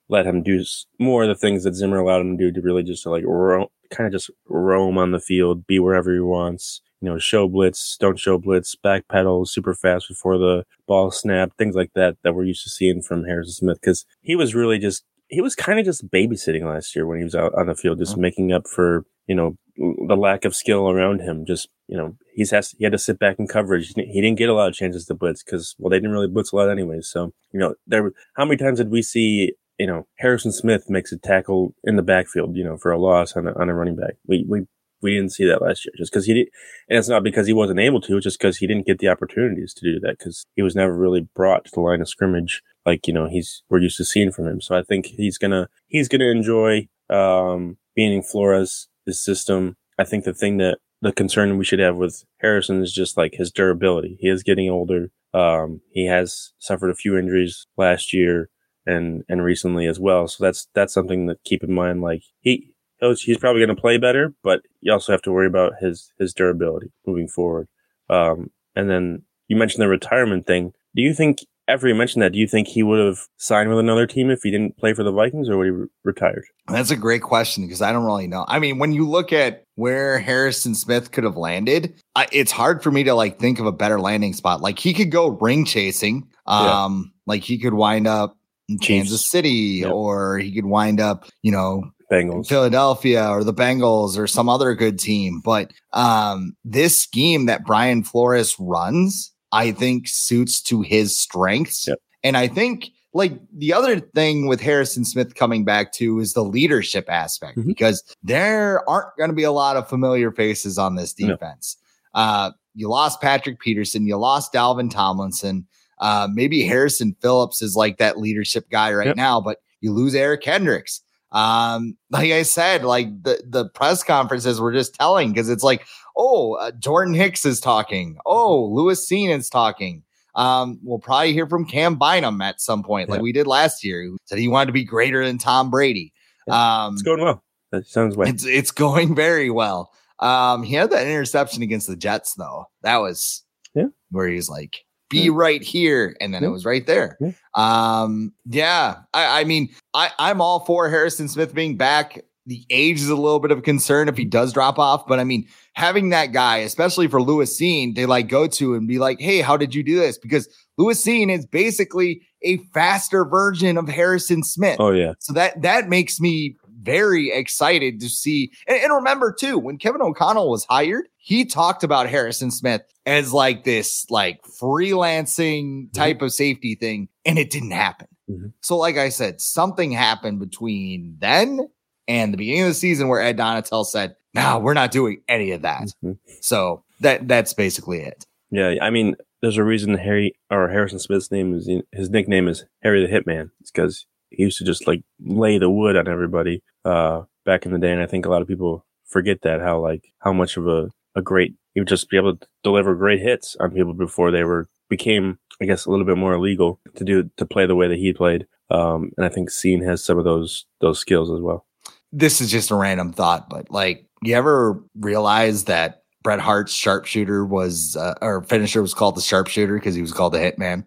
let 0.08 0.26
him 0.26 0.42
do 0.42 0.64
more 0.98 1.24
of 1.24 1.28
the 1.28 1.34
things 1.34 1.64
that 1.64 1.74
Zimmer 1.74 1.98
allowed 1.98 2.20
him 2.20 2.38
to 2.38 2.44
do 2.44 2.52
to 2.52 2.64
really 2.64 2.84
just 2.84 3.02
to 3.02 3.10
like 3.10 3.24
ro- 3.26 3.70
kind 3.90 4.06
of 4.06 4.12
just 4.12 4.30
roam 4.48 4.98
on 4.98 5.10
the 5.10 5.20
field, 5.20 5.66
be 5.66 5.78
wherever 5.78 6.12
he 6.12 6.20
wants, 6.20 6.80
you 7.00 7.10
know, 7.10 7.18
show 7.18 7.48
blitz, 7.48 7.96
don't 7.98 8.18
show 8.18 8.38
blitz, 8.38 8.74
back 8.74 9.08
pedal 9.08 9.44
super 9.44 9.74
fast 9.74 10.08
before 10.08 10.38
the 10.38 10.64
ball 10.86 11.10
snap, 11.10 11.52
things 11.56 11.74
like 11.74 11.92
that 11.94 12.16
that 12.22 12.34
we're 12.34 12.44
used 12.44 12.64
to 12.64 12.70
seeing 12.70 13.02
from 13.02 13.24
Harrison 13.24 13.52
Smith 13.52 13.80
because 13.80 14.06
he 14.22 14.34
was 14.34 14.54
really 14.54 14.78
just 14.78 15.04
he 15.28 15.40
was 15.40 15.54
kind 15.54 15.78
of 15.78 15.84
just 15.84 16.08
babysitting 16.10 16.64
last 16.64 16.94
year 16.94 17.06
when 17.06 17.18
he 17.18 17.24
was 17.24 17.34
out 17.34 17.54
on 17.54 17.66
the 17.66 17.74
field, 17.74 17.98
just 17.98 18.12
mm-hmm. 18.12 18.22
making 18.22 18.52
up 18.52 18.66
for 18.66 19.04
you 19.26 19.34
know 19.34 19.56
the 19.76 20.16
lack 20.16 20.44
of 20.44 20.54
skill 20.54 20.88
around 20.88 21.20
him. 21.20 21.44
Just 21.44 21.68
you 21.88 21.96
know 21.96 22.16
he's 22.34 22.50
has 22.50 22.74
he 22.78 22.84
had 22.84 22.92
to 22.92 22.98
sit 22.98 23.18
back 23.18 23.38
in 23.38 23.46
coverage. 23.46 23.92
He 23.94 24.20
didn't 24.20 24.38
get 24.38 24.48
a 24.48 24.54
lot 24.54 24.68
of 24.68 24.74
chances 24.74 25.06
to 25.06 25.14
blitz 25.14 25.42
because 25.42 25.74
well 25.78 25.90
they 25.90 25.98
didn't 25.98 26.12
really 26.12 26.28
blitz 26.28 26.52
a 26.52 26.56
lot 26.56 26.70
anyways. 26.70 27.08
So 27.08 27.32
you 27.52 27.60
know 27.60 27.74
there 27.86 28.12
how 28.36 28.44
many 28.44 28.56
times 28.56 28.78
did 28.78 28.90
we 28.90 29.02
see 29.02 29.52
you 29.78 29.86
know 29.86 30.06
Harrison 30.18 30.52
Smith 30.52 30.88
makes 30.88 31.12
a 31.12 31.18
tackle 31.18 31.74
in 31.84 31.96
the 31.96 32.02
backfield 32.02 32.56
you 32.56 32.64
know 32.64 32.76
for 32.76 32.92
a 32.92 32.98
loss 32.98 33.36
on 33.36 33.46
a, 33.48 33.52
on 33.54 33.68
a 33.68 33.74
running 33.74 33.96
back. 33.96 34.14
We 34.26 34.44
we 34.48 34.66
we 35.02 35.14
didn't 35.14 35.32
see 35.32 35.44
that 35.46 35.62
last 35.62 35.84
year 35.84 35.92
just 35.96 36.12
because 36.12 36.26
he 36.26 36.34
did. 36.34 36.48
And 36.88 36.98
it's 36.98 37.08
not 37.08 37.22
because 37.22 37.46
he 37.46 37.52
wasn't 37.52 37.80
able 37.80 38.00
to, 38.02 38.16
it's 38.16 38.24
just 38.24 38.38
because 38.38 38.58
he 38.58 38.66
didn't 38.66 38.86
get 38.86 38.98
the 38.98 39.08
opportunities 39.08 39.74
to 39.74 39.84
do 39.84 40.00
that 40.00 40.18
because 40.18 40.46
he 40.54 40.62
was 40.62 40.74
never 40.74 40.96
really 40.96 41.28
brought 41.34 41.64
to 41.66 41.70
the 41.72 41.80
line 41.80 42.00
of 42.00 42.08
scrimmage 42.08 42.62
like, 42.84 43.06
you 43.06 43.12
know, 43.12 43.28
he's, 43.28 43.62
we're 43.68 43.80
used 43.80 43.96
to 43.98 44.04
seeing 44.04 44.32
from 44.32 44.46
him. 44.46 44.60
So 44.60 44.76
I 44.76 44.82
think 44.82 45.06
he's 45.06 45.38
gonna, 45.38 45.68
he's 45.86 46.08
gonna 46.08 46.26
enjoy, 46.26 46.88
um, 47.10 47.78
being 47.94 48.12
in 48.12 48.22
Flores, 48.22 48.88
his 49.04 49.20
system. 49.20 49.76
I 49.98 50.04
think 50.04 50.24
the 50.24 50.34
thing 50.34 50.58
that 50.58 50.78
the 51.02 51.12
concern 51.12 51.58
we 51.58 51.64
should 51.64 51.78
have 51.78 51.96
with 51.96 52.24
Harrison 52.40 52.82
is 52.82 52.92
just 52.92 53.16
like 53.16 53.34
his 53.34 53.50
durability. 53.50 54.16
He 54.20 54.28
is 54.28 54.42
getting 54.42 54.70
older. 54.70 55.10
Um, 55.34 55.80
he 55.90 56.06
has 56.06 56.52
suffered 56.58 56.90
a 56.90 56.94
few 56.94 57.18
injuries 57.18 57.66
last 57.76 58.12
year 58.12 58.48
and, 58.86 59.24
and 59.28 59.42
recently 59.42 59.86
as 59.86 59.98
well. 59.98 60.28
So 60.28 60.44
that's, 60.44 60.68
that's 60.74 60.94
something 60.94 61.26
to 61.26 61.36
keep 61.44 61.62
in 61.62 61.72
mind. 61.72 62.00
Like 62.02 62.22
he, 62.40 62.74
he's 63.00 63.38
probably 63.38 63.64
going 63.64 63.74
to 63.74 63.80
play 63.80 63.98
better, 63.98 64.34
but 64.42 64.62
you 64.80 64.92
also 64.92 65.12
have 65.12 65.22
to 65.22 65.32
worry 65.32 65.46
about 65.46 65.74
his 65.80 66.12
his 66.18 66.32
durability 66.32 66.90
moving 67.06 67.28
forward. 67.28 67.68
Um, 68.08 68.50
and 68.74 68.90
then 68.90 69.22
you 69.48 69.56
mentioned 69.56 69.82
the 69.82 69.88
retirement 69.88 70.46
thing. 70.46 70.72
Do 70.94 71.02
you 71.02 71.14
think 71.14 71.40
after 71.68 71.88
you 71.88 71.94
mentioned 71.94 72.22
that, 72.22 72.32
do 72.32 72.38
you 72.38 72.46
think 72.46 72.68
he 72.68 72.82
would 72.82 73.04
have 73.04 73.18
signed 73.38 73.68
with 73.68 73.78
another 73.78 74.06
team 74.06 74.30
if 74.30 74.40
he 74.42 74.50
didn't 74.50 74.76
play 74.76 74.94
for 74.94 75.02
the 75.02 75.10
Vikings, 75.10 75.48
or 75.48 75.56
would 75.58 75.64
he 75.64 75.70
re- 75.70 75.86
retired? 76.04 76.44
That's 76.68 76.90
a 76.90 76.96
great 76.96 77.22
question 77.22 77.64
because 77.64 77.82
I 77.82 77.92
don't 77.92 78.04
really 78.04 78.28
know. 78.28 78.44
I 78.48 78.58
mean, 78.60 78.78
when 78.78 78.92
you 78.92 79.08
look 79.08 79.32
at 79.32 79.64
where 79.74 80.18
Harrison 80.18 80.74
Smith 80.74 81.10
could 81.10 81.24
have 81.24 81.36
landed, 81.36 81.94
I, 82.14 82.28
it's 82.32 82.52
hard 82.52 82.82
for 82.82 82.92
me 82.92 83.02
to 83.04 83.14
like 83.14 83.40
think 83.40 83.58
of 83.58 83.66
a 83.66 83.72
better 83.72 84.00
landing 84.00 84.32
spot. 84.32 84.60
Like 84.60 84.78
he 84.78 84.94
could 84.94 85.10
go 85.10 85.28
ring 85.28 85.64
chasing. 85.64 86.28
Um, 86.46 87.12
yeah. 87.26 87.32
like 87.32 87.42
he 87.42 87.58
could 87.58 87.74
wind 87.74 88.06
up 88.06 88.36
in 88.68 88.78
Kansas 88.78 89.28
City, 89.28 89.80
yep. 89.82 89.90
or 89.90 90.38
he 90.38 90.52
could 90.52 90.66
wind 90.66 91.00
up, 91.00 91.26
you 91.42 91.50
know, 91.50 91.90
Bengals. 92.10 92.48
Philadelphia 92.48 93.28
or 93.28 93.42
the 93.42 93.54
Bengals 93.54 94.18
or 94.18 94.26
some 94.26 94.48
other 94.48 94.74
good 94.74 94.98
team. 94.98 95.40
But 95.44 95.72
um, 95.92 96.56
this 96.64 96.98
scheme 96.98 97.46
that 97.46 97.64
Brian 97.64 98.02
Flores 98.02 98.56
runs, 98.58 99.32
I 99.52 99.72
think 99.72 100.08
suits 100.08 100.62
to 100.62 100.82
his 100.82 101.16
strengths. 101.16 101.88
Yep. 101.88 101.98
And 102.22 102.36
I 102.36 102.48
think 102.48 102.90
like 103.12 103.32
the 103.52 103.72
other 103.72 103.98
thing 103.98 104.46
with 104.46 104.60
Harrison 104.60 105.04
Smith 105.04 105.34
coming 105.34 105.64
back 105.64 105.92
to 105.94 106.20
is 106.20 106.34
the 106.34 106.44
leadership 106.44 107.06
aspect 107.08 107.58
mm-hmm. 107.58 107.68
because 107.68 108.04
there 108.22 108.88
aren't 108.88 109.16
going 109.16 109.30
to 109.30 109.36
be 109.36 109.42
a 109.42 109.52
lot 109.52 109.76
of 109.76 109.88
familiar 109.88 110.30
faces 110.30 110.78
on 110.78 110.96
this 110.96 111.12
defense. 111.12 111.76
No. 112.14 112.20
Uh, 112.20 112.50
you 112.74 112.88
lost 112.88 113.20
Patrick 113.22 113.58
Peterson, 113.58 114.06
you 114.06 114.16
lost 114.16 114.52
Dalvin 114.52 114.90
Tomlinson. 114.90 115.66
Uh, 115.98 116.28
maybe 116.30 116.62
Harrison 116.62 117.16
Phillips 117.22 117.62
is 117.62 117.74
like 117.74 117.96
that 117.96 118.18
leadership 118.18 118.68
guy 118.68 118.92
right 118.92 119.06
yep. 119.06 119.16
now, 119.16 119.40
but 119.40 119.58
you 119.80 119.92
lose 119.92 120.14
Eric 120.14 120.42
Kendricks. 120.42 121.00
Um, 121.32 121.96
like 122.10 122.30
I 122.30 122.42
said, 122.42 122.84
like 122.84 123.08
the 123.22 123.42
the 123.46 123.68
press 123.70 124.02
conferences 124.02 124.60
were 124.60 124.72
just 124.72 124.94
telling 124.94 125.32
because 125.32 125.48
it's 125.48 125.64
like, 125.64 125.86
oh, 126.16 126.54
uh, 126.54 126.72
Jordan 126.72 127.14
Hicks 127.14 127.44
is 127.44 127.60
talking. 127.60 128.18
Oh, 128.24 128.66
Lewis 128.66 129.10
is 129.10 129.48
talking. 129.48 130.02
Um, 130.34 130.78
we'll 130.82 130.98
probably 130.98 131.32
hear 131.32 131.46
from 131.46 131.64
Cam 131.64 131.96
Bynum 131.96 132.42
at 132.42 132.60
some 132.60 132.82
point, 132.82 133.08
like 133.08 133.22
we 133.22 133.32
did 133.32 133.46
last 133.46 133.82
year. 133.82 134.04
Who 134.04 134.18
said 134.26 134.38
he 134.38 134.48
wanted 134.48 134.66
to 134.66 134.72
be 134.72 134.84
greater 134.84 135.24
than 135.24 135.38
Tom 135.38 135.70
Brady. 135.70 136.12
Um, 136.48 136.94
it's 136.94 137.02
going 137.02 137.22
well. 137.22 137.42
That 137.72 137.86
sounds 137.86 138.16
well. 138.16 138.28
It's 138.28 138.44
it's 138.44 138.70
going 138.70 139.14
very 139.14 139.50
well. 139.50 139.90
Um, 140.20 140.62
he 140.62 140.74
had 140.74 140.90
that 140.90 141.06
interception 141.06 141.62
against 141.62 141.88
the 141.88 141.96
Jets 141.96 142.34
though. 142.34 142.66
That 142.82 142.98
was 142.98 143.44
yeah, 143.74 143.86
where 144.10 144.28
he's 144.28 144.48
like, 144.48 144.84
be 145.08 145.30
right 145.30 145.62
here. 145.62 146.16
And 146.20 146.34
then 146.34 146.42
it 146.44 146.48
was 146.48 146.64
right 146.64 146.86
there. 146.86 147.18
Um, 147.54 148.32
yeah. 148.46 148.96
I, 149.14 149.40
I 149.40 149.44
mean, 149.44 149.68
I, 149.94 150.10
I'm 150.18 150.40
all 150.40 150.64
for 150.64 150.88
Harrison 150.88 151.28
Smith 151.28 151.54
being 151.54 151.76
back. 151.76 152.22
The 152.46 152.64
age 152.70 153.00
is 153.00 153.08
a 153.08 153.16
little 153.16 153.40
bit 153.40 153.50
of 153.50 153.58
a 153.58 153.62
concern 153.62 154.08
if 154.08 154.16
he 154.16 154.24
does 154.24 154.52
drop 154.52 154.78
off, 154.78 155.08
but 155.08 155.18
I 155.18 155.24
mean, 155.24 155.48
having 155.72 156.10
that 156.10 156.26
guy, 156.26 156.58
especially 156.58 157.08
for 157.08 157.20
Lewis 157.20 157.60
Cine, 157.60 157.96
they 157.96 158.06
like 158.06 158.28
go 158.28 158.46
to 158.46 158.74
and 158.74 158.86
be 158.86 159.00
like, 159.00 159.20
Hey, 159.20 159.40
how 159.40 159.56
did 159.56 159.74
you 159.74 159.82
do 159.82 159.98
this? 159.98 160.16
Because 160.16 160.48
Lewis 160.78 161.04
Cine 161.04 161.28
is 161.28 161.44
basically 161.44 162.22
a 162.42 162.58
faster 162.72 163.24
version 163.24 163.76
of 163.76 163.88
Harrison 163.88 164.44
Smith. 164.44 164.76
Oh 164.78 164.92
yeah. 164.92 165.14
So 165.18 165.32
that, 165.32 165.60
that 165.62 165.88
makes 165.88 166.20
me 166.20 166.56
very 166.86 167.30
excited 167.30 168.00
to 168.00 168.08
see. 168.08 168.52
And, 168.66 168.78
and, 168.78 168.94
remember 168.94 169.34
too, 169.38 169.58
when 169.58 169.76
Kevin 169.76 170.00
O'Connell 170.00 170.50
was 170.50 170.64
hired, 170.64 171.08
he 171.18 171.44
talked 171.44 171.84
about 171.84 172.08
Harrison 172.08 172.50
Smith 172.50 172.82
as 173.04 173.32
like 173.32 173.64
this 173.64 174.06
like 174.08 174.40
freelancing 174.42 175.64
mm-hmm. 175.64 175.92
type 175.92 176.16
mm-hmm. 176.16 176.26
of 176.26 176.32
safety 176.32 176.74
thing, 176.74 177.08
and 177.24 177.38
it 177.38 177.50
didn't 177.50 177.72
happen. 177.72 178.08
Mm-hmm. 178.30 178.48
So, 178.62 178.76
like 178.76 178.96
I 178.96 179.10
said, 179.10 179.40
something 179.40 179.90
happened 179.90 180.40
between 180.40 181.16
then 181.18 181.68
and 182.08 182.32
the 182.32 182.38
beginning 182.38 182.62
of 182.62 182.68
the 182.68 182.74
season 182.74 183.08
where 183.08 183.20
Ed 183.20 183.36
Donatell 183.36 183.84
said, 183.84 184.16
"No, 184.34 184.58
we're 184.58 184.74
not 184.74 184.90
doing 184.90 185.22
any 185.28 185.50
of 185.50 185.62
that." 185.62 185.82
Mm-hmm. 186.02 186.12
So 186.40 186.84
that 187.00 187.28
that's 187.28 187.52
basically 187.54 188.00
it. 188.00 188.24
Yeah, 188.50 188.74
I 188.80 188.90
mean, 188.90 189.16
there's 189.42 189.58
a 189.58 189.64
reason 189.64 189.94
Harry 189.98 190.34
or 190.50 190.68
Harrison 190.68 190.98
Smith's 190.98 191.30
name 191.30 191.54
is 191.54 191.68
his 191.92 192.10
nickname 192.10 192.48
is 192.48 192.64
Harry 192.82 193.04
the 193.04 193.12
Hitman. 193.12 193.50
It's 193.60 193.70
because 193.70 194.06
he 194.30 194.44
used 194.44 194.58
to 194.58 194.64
just 194.64 194.86
like 194.86 195.02
lay 195.20 195.58
the 195.58 195.70
wood 195.70 195.96
on 195.96 196.08
everybody 196.08 196.62
uh, 196.84 197.22
back 197.44 197.66
in 197.66 197.72
the 197.72 197.78
day, 197.78 197.92
and 197.92 198.02
I 198.02 198.06
think 198.06 198.26
a 198.26 198.30
lot 198.30 198.42
of 198.42 198.48
people 198.48 198.84
forget 199.06 199.42
that 199.42 199.60
how 199.60 199.80
like 199.80 200.12
how 200.20 200.32
much 200.32 200.56
of 200.56 200.66
a 200.66 200.90
a 201.14 201.22
great 201.22 201.54
he 201.74 201.80
would 201.80 201.88
just 201.88 202.10
be 202.10 202.16
able 202.16 202.36
to 202.36 202.46
deliver 202.62 202.94
great 202.94 203.20
hits 203.20 203.56
on 203.60 203.70
people 203.70 203.94
before 203.94 204.30
they 204.30 204.44
were 204.44 204.68
became 204.88 205.38
I 205.60 205.64
guess 205.64 205.86
a 205.86 205.90
little 205.90 206.04
bit 206.04 206.18
more 206.18 206.34
illegal 206.34 206.80
to 206.96 207.04
do 207.04 207.30
to 207.36 207.46
play 207.46 207.66
the 207.66 207.74
way 207.74 207.88
that 207.88 207.98
he 207.98 208.12
played. 208.12 208.46
Um, 208.70 209.12
and 209.16 209.24
I 209.24 209.28
think 209.28 209.50
Cine 209.50 209.84
has 209.84 210.04
some 210.04 210.18
of 210.18 210.24
those 210.24 210.66
those 210.80 210.98
skills 210.98 211.30
as 211.30 211.40
well. 211.40 211.66
This 212.12 212.40
is 212.40 212.50
just 212.50 212.70
a 212.70 212.74
random 212.74 213.12
thought, 213.12 213.48
but 213.48 213.70
like 213.70 214.06
you 214.22 214.34
ever 214.34 214.82
realize 214.98 215.64
that 215.64 216.02
Bret 216.22 216.40
Hart's 216.40 216.72
sharpshooter 216.72 217.44
was 217.44 217.96
uh, 217.96 218.14
or 218.20 218.42
finisher 218.42 218.82
was 218.82 218.94
called 218.94 219.16
the 219.16 219.20
sharpshooter 219.20 219.74
because 219.74 219.94
he 219.94 220.02
was 220.02 220.12
called 220.12 220.32
the 220.32 220.38
hitman? 220.38 220.84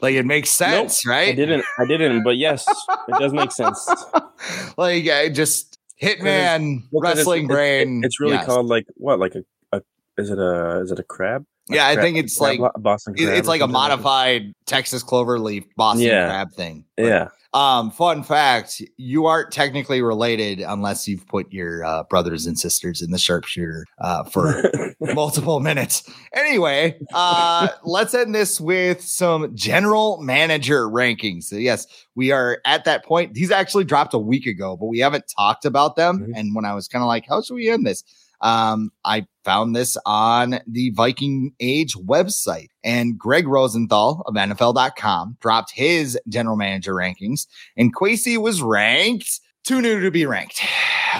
Like 0.00 0.14
it 0.14 0.26
makes 0.26 0.50
sense, 0.50 1.04
nope, 1.04 1.10
right? 1.10 1.28
I 1.30 1.34
didn't. 1.34 1.64
I 1.78 1.84
didn't. 1.84 2.22
But 2.22 2.36
yes, 2.36 2.66
it 3.08 3.18
does 3.18 3.32
make 3.32 3.50
sense. 3.50 3.88
like 4.76 5.08
I 5.08 5.28
just 5.28 5.78
Hitman 6.00 6.82
wrestling 6.92 7.44
it's, 7.44 7.52
brain. 7.52 8.02
It's 8.04 8.20
really 8.20 8.34
yes. 8.34 8.46
called 8.46 8.66
like 8.66 8.86
what? 8.94 9.18
Like 9.18 9.34
a, 9.34 9.44
a 9.72 9.82
is 10.16 10.30
it 10.30 10.38
a 10.38 10.80
is 10.80 10.92
it 10.92 11.00
a 11.00 11.02
crab? 11.02 11.44
Like 11.68 11.76
yeah, 11.76 11.86
crab, 11.86 11.98
I 11.98 12.02
think 12.02 12.16
it's 12.18 12.40
like 12.40 12.60
Boston. 12.76 13.14
Crab 13.14 13.36
it's 13.36 13.48
like 13.48 13.60
a 13.60 13.66
modified 13.66 14.52
Texas 14.66 15.02
cloverleaf 15.02 15.64
Boston 15.76 16.06
yeah. 16.06 16.28
crab 16.28 16.52
thing. 16.52 16.84
Yeah, 16.96 17.28
Um, 17.54 17.90
fun 17.90 18.22
fact: 18.22 18.82
you 18.98 19.26
aren't 19.26 19.50
technically 19.50 20.02
related 20.02 20.60
unless 20.60 21.08
you've 21.08 21.26
put 21.26 21.50
your 21.52 21.82
uh, 21.84 22.02
brothers 22.04 22.46
and 22.46 22.58
sisters 22.58 23.00
in 23.00 23.10
the 23.10 23.18
sharpshooter 23.18 23.86
uh, 24.00 24.24
for 24.24 24.70
multiple 25.00 25.58
minutes. 25.60 26.08
Anyway, 26.34 26.98
uh, 27.14 27.68
let's 27.84 28.12
end 28.12 28.34
this 28.34 28.60
with 28.60 29.00
some 29.00 29.54
general 29.56 30.20
manager 30.20 30.88
rankings. 30.88 31.44
So 31.44 31.56
yes, 31.56 31.86
we 32.14 32.32
are 32.32 32.60
at 32.66 32.84
that 32.84 33.04
point. 33.04 33.32
These 33.32 33.50
actually 33.50 33.84
dropped 33.84 34.12
a 34.12 34.18
week 34.18 34.46
ago, 34.46 34.76
but 34.76 34.86
we 34.86 34.98
haven't 34.98 35.24
talked 35.34 35.64
about 35.64 35.96
them. 35.96 36.18
Mm-hmm. 36.18 36.32
And 36.34 36.54
when 36.54 36.66
I 36.66 36.74
was 36.74 36.86
kind 36.86 37.02
of 37.02 37.06
like, 37.06 37.24
how 37.26 37.40
should 37.40 37.54
we 37.54 37.70
end 37.70 37.86
this? 37.86 38.04
Um, 38.40 38.90
I 39.04 39.26
found 39.48 39.74
this 39.74 39.96
on 40.04 40.60
the 40.66 40.90
Viking 40.90 41.54
Age 41.58 41.94
website, 41.94 42.68
and 42.84 43.18
Gregg 43.18 43.48
Rosenthal 43.48 44.22
of 44.26 44.34
NFL.com 44.34 45.38
dropped 45.40 45.70
his 45.70 46.18
general 46.28 46.54
manager 46.54 46.94
rankings, 46.94 47.46
and 47.74 47.96
Kwesi 47.96 48.36
was 48.36 48.60
ranked 48.60 49.40
too 49.64 49.80
new 49.80 50.00
to 50.00 50.10
be 50.10 50.26
ranked. 50.26 50.60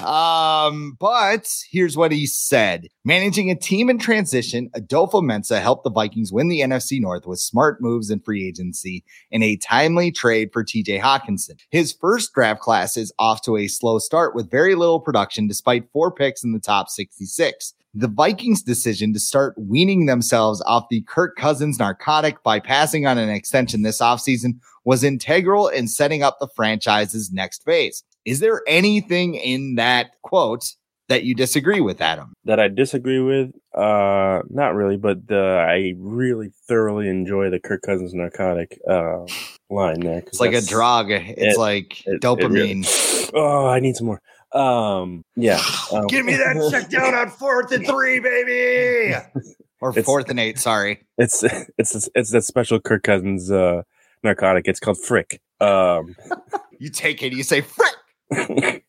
Um, 0.05 0.97
but 1.01 1.51
here's 1.71 1.97
what 1.97 2.13
he 2.13 2.27
said. 2.27 2.89
Managing 3.05 3.51
a 3.51 3.57
team 3.57 3.91
in 3.91 3.99
transition, 3.99 4.71
Adofo-Mensah 4.77 5.61
helped 5.61 5.83
the 5.83 5.91
Vikings 5.91 6.31
win 6.31 6.49
the 6.49 6.61
NFC 6.61 7.01
North 7.01 7.27
with 7.27 7.41
smart 7.41 7.81
moves 7.81 8.11
and 8.11 8.25
free 8.25 8.47
agency 8.47 9.03
in 9.31 9.43
a 9.43 9.57
timely 9.57 10.13
trade 10.13 10.51
for 10.53 10.63
TJ 10.63 11.01
Hockenson. 11.01 11.59
His 11.71 11.93
first 11.93 12.33
draft 12.33 12.61
class 12.61 12.97
is 12.97 13.13
off 13.19 13.43
to 13.43 13.57
a 13.57 13.67
slow 13.67 13.99
start 13.99 14.35
with 14.35 14.51
very 14.51 14.75
little 14.75 15.01
production 15.01 15.49
despite 15.49 15.91
four 15.91 16.13
picks 16.13 16.45
in 16.45 16.53
the 16.53 16.61
top 16.61 16.91
66 16.91 17.75
the 17.95 18.09
Vikings' 18.09 18.63
decision 18.63 19.13
to 19.13 19.21
start 19.21 19.55
weaning 19.57 20.07
themselves 20.07 20.63
off 20.67 20.87
the 20.91 21.03
Kirk 21.03 21.37
Cousins 21.37 21.79
narcotic 21.79 22.43
by 22.43 22.61
passing 22.61 23.07
on 23.07 23.19
an 23.19 23.31
extension 23.31 23.83
this 23.83 24.01
offseason 24.01 24.59
was 24.85 25.05
integral 25.05 25.69
in 25.69 25.89
setting 25.89 26.23
up 26.23 26.39
the 26.41 26.49
franchise's 26.55 27.31
next 27.33 27.65
phase. 27.65 28.03
Is 28.25 28.41
there 28.41 28.63
anything 28.67 29.35
in 29.35 29.77
that 29.77 30.11
quote 30.23 30.75
that 31.09 31.25
you 31.25 31.35
disagree 31.35 31.81
with, 31.81 32.01
Adam? 32.01 32.35
That 32.45 32.61
I 32.61 32.69
disagree 32.69 33.21
with? 33.21 33.51
Uh, 33.75 34.43
not 34.51 34.75
really, 34.75 34.97
but 34.97 35.27
the 35.27 35.65
I 35.67 35.95
really 35.99 36.51
thoroughly 36.67 37.09
enjoy 37.09 37.49
the 37.51 37.61
Kirk 37.61 37.83
Cousins 37.83 38.13
narcotic 38.13 38.79
uh 38.89 39.25
line 39.71 40.01
there. 40.01 40.19
It's 40.19 40.41
like 40.41 40.55
a 40.55 40.61
drug. 40.61 41.11
It's 41.11 41.57
it, 41.57 41.59
like 41.59 42.07
it, 42.07 42.21
dopamine. 42.21 42.85
It 42.85 43.31
really, 43.33 43.43
oh, 43.43 43.67
I 43.67 43.81
need 43.81 43.97
some 43.97 44.07
more. 44.07 44.21
Um, 44.53 45.25
yeah. 45.37 45.61
Um, 45.91 46.07
Give 46.07 46.27
me 46.27 46.37
that 46.37 46.69
check 46.71 46.91
down 46.91 47.15
on 47.15 47.31
fourth 47.31 47.73
and 47.73 47.87
three, 47.87 48.21
baby. 48.21 49.15
or 49.81 49.91
fourth 49.95 50.29
and 50.29 50.39
eight. 50.39 50.59
Sorry. 50.59 51.03
It's 51.17 51.43
it's 51.79 52.11
it's 52.15 52.31
that 52.31 52.45
special 52.45 52.79
Kirk 52.79 53.05
Cousins 53.05 53.51
uh 53.51 53.85
narcotic. 54.23 54.69
It's 54.69 54.81
called 54.81 54.99
Frick. 54.99 55.41
Um, 55.61 56.15
you 56.79 56.91
take 56.91 57.23
it. 57.23 57.33
You 57.33 57.43
say 57.43 57.63
Frick. 57.63 58.85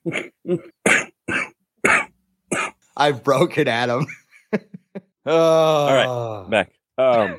I've 2.98 3.24
broken 3.24 3.70
Adam. 3.70 4.08
oh. 5.26 5.32
All 5.38 6.42
right, 6.44 6.50
back. 6.50 6.74
Um, 6.98 7.38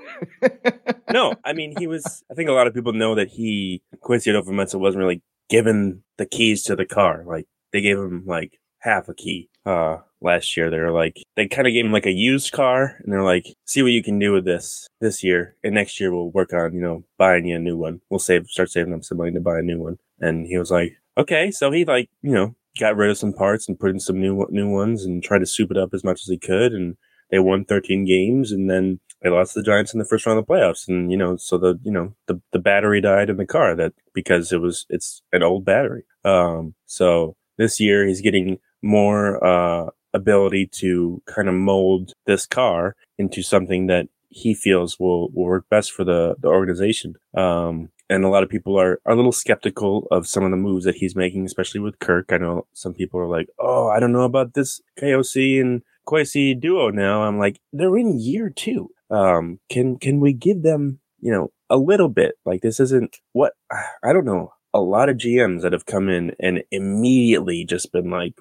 no, 1.12 1.34
I 1.44 1.52
mean 1.52 1.74
he 1.78 1.86
was. 1.86 2.24
I 2.30 2.34
think 2.34 2.48
a 2.48 2.52
lot 2.52 2.66
of 2.66 2.72
people 2.72 2.94
know 2.94 3.14
that 3.14 3.28
he 3.28 3.82
Kwesi 4.02 4.32
Adofo 4.32 4.78
wasn't 4.78 5.02
really 5.02 5.20
given 5.50 6.02
the 6.16 6.24
keys 6.24 6.62
to 6.62 6.76
the 6.76 6.86
car. 6.86 7.24
Like 7.26 7.46
they 7.72 7.80
gave 7.80 7.98
him 7.98 8.24
like 8.26 8.58
half 8.80 9.08
a 9.08 9.14
key. 9.14 9.48
Uh, 9.64 9.98
last 10.22 10.56
year 10.56 10.70
they 10.70 10.78
were 10.78 10.90
like 10.90 11.22
they 11.36 11.46
kind 11.46 11.66
of 11.66 11.72
gave 11.72 11.84
him 11.84 11.92
like 11.92 12.06
a 12.06 12.12
used 12.12 12.52
car, 12.52 12.96
and 13.00 13.12
they're 13.12 13.22
like, 13.22 13.46
see 13.66 13.82
what 13.82 13.92
you 13.92 14.02
can 14.02 14.18
do 14.18 14.32
with 14.32 14.44
this 14.44 14.88
this 15.00 15.22
year, 15.22 15.56
and 15.62 15.74
next 15.74 16.00
year 16.00 16.12
we'll 16.12 16.30
work 16.30 16.52
on 16.52 16.74
you 16.74 16.80
know 16.80 17.04
buying 17.18 17.46
you 17.46 17.56
a 17.56 17.58
new 17.58 17.76
one. 17.76 18.00
We'll 18.10 18.18
save 18.18 18.46
start 18.48 18.70
saving 18.70 18.94
up 18.94 19.04
some 19.04 19.18
money 19.18 19.32
to 19.32 19.40
buy 19.40 19.58
a 19.58 19.62
new 19.62 19.80
one. 19.80 19.98
And 20.20 20.46
he 20.46 20.58
was 20.58 20.70
like, 20.70 20.96
okay, 21.16 21.50
so 21.50 21.70
he 21.70 21.84
like, 21.84 22.10
you 22.22 22.32
know, 22.32 22.54
got 22.78 22.96
rid 22.96 23.10
of 23.10 23.18
some 23.18 23.32
parts 23.32 23.68
and 23.68 23.78
put 23.78 23.90
in 23.90 24.00
some 24.00 24.20
new 24.20 24.46
new 24.50 24.68
ones 24.68 25.04
and 25.04 25.22
tried 25.22 25.38
to 25.38 25.46
soup 25.46 25.70
it 25.70 25.78
up 25.78 25.90
as 25.92 26.04
much 26.04 26.20
as 26.22 26.28
he 26.28 26.38
could. 26.38 26.72
And 26.72 26.96
they 27.30 27.38
won 27.38 27.64
13 27.64 28.04
games, 28.04 28.50
and 28.50 28.68
then 28.68 29.00
they 29.22 29.30
lost 29.30 29.54
the 29.54 29.62
Giants 29.62 29.92
in 29.92 29.98
the 29.98 30.04
first 30.04 30.26
round 30.26 30.38
of 30.38 30.46
the 30.46 30.52
playoffs. 30.52 30.88
And 30.88 31.10
you 31.10 31.16
know, 31.16 31.36
so 31.36 31.58
the 31.58 31.78
you 31.82 31.92
know 31.92 32.14
the 32.26 32.40
the 32.52 32.58
battery 32.58 33.00
died 33.00 33.30
in 33.30 33.36
the 33.36 33.46
car 33.46 33.74
that 33.76 33.92
because 34.14 34.52
it 34.52 34.60
was 34.60 34.86
it's 34.88 35.22
an 35.32 35.42
old 35.42 35.64
battery. 35.64 36.04
Um, 36.24 36.74
so 36.86 37.36
this 37.60 37.78
year 37.78 38.06
he's 38.06 38.20
getting 38.20 38.58
more 38.82 39.22
uh 39.44 39.90
ability 40.12 40.66
to 40.66 41.22
kind 41.26 41.48
of 41.48 41.54
mold 41.54 42.12
this 42.26 42.46
car 42.46 42.96
into 43.18 43.42
something 43.42 43.86
that 43.86 44.08
he 44.28 44.54
feels 44.54 44.98
will, 44.98 45.30
will 45.30 45.44
work 45.44 45.66
best 45.70 45.92
for 45.92 46.04
the, 46.04 46.36
the 46.38 46.48
organization. 46.48 47.14
Um, 47.36 47.90
and 48.08 48.24
a 48.24 48.28
lot 48.28 48.42
of 48.42 48.48
people 48.48 48.78
are, 48.78 49.00
are 49.04 49.12
a 49.12 49.16
little 49.16 49.32
skeptical 49.32 50.06
of 50.10 50.26
some 50.26 50.44
of 50.44 50.50
the 50.50 50.56
moves 50.56 50.84
that 50.84 50.96
he's 50.96 51.14
making, 51.14 51.44
especially 51.44 51.80
with 51.80 51.98
Kirk. 51.98 52.32
I 52.32 52.38
know 52.38 52.66
some 52.72 52.94
people 52.94 53.20
are 53.20 53.28
like, 53.28 53.48
"Oh, 53.58 53.88
I 53.88 54.00
don't 54.00 54.12
know 54.12 54.22
about 54.24 54.54
this 54.54 54.80
KOC 54.98 55.60
and 55.60 55.82
Kwesi 56.08 56.58
duo." 56.58 56.90
Now 56.90 57.22
I'm 57.22 57.38
like, 57.38 57.60
they're 57.72 57.96
in 57.96 58.18
year 58.18 58.50
two. 58.50 58.90
Um, 59.10 59.60
can 59.68 59.96
can 59.96 60.18
we 60.18 60.32
give 60.32 60.62
them, 60.62 60.98
you 61.20 61.32
know, 61.32 61.52
a 61.68 61.76
little 61.76 62.08
bit? 62.08 62.34
Like 62.44 62.62
this 62.62 62.80
isn't 62.80 63.18
what 63.32 63.52
I 63.70 64.12
don't 64.12 64.24
know. 64.24 64.54
A 64.72 64.80
lot 64.80 65.08
of 65.08 65.16
GMs 65.16 65.62
that 65.62 65.72
have 65.72 65.86
come 65.86 66.08
in 66.08 66.32
and 66.38 66.62
immediately 66.70 67.64
just 67.64 67.92
been 67.92 68.10
like, 68.10 68.34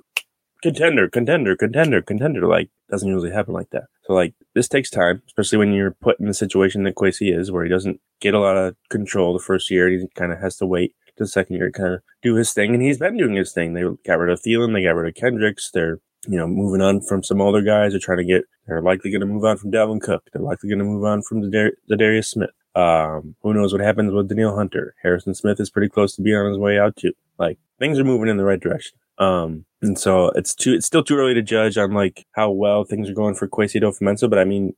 contender, 0.61 1.09
contender, 1.09 1.55
contender, 1.55 2.01
contender. 2.01 2.47
Like 2.47 2.69
doesn't 2.89 3.07
usually 3.07 3.31
happen 3.31 3.53
like 3.53 3.69
that. 3.71 3.85
So 4.03 4.13
like 4.13 4.33
this 4.55 4.67
takes 4.67 4.89
time, 4.89 5.21
especially 5.27 5.57
when 5.57 5.73
you're 5.73 5.91
put 5.91 6.19
in 6.19 6.27
the 6.27 6.33
situation 6.33 6.83
that 6.83 6.95
Kwesi 6.95 7.35
is, 7.35 7.51
where 7.51 7.63
he 7.63 7.69
doesn't 7.69 7.99
get 8.19 8.33
a 8.33 8.39
lot 8.39 8.57
of 8.57 8.75
control 8.89 9.33
the 9.33 9.39
first 9.39 9.69
year. 9.69 9.89
He 9.89 10.07
kind 10.15 10.31
of 10.31 10.39
has 10.39 10.57
to 10.57 10.65
wait 10.65 10.95
to 11.17 11.23
the 11.23 11.27
second 11.27 11.55
year 11.57 11.71
to 11.71 11.79
kind 11.79 11.93
of 11.93 12.01
do 12.21 12.35
his 12.35 12.53
thing, 12.53 12.73
and 12.73 12.83
he's 12.83 12.97
been 12.97 13.17
doing 13.17 13.35
his 13.35 13.53
thing. 13.53 13.73
They 13.73 13.83
got 14.05 14.19
rid 14.19 14.31
of 14.31 14.41
Thielen, 14.41 14.73
they 14.73 14.83
got 14.83 14.95
rid 14.95 15.09
of 15.09 15.15
Kendricks. 15.15 15.71
They're 15.71 15.99
you 16.27 16.37
know 16.37 16.47
moving 16.47 16.81
on 16.81 17.01
from 17.01 17.23
some 17.23 17.41
older 17.41 17.61
guys. 17.61 17.93
They're 17.93 17.99
trying 17.99 18.19
to 18.19 18.25
get. 18.25 18.43
They're 18.67 18.81
likely 18.81 19.11
going 19.11 19.21
to 19.21 19.27
move 19.27 19.45
on 19.45 19.57
from 19.57 19.71
Dalvin 19.71 20.01
Cook. 20.01 20.23
They're 20.31 20.41
likely 20.41 20.69
going 20.69 20.79
to 20.79 20.85
move 20.85 21.03
on 21.03 21.21
from 21.23 21.41
the 21.41 21.49
Dar- 21.49 21.97
Darius 21.97 22.29
Smith. 22.29 22.51
Um, 22.79 23.35
who 23.41 23.53
knows 23.53 23.73
what 23.73 23.81
happens 23.81 24.13
with 24.13 24.29
Danielle 24.29 24.55
Hunter? 24.55 24.95
Harrison 25.01 25.33
Smith 25.33 25.59
is 25.59 25.69
pretty 25.69 25.89
close 25.89 26.15
to 26.15 26.21
being 26.21 26.37
on 26.37 26.49
his 26.49 26.57
way 26.57 26.79
out 26.79 26.95
too. 26.95 27.13
Like 27.37 27.57
things 27.77 27.99
are 27.99 28.03
moving 28.03 28.29
in 28.29 28.37
the 28.37 28.45
right 28.45 28.59
direction. 28.59 28.97
Um, 29.17 29.65
and 29.81 29.99
so 29.99 30.29
it's 30.29 30.55
too, 30.55 30.73
it's 30.73 30.85
still 30.85 31.03
too 31.03 31.17
early 31.17 31.33
to 31.33 31.41
judge 31.41 31.77
on 31.77 31.93
like 31.93 32.25
how 32.33 32.51
well 32.51 32.85
things 32.85 33.09
are 33.09 33.13
going 33.13 33.35
for 33.35 33.47
Kwesi 33.47 33.81
Adofo 33.81 34.29
but 34.29 34.39
I 34.39 34.45
mean, 34.45 34.75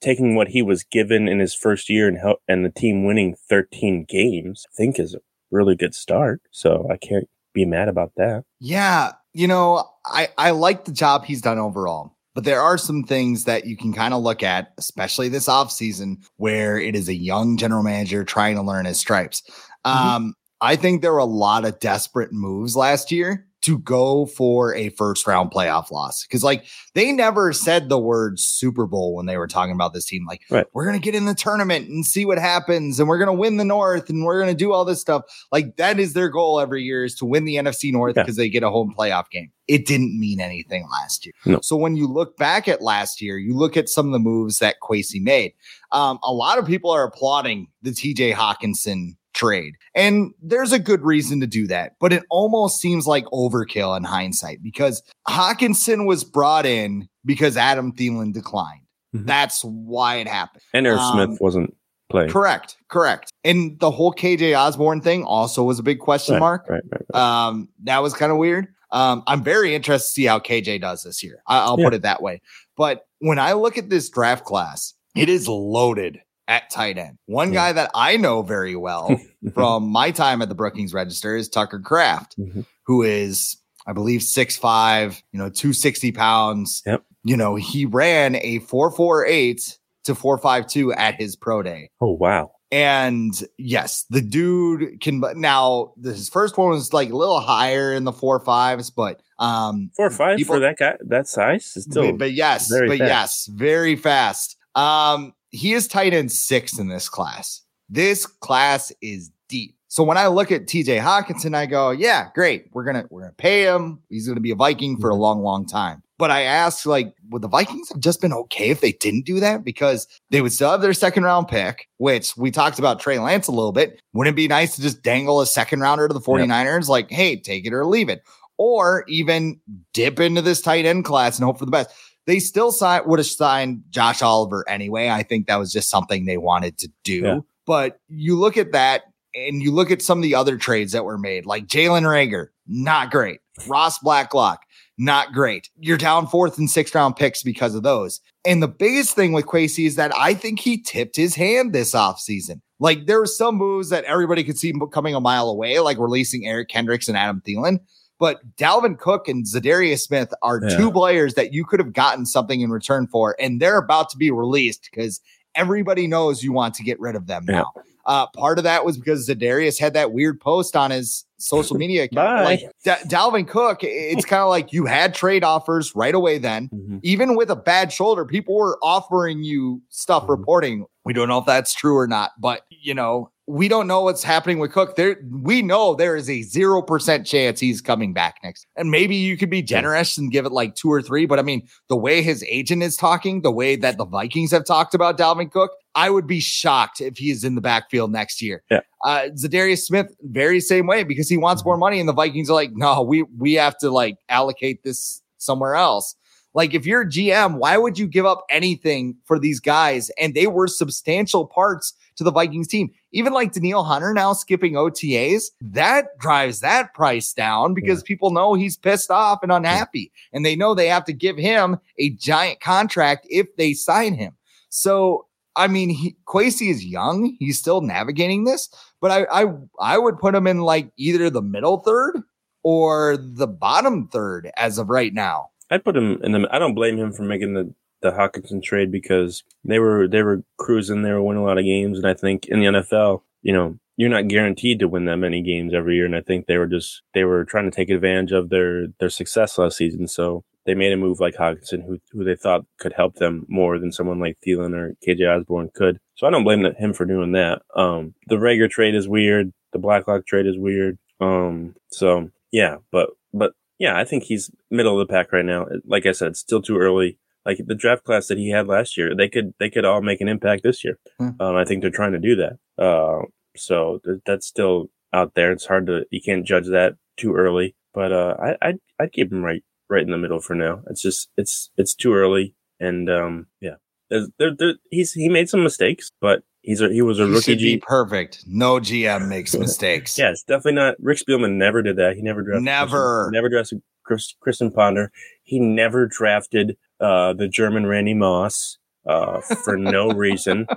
taking 0.00 0.36
what 0.36 0.48
he 0.48 0.62
was 0.62 0.84
given 0.84 1.26
in 1.26 1.40
his 1.40 1.54
first 1.54 1.88
year 1.88 2.06
and 2.06 2.18
help 2.18 2.40
and 2.46 2.64
the 2.64 2.70
team 2.70 3.04
winning 3.04 3.34
13 3.48 4.04
games, 4.08 4.66
I 4.68 4.72
think 4.76 5.00
is 5.00 5.14
a 5.14 5.20
really 5.50 5.74
good 5.74 5.94
start. 5.94 6.40
So 6.50 6.86
I 6.90 6.96
can't 6.96 7.28
be 7.52 7.64
mad 7.64 7.88
about 7.88 8.12
that. 8.16 8.44
Yeah. 8.60 9.12
You 9.32 9.48
know, 9.48 9.88
I, 10.06 10.28
I 10.38 10.50
like 10.50 10.84
the 10.84 10.92
job 10.92 11.24
he's 11.24 11.40
done 11.40 11.58
overall. 11.58 12.13
But 12.34 12.44
there 12.44 12.60
are 12.60 12.76
some 12.76 13.04
things 13.04 13.44
that 13.44 13.64
you 13.64 13.76
can 13.76 13.92
kind 13.92 14.12
of 14.12 14.22
look 14.22 14.42
at, 14.42 14.72
especially 14.76 15.28
this 15.28 15.46
offseason, 15.46 16.16
where 16.36 16.78
it 16.78 16.96
is 16.96 17.08
a 17.08 17.14
young 17.14 17.56
general 17.56 17.82
manager 17.82 18.24
trying 18.24 18.56
to 18.56 18.62
learn 18.62 18.86
his 18.86 18.98
stripes. 18.98 19.42
Mm-hmm. 19.86 20.08
Um, 20.08 20.34
I 20.60 20.76
think 20.76 21.02
there 21.02 21.12
were 21.12 21.18
a 21.18 21.24
lot 21.24 21.64
of 21.64 21.78
desperate 21.78 22.32
moves 22.32 22.74
last 22.74 23.12
year 23.12 23.46
to 23.64 23.78
go 23.78 24.26
for 24.26 24.74
a 24.74 24.90
first 24.90 25.26
round 25.26 25.50
playoff 25.50 25.90
loss. 25.90 26.26
Cause 26.26 26.44
like 26.44 26.66
they 26.94 27.12
never 27.12 27.52
said 27.52 27.88
the 27.88 27.98
word 27.98 28.38
Super 28.38 28.86
Bowl 28.86 29.14
when 29.14 29.26
they 29.26 29.36
were 29.36 29.46
talking 29.46 29.74
about 29.74 29.94
this 29.94 30.04
team. 30.04 30.26
Like, 30.26 30.42
right. 30.50 30.66
we're 30.74 30.84
going 30.84 30.98
to 30.98 31.04
get 31.04 31.14
in 31.14 31.24
the 31.24 31.34
tournament 31.34 31.88
and 31.88 32.04
see 32.04 32.24
what 32.24 32.38
happens 32.38 33.00
and 33.00 33.08
we're 33.08 33.18
going 33.18 33.34
to 33.34 33.40
win 33.40 33.56
the 33.56 33.64
North 33.64 34.10
and 34.10 34.24
we're 34.24 34.40
going 34.40 34.54
to 34.54 34.56
do 34.56 34.72
all 34.72 34.84
this 34.84 35.00
stuff. 35.00 35.22
Like, 35.50 35.76
that 35.76 35.98
is 35.98 36.12
their 36.12 36.28
goal 36.28 36.60
every 36.60 36.82
year 36.82 37.04
is 37.04 37.14
to 37.16 37.24
win 37.24 37.44
the 37.44 37.56
NFC 37.56 37.90
North 37.90 38.14
because 38.14 38.38
yeah. 38.38 38.44
they 38.44 38.48
get 38.48 38.62
a 38.62 38.70
home 38.70 38.94
playoff 38.96 39.30
game. 39.30 39.50
It 39.66 39.86
didn't 39.86 40.18
mean 40.18 40.40
anything 40.40 40.86
last 40.90 41.24
year. 41.24 41.32
No. 41.46 41.60
So 41.62 41.74
when 41.74 41.96
you 41.96 42.06
look 42.06 42.36
back 42.36 42.68
at 42.68 42.82
last 42.82 43.22
year, 43.22 43.38
you 43.38 43.56
look 43.56 43.76
at 43.76 43.88
some 43.88 44.06
of 44.06 44.12
the 44.12 44.18
moves 44.18 44.58
that 44.58 44.76
Kwesi 44.82 45.22
made. 45.22 45.54
Um, 45.90 46.18
a 46.22 46.32
lot 46.32 46.58
of 46.58 46.66
people 46.66 46.90
are 46.90 47.04
applauding 47.04 47.68
the 47.82 47.90
TJ 47.90 48.34
Hockenson 48.34 49.16
trade. 49.34 49.74
And 49.94 50.32
there's 50.42 50.72
a 50.72 50.78
good 50.78 51.02
reason 51.02 51.40
to 51.40 51.46
do 51.46 51.66
that, 51.66 51.96
but 52.00 52.12
it 52.12 52.24
almost 52.30 52.80
seems 52.80 53.06
like 53.06 53.24
overkill 53.26 53.96
in 53.96 54.04
hindsight 54.04 54.62
because 54.62 55.02
Hockenson 55.28 56.06
was 56.06 56.24
brought 56.24 56.64
in 56.64 57.08
because 57.24 57.56
Adam 57.56 57.92
Thielen 57.92 58.32
declined. 58.32 58.80
Mm-hmm. 59.14 59.26
That's 59.26 59.62
why 59.62 60.16
it 60.16 60.28
happened. 60.28 60.62
And 60.72 60.86
Eric 60.86 61.00
um, 61.00 61.12
Smith 61.12 61.40
wasn't 61.40 61.76
playing. 62.10 62.30
Correct, 62.30 62.76
correct. 62.88 63.32
And 63.44 63.78
the 63.80 63.90
whole 63.90 64.12
KJ 64.12 64.58
Osborne 64.58 65.00
thing 65.00 65.24
also 65.24 65.62
was 65.62 65.78
a 65.78 65.82
big 65.82 65.98
question 65.98 66.34
right, 66.34 66.40
mark. 66.40 66.66
Right, 66.68 66.82
right, 66.90 67.02
right. 67.12 67.46
Um, 67.46 67.68
that 67.84 68.02
was 68.02 68.14
kind 68.14 68.32
of 68.32 68.38
weird. 68.38 68.68
Um, 68.90 69.24
I'm 69.26 69.42
very 69.42 69.74
interested 69.74 70.08
to 70.08 70.12
see 70.12 70.24
how 70.24 70.38
KJ 70.38 70.80
does 70.80 71.02
this 71.02 71.22
year. 71.22 71.42
I- 71.46 71.68
will 71.68 71.78
yeah. 71.78 71.86
put 71.86 71.94
it 71.94 72.02
that 72.02 72.22
way. 72.22 72.40
But 72.76 73.06
when 73.18 73.38
I 73.38 73.52
look 73.52 73.76
at 73.78 73.90
this 73.90 74.08
draft 74.08 74.44
class, 74.44 74.94
it 75.16 75.28
is 75.28 75.48
loaded 75.48 76.20
at 76.48 76.70
tight 76.70 76.98
end. 76.98 77.18
One 77.26 77.52
yeah. 77.52 77.60
guy 77.60 77.72
that 77.72 77.90
I 77.94 78.16
know 78.16 78.42
very 78.42 78.76
well 78.76 79.16
from 79.54 79.88
my 79.88 80.10
time 80.10 80.42
at 80.42 80.48
the 80.48 80.54
Brookings 80.54 80.94
Register 80.94 81.36
is 81.36 81.48
Tucker 81.48 81.80
Kraft, 81.80 82.38
mm-hmm. 82.38 82.62
who 82.86 83.02
is, 83.02 83.56
I 83.86 83.92
believe, 83.92 84.22
six 84.22 84.56
five, 84.56 85.22
you 85.32 85.38
know, 85.38 85.48
260 85.48 86.12
pounds. 86.12 86.82
Yep. 86.86 87.04
You 87.24 87.36
know, 87.36 87.54
he 87.54 87.86
ran 87.86 88.36
a 88.36 88.58
448 88.60 89.78
to 90.04 90.14
452 90.14 90.92
at 90.92 91.14
his 91.14 91.36
pro 91.36 91.62
day. 91.62 91.90
Oh, 92.00 92.12
wow. 92.12 92.52
And 92.70 93.32
yes, 93.56 94.04
the 94.10 94.20
dude 94.20 95.00
can. 95.00 95.22
Now, 95.36 95.92
his 96.02 96.28
first 96.28 96.58
one 96.58 96.70
was 96.70 96.92
like 96.92 97.10
a 97.10 97.16
little 97.16 97.38
higher 97.38 97.92
in 97.92 98.02
the 98.02 98.10
four 98.10 98.40
fives, 98.40 98.90
but 98.90 99.22
um, 99.38 99.90
four 99.96 100.10
five 100.10 100.38
people- 100.38 100.56
for 100.56 100.60
that 100.60 100.76
guy 100.76 100.96
that 101.06 101.28
size 101.28 101.76
is 101.76 101.84
still 101.84 102.10
but, 102.10 102.18
but 102.18 102.32
yes, 102.32 102.68
but 102.68 102.88
fast. 102.88 103.00
yes, 103.00 103.48
very 103.52 103.94
fast. 103.94 104.56
Um, 104.74 105.34
he 105.54 105.72
is 105.72 105.86
tight 105.86 106.12
end 106.12 106.32
six 106.32 106.78
in 106.78 106.88
this 106.88 107.08
class. 107.08 107.62
This 107.88 108.26
class 108.26 108.92
is 109.00 109.30
deep. 109.48 109.76
So 109.88 110.02
when 110.02 110.18
I 110.18 110.26
look 110.26 110.50
at 110.50 110.66
TJ 110.66 111.00
Hockenson, 111.00 111.54
I 111.54 111.66
go, 111.66 111.90
yeah, 111.90 112.28
great. 112.34 112.68
We're 112.72 112.82
gonna 112.82 113.04
we're 113.10 113.22
gonna 113.22 113.34
pay 113.34 113.62
him. 113.62 114.02
He's 114.08 114.26
gonna 114.26 114.40
be 114.40 114.50
a 114.50 114.56
Viking 114.56 114.98
for 114.98 115.10
a 115.10 115.12
mm-hmm. 115.12 115.22
long, 115.22 115.42
long 115.42 115.66
time. 115.66 116.02
But 116.18 116.30
I 116.30 116.42
asked, 116.42 116.86
like, 116.86 117.14
would 117.30 117.42
the 117.42 117.48
Vikings 117.48 117.88
have 117.88 118.00
just 118.00 118.20
been 118.20 118.32
okay 118.32 118.70
if 118.70 118.80
they 118.80 118.92
didn't 118.92 119.26
do 119.26 119.40
that? 119.40 119.64
Because 119.64 120.06
they 120.30 120.40
would 120.40 120.52
still 120.52 120.70
have 120.70 120.80
their 120.80 120.92
second 120.92 121.24
round 121.24 121.48
pick, 121.48 121.88
which 121.98 122.36
we 122.36 122.50
talked 122.50 122.78
about 122.78 123.00
Trey 123.00 123.18
Lance 123.18 123.48
a 123.48 123.52
little 123.52 123.72
bit. 123.72 124.00
Wouldn't 124.12 124.34
it 124.34 124.36
be 124.36 124.48
nice 124.48 124.76
to 124.76 124.82
just 124.82 125.02
dangle 125.02 125.40
a 125.40 125.46
second 125.46 125.80
rounder 125.80 126.06
to 126.06 126.14
the 126.14 126.20
49ers? 126.20 126.88
Like, 126.88 127.10
hey, 127.10 127.36
take 127.36 127.66
it 127.66 127.72
or 127.72 127.84
leave 127.84 128.08
it. 128.08 128.22
Or 128.58 129.04
even 129.08 129.60
dip 129.92 130.20
into 130.20 130.40
this 130.40 130.60
tight 130.60 130.84
end 130.84 131.04
class 131.04 131.36
and 131.36 131.44
hope 131.44 131.58
for 131.58 131.64
the 131.64 131.72
best. 131.72 131.90
They 132.26 132.38
still 132.38 132.72
sign, 132.72 133.02
would 133.06 133.18
have 133.18 133.26
signed 133.26 133.82
Josh 133.90 134.22
Oliver 134.22 134.68
anyway. 134.68 135.08
I 135.10 135.22
think 135.22 135.46
that 135.46 135.56
was 135.56 135.72
just 135.72 135.90
something 135.90 136.24
they 136.24 136.38
wanted 136.38 136.78
to 136.78 136.88
do. 137.02 137.20
Yeah. 137.20 137.38
But 137.66 137.98
you 138.08 138.38
look 138.38 138.56
at 138.56 138.72
that 138.72 139.02
and 139.34 139.62
you 139.62 139.72
look 139.72 139.90
at 139.90 140.02
some 140.02 140.18
of 140.18 140.22
the 140.22 140.34
other 140.34 140.56
trades 140.56 140.92
that 140.92 141.04
were 141.04 141.18
made, 141.18 141.46
like 141.46 141.66
Jalen 141.66 142.02
Reagor, 142.02 142.48
not 142.66 143.10
great. 143.10 143.40
Ross 143.66 143.98
Blacklock, 143.98 144.60
not 144.98 145.32
great. 145.32 145.68
You're 145.78 145.98
down 145.98 146.26
fourth 146.26 146.58
and 146.58 146.70
sixth 146.70 146.94
round 146.94 147.16
picks 147.16 147.42
because 147.42 147.74
of 147.74 147.82
those. 147.82 148.20
And 148.44 148.62
the 148.62 148.68
biggest 148.68 149.14
thing 149.14 149.32
with 149.32 149.46
Kwesi 149.46 149.86
is 149.86 149.96
that 149.96 150.14
I 150.16 150.34
think 150.34 150.60
he 150.60 150.80
tipped 150.80 151.16
his 151.16 151.34
hand 151.34 151.72
this 151.72 151.94
offseason. 151.94 152.60
Like 152.78 153.06
there 153.06 153.20
were 153.20 153.26
some 153.26 153.56
moves 153.56 153.88
that 153.90 154.04
everybody 154.04 154.44
could 154.44 154.58
see 154.58 154.72
coming 154.92 155.14
a 155.14 155.20
mile 155.20 155.48
away, 155.48 155.78
like 155.80 155.98
releasing 155.98 156.46
Eric 156.46 156.68
Kendricks 156.68 157.08
and 157.08 157.16
Adam 157.16 157.42
Thielen. 157.46 157.78
But 158.18 158.56
Dalvin 158.56 158.98
Cook 158.98 159.28
and 159.28 159.44
Za'Darius 159.44 160.00
Smith 160.02 160.32
are 160.42 160.60
Yeah. 160.62 160.76
two 160.76 160.92
players 160.92 161.34
that 161.34 161.52
you 161.52 161.64
could 161.64 161.80
have 161.80 161.92
gotten 161.92 162.26
something 162.26 162.60
in 162.60 162.70
return 162.70 163.06
for, 163.08 163.36
and 163.40 163.60
they're 163.60 163.78
about 163.78 164.08
to 164.10 164.16
be 164.16 164.30
released 164.30 164.88
because 164.90 165.20
everybody 165.54 166.06
knows 166.06 166.42
you 166.42 166.52
want 166.52 166.74
to 166.74 166.82
get 166.82 166.98
rid 167.00 167.16
of 167.16 167.26
them 167.26 167.44
Yeah. 167.48 167.54
now. 167.62 167.72
Uh, 168.06 168.26
part 168.36 168.58
of 168.58 168.64
that 168.64 168.84
was 168.84 168.98
because 168.98 169.26
Za'Darius 169.28 169.78
had 169.80 169.94
that 169.94 170.12
weird 170.12 170.38
post 170.38 170.76
on 170.76 170.90
his 170.90 171.24
social 171.38 171.76
media 171.76 172.04
account. 172.04 172.14
Bye. 172.38 172.44
Like 172.44 172.60
Da- 172.84 172.96
Dalvin 173.08 173.48
Cook, 173.48 173.78
it's 173.82 174.26
kind 174.26 174.42
of 174.42 174.48
like 174.50 174.72
you 174.74 174.84
had 174.84 175.14
trade 175.14 175.42
offers 175.42 175.94
right 175.96 176.14
away 176.14 176.36
then. 176.38 176.68
Mhm. 176.74 177.00
Even 177.02 177.34
with 177.34 177.50
a 177.50 177.56
bad 177.56 177.92
shoulder, 177.92 178.24
people 178.26 178.56
were 178.56 178.78
offering 178.82 179.42
you 179.42 179.80
stuff 179.88 180.24
Mhm. 180.24 180.28
reporting. 180.28 180.86
We 181.04 181.12
don't 181.12 181.28
know 181.28 181.38
if 181.38 181.46
that's 181.46 181.74
true 181.74 181.96
or 181.96 182.06
not, 182.06 182.32
but 182.38 182.62
you 182.70 182.94
know, 182.94 183.30
we 183.46 183.68
don't 183.68 183.86
know 183.86 184.00
what's 184.00 184.22
happening 184.22 184.58
with 184.58 184.72
Cook. 184.72 184.96
There, 184.96 185.16
we 185.30 185.60
know 185.60 185.94
there 185.94 186.16
is 186.16 186.30
a 186.30 186.42
zero 186.42 186.80
percent 186.80 187.26
chance 187.26 187.60
he's 187.60 187.82
coming 187.82 188.14
back 188.14 188.36
next. 188.42 188.66
And 188.76 188.90
maybe 188.90 189.16
you 189.16 189.36
could 189.36 189.50
be 189.50 189.60
generous 189.60 190.16
and 190.16 190.32
give 190.32 190.46
it 190.46 190.52
like 190.52 190.74
two 190.74 190.90
or 190.90 191.02
three. 191.02 191.26
But 191.26 191.38
I 191.38 191.42
mean, 191.42 191.68
the 191.88 191.96
way 191.96 192.22
his 192.22 192.42
agent 192.48 192.82
is 192.82 192.96
talking, 192.96 193.42
the 193.42 193.50
way 193.50 193.76
that 193.76 193.98
the 193.98 194.06
Vikings 194.06 194.50
have 194.52 194.64
talked 194.64 194.94
about 194.94 195.18
Dalvin 195.18 195.50
Cook, 195.50 195.72
I 195.94 196.08
would 196.08 196.26
be 196.26 196.40
shocked 196.40 197.02
if 197.02 197.18
he 197.18 197.30
is 197.30 197.44
in 197.44 197.54
the 197.54 197.60
backfield 197.60 198.10
next 198.10 198.40
year. 198.40 198.62
Yeah. 198.70 198.80
Uh, 199.04 199.28
Za'Darius 199.36 199.82
Smith, 199.82 200.14
very 200.22 200.58
same 200.58 200.86
way 200.86 201.04
because 201.04 201.28
he 201.28 201.36
wants 201.36 201.64
more 201.64 201.76
money, 201.76 202.00
and 202.00 202.08
the 202.08 202.14
Vikings 202.14 202.48
are 202.48 202.54
like, 202.54 202.72
no, 202.72 203.02
we 203.02 203.24
we 203.38 203.52
have 203.54 203.76
to 203.78 203.90
like 203.90 204.16
allocate 204.30 204.82
this 204.82 205.22
somewhere 205.36 205.74
else. 205.74 206.16
Like 206.54 206.72
if 206.72 206.86
you're 206.86 207.02
a 207.02 207.06
GM, 207.06 207.56
why 207.56 207.76
would 207.76 207.98
you 207.98 208.06
give 208.06 208.24
up 208.24 208.44
anything 208.48 209.16
for 209.24 209.38
these 209.38 209.60
guys? 209.60 210.10
And 210.18 210.34
they 210.34 210.46
were 210.46 210.68
substantial 210.68 211.46
parts 211.46 211.94
to 212.16 212.24
the 212.24 212.30
Vikings 212.30 212.68
team. 212.68 212.90
Even 213.12 213.32
like 213.32 213.52
Danielle 213.52 213.84
Hunter 213.84 214.14
now 214.14 214.32
skipping 214.32 214.74
OTAs, 214.74 215.50
that 215.60 216.16
drives 216.18 216.60
that 216.60 216.94
price 216.94 217.32
down 217.32 217.74
because 217.74 218.02
people 218.02 218.30
know 218.30 218.54
he's 218.54 218.76
pissed 218.76 219.10
off 219.10 219.40
and 219.42 219.50
unhappy. 219.50 220.12
And 220.32 220.46
they 220.46 220.54
know 220.54 220.74
they 220.74 220.88
have 220.88 221.04
to 221.06 221.12
give 221.12 221.36
him 221.36 221.76
a 221.98 222.10
giant 222.10 222.60
contract 222.60 223.26
if 223.28 223.54
they 223.56 223.74
sign 223.74 224.14
him. 224.14 224.36
So 224.68 225.26
I 225.56 225.68
mean, 225.68 225.90
he, 225.90 226.16
Kwesi 226.26 226.70
is 226.70 226.84
young; 226.84 227.36
he's 227.38 227.58
still 227.58 227.80
navigating 227.80 228.44
this. 228.44 228.68
But 229.00 229.10
I, 229.10 229.44
I, 229.44 229.46
I 229.78 229.98
would 229.98 230.18
put 230.18 230.34
him 230.34 230.46
in 230.46 230.62
like 230.62 230.90
either 230.96 231.30
the 231.30 231.42
middle 231.42 231.78
third 231.78 232.20
or 232.62 233.16
the 233.16 233.46
bottom 233.46 234.08
third 234.08 234.50
as 234.56 234.78
of 234.78 234.88
right 234.88 235.14
now. 235.14 235.50
I 235.70 235.78
put 235.78 235.96
him 235.96 236.20
in 236.22 236.32
the. 236.32 236.48
I 236.50 236.58
don't 236.58 236.74
blame 236.74 236.98
him 236.98 237.12
for 237.12 237.22
making 237.22 237.54
the 237.54 237.74
the 238.04 238.12
Hockenson 238.12 238.62
trade 238.62 238.92
because 238.92 239.42
they 239.64 239.78
were 239.78 240.06
they 240.06 240.22
were 240.22 240.42
cruising, 240.58 241.02
they 241.02 241.10
were 241.10 241.22
winning 241.22 241.42
a 241.42 241.46
lot 241.46 241.58
of 241.58 241.64
games, 241.64 241.98
and 241.98 242.06
I 242.06 242.14
think 242.14 242.46
in 242.46 242.60
the 242.60 242.66
NFL, 242.66 243.22
you 243.42 243.52
know, 243.52 243.78
you're 243.96 244.10
not 244.10 244.28
guaranteed 244.28 244.78
to 244.80 244.88
win 244.88 245.06
that 245.06 245.16
many 245.16 245.40
games 245.42 245.72
every 245.74 245.96
year, 245.96 246.04
and 246.04 246.14
I 246.14 246.20
think 246.20 246.46
they 246.46 246.58
were 246.58 246.66
just 246.66 247.02
they 247.14 247.24
were 247.24 247.44
trying 247.44 247.70
to 247.70 247.74
take 247.74 247.90
advantage 247.90 248.32
of 248.32 248.50
their 248.50 248.88
their 249.00 249.08
success 249.08 249.58
last 249.58 249.78
season, 249.78 250.06
so 250.06 250.44
they 250.66 250.74
made 250.74 250.92
a 250.92 250.96
move 250.96 251.18
like 251.18 251.34
Hockenson, 251.34 251.84
who 251.86 251.98
who 252.12 252.24
they 252.24 252.36
thought 252.36 252.66
could 252.78 252.92
help 252.92 253.16
them 253.16 253.46
more 253.48 253.78
than 253.78 253.90
someone 253.90 254.20
like 254.20 254.38
Thielen 254.46 254.74
or 254.74 254.94
KJ 255.06 255.40
Osborne 255.40 255.70
could. 255.74 255.98
So 256.16 256.26
I 256.26 256.30
don't 256.30 256.44
blame 256.44 256.64
him 256.64 256.92
for 256.92 257.06
doing 257.06 257.32
that. 257.32 257.62
Um, 257.74 258.14
the 258.28 258.36
Reagor 258.36 258.70
trade 258.70 258.94
is 258.94 259.08
weird. 259.08 259.52
The 259.72 259.78
Blacklock 259.78 260.26
trade 260.26 260.46
is 260.46 260.58
weird. 260.58 260.98
Um, 261.20 261.74
so 261.90 262.30
yeah, 262.52 262.76
but 262.92 263.10
but 263.32 263.54
yeah, 263.78 263.98
I 263.98 264.04
think 264.04 264.24
he's 264.24 264.50
middle 264.70 265.00
of 265.00 265.06
the 265.06 265.12
pack 265.12 265.32
right 265.32 265.44
now. 265.44 265.66
Like 265.84 266.06
I 266.06 266.12
said, 266.12 266.36
still 266.36 266.62
too 266.62 266.78
early. 266.78 267.18
Like 267.44 267.58
the 267.66 267.74
draft 267.74 268.04
class 268.04 268.28
that 268.28 268.38
he 268.38 268.50
had 268.50 268.66
last 268.66 268.96
year, 268.96 269.14
they 269.14 269.28
could 269.28 269.52
they 269.58 269.68
could 269.68 269.84
all 269.84 270.00
make 270.00 270.20
an 270.20 270.28
impact 270.28 270.62
this 270.62 270.82
year. 270.82 270.98
Hmm. 271.18 271.30
Um, 271.40 271.56
I 271.56 271.64
think 271.64 271.82
they're 271.82 271.90
trying 271.90 272.12
to 272.12 272.18
do 272.18 272.36
that. 272.36 272.58
Uh, 272.82 273.26
so 273.56 274.00
th- 274.04 274.20
that's 274.24 274.46
still 274.46 274.86
out 275.12 275.34
there. 275.34 275.52
It's 275.52 275.66
hard 275.66 275.86
to 275.86 276.06
you 276.10 276.20
can't 276.24 276.46
judge 276.46 276.66
that 276.68 276.96
too 277.16 277.34
early. 277.34 277.76
But 277.92 278.12
uh, 278.12 278.36
I 278.42 278.56
I'd, 278.66 278.78
I'd 278.98 279.12
keep 279.12 279.30
him 279.30 279.44
right 279.44 279.62
right 279.90 280.02
in 280.02 280.10
the 280.10 280.18
middle 280.18 280.40
for 280.40 280.54
now. 280.54 280.82
It's 280.88 281.02
just 281.02 281.28
it's 281.36 281.70
it's 281.76 281.94
too 281.94 282.14
early, 282.14 282.54
and 282.80 283.10
um, 283.10 283.46
yeah, 283.60 283.76
There's, 284.08 284.30
there, 284.38 284.54
there, 284.56 284.74
he's 284.90 285.12
he 285.12 285.28
made 285.28 285.48
some 285.48 285.62
mistakes, 285.62 286.10
but 286.20 286.42
he's 286.64 286.80
a, 286.80 286.88
he 286.88 287.02
was 287.02 287.20
a 287.20 287.24
He 287.26 287.30
rookie 287.30 287.42
should 287.42 287.58
be 287.58 287.74
G. 287.74 287.82
perfect. 287.86 288.44
No 288.46 288.80
GM 288.80 289.28
makes 289.28 289.54
mistakes. 289.54 290.18
Yeah, 290.18 290.30
it's 290.30 290.42
definitely 290.42 290.72
not. 290.74 290.96
Rick 291.00 291.18
Spielman 291.18 291.52
never 291.52 291.82
did 291.82 291.96
that. 291.96 292.16
He 292.16 292.22
never 292.22 292.42
drafted. 292.42 292.64
Never. 292.64 293.24
Christian, 293.24 293.32
never 293.32 293.48
drafted 293.48 293.82
Chris, 294.04 294.34
Christian 294.40 294.70
Ponder. 294.72 295.12
He 295.44 295.60
never 295.60 296.06
drafted 296.06 296.76
uh, 297.00 297.32
the 297.34 297.48
German 297.48 297.86
Randy 297.86 298.14
Moss 298.14 298.78
uh, 299.06 299.40
for 299.40 299.76
no 299.76 300.08
reason. 300.10 300.66